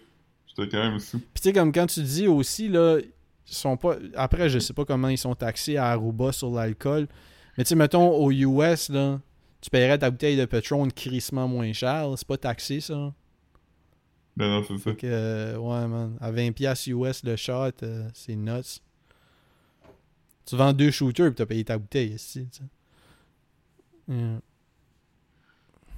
J'étais 0.47 0.69
quand 0.69 0.91
même 0.91 0.99
sous. 0.99 1.19
Puis 1.19 1.29
tu 1.37 1.43
sais, 1.43 1.53
comme 1.53 1.73
quand 1.73 1.87
tu 1.87 2.03
dis 2.03 2.27
aussi, 2.27 2.69
là, 2.69 2.99
ils 2.99 3.55
sont 3.55 3.77
pas. 3.77 3.97
Après, 4.17 4.49
je 4.49 4.59
sais 4.59 4.73
pas 4.73 4.85
comment 4.85 5.09
ils 5.09 5.19
sont 5.19 5.35
taxés 5.35 5.77
à 5.77 5.87
Aruba 5.87 6.33
sur 6.33 6.51
l'alcool. 6.51 7.07
Mais 7.57 7.65
tu 7.65 7.69
sais, 7.69 7.75
mettons, 7.77 8.11
aux 8.11 8.33
US, 8.33 8.89
là, 8.89 9.21
tu 9.61 9.71
paierais 9.71 9.99
ta 9.99 10.11
bouteille 10.11 10.37
de 10.37 10.45
pétrole 10.45 10.93
crissement 10.93 11.47
moins 11.47 11.73
cher. 11.73 12.13
C'est 12.17 12.27
pas 12.27 12.39
taxé, 12.39 12.81
ça. 12.81 12.95
Non, 12.95 13.15
non, 14.37 14.63
c'est 14.67 14.77
ça. 14.77 14.83
Fait 14.83 14.97
que, 14.97 15.07
euh, 15.07 15.57
ouais, 15.57 15.87
man. 15.87 16.17
À 16.21 16.33
20$ 16.33 16.53
piastres 16.53 16.89
US 16.89 17.23
le 17.23 17.37
shot, 17.37 17.71
euh, 17.83 18.09
c'est 18.13 18.37
nuts. 18.37 18.81
Tu 20.47 20.57
vends 20.57 20.73
deux 20.73 20.91
shooters 20.91 21.29
pis 21.31 21.35
t'as 21.35 21.47
payé 21.47 21.65
ta 21.65 21.77
bouteille 21.77 22.15
ici. 22.15 22.49
Yeah. 24.09 24.41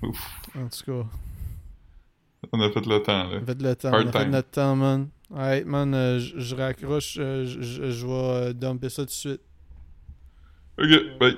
Ouf. 0.02 0.18
En 0.56 0.68
tout 0.68 0.84
cas, 0.84 1.08
On 2.52 2.60
a 2.60 2.70
fait 2.72 2.86
le 2.86 3.02
temps, 3.02 3.28
là. 3.28 3.40
faites 3.44 3.62
le 3.62 3.76
temps. 3.76 3.92
Hard 3.92 4.06
on 4.06 4.08
a 4.08 4.12
fait 4.12 4.28
notre 4.28 4.50
temps, 4.50 4.76
man. 4.76 5.08
Alright, 5.30 5.66
man, 5.66 5.92
euh, 5.94 6.18
je 6.18 6.54
raccroche. 6.54 7.16
euh, 7.20 7.44
je 7.44 8.06
vais 8.06 8.12
euh, 8.12 8.52
dumper 8.54 8.88
ça 8.88 9.02
tout 9.02 9.06
de 9.06 9.10
suite. 9.10 9.40
Ok, 10.78 10.88
bye. 11.20 11.36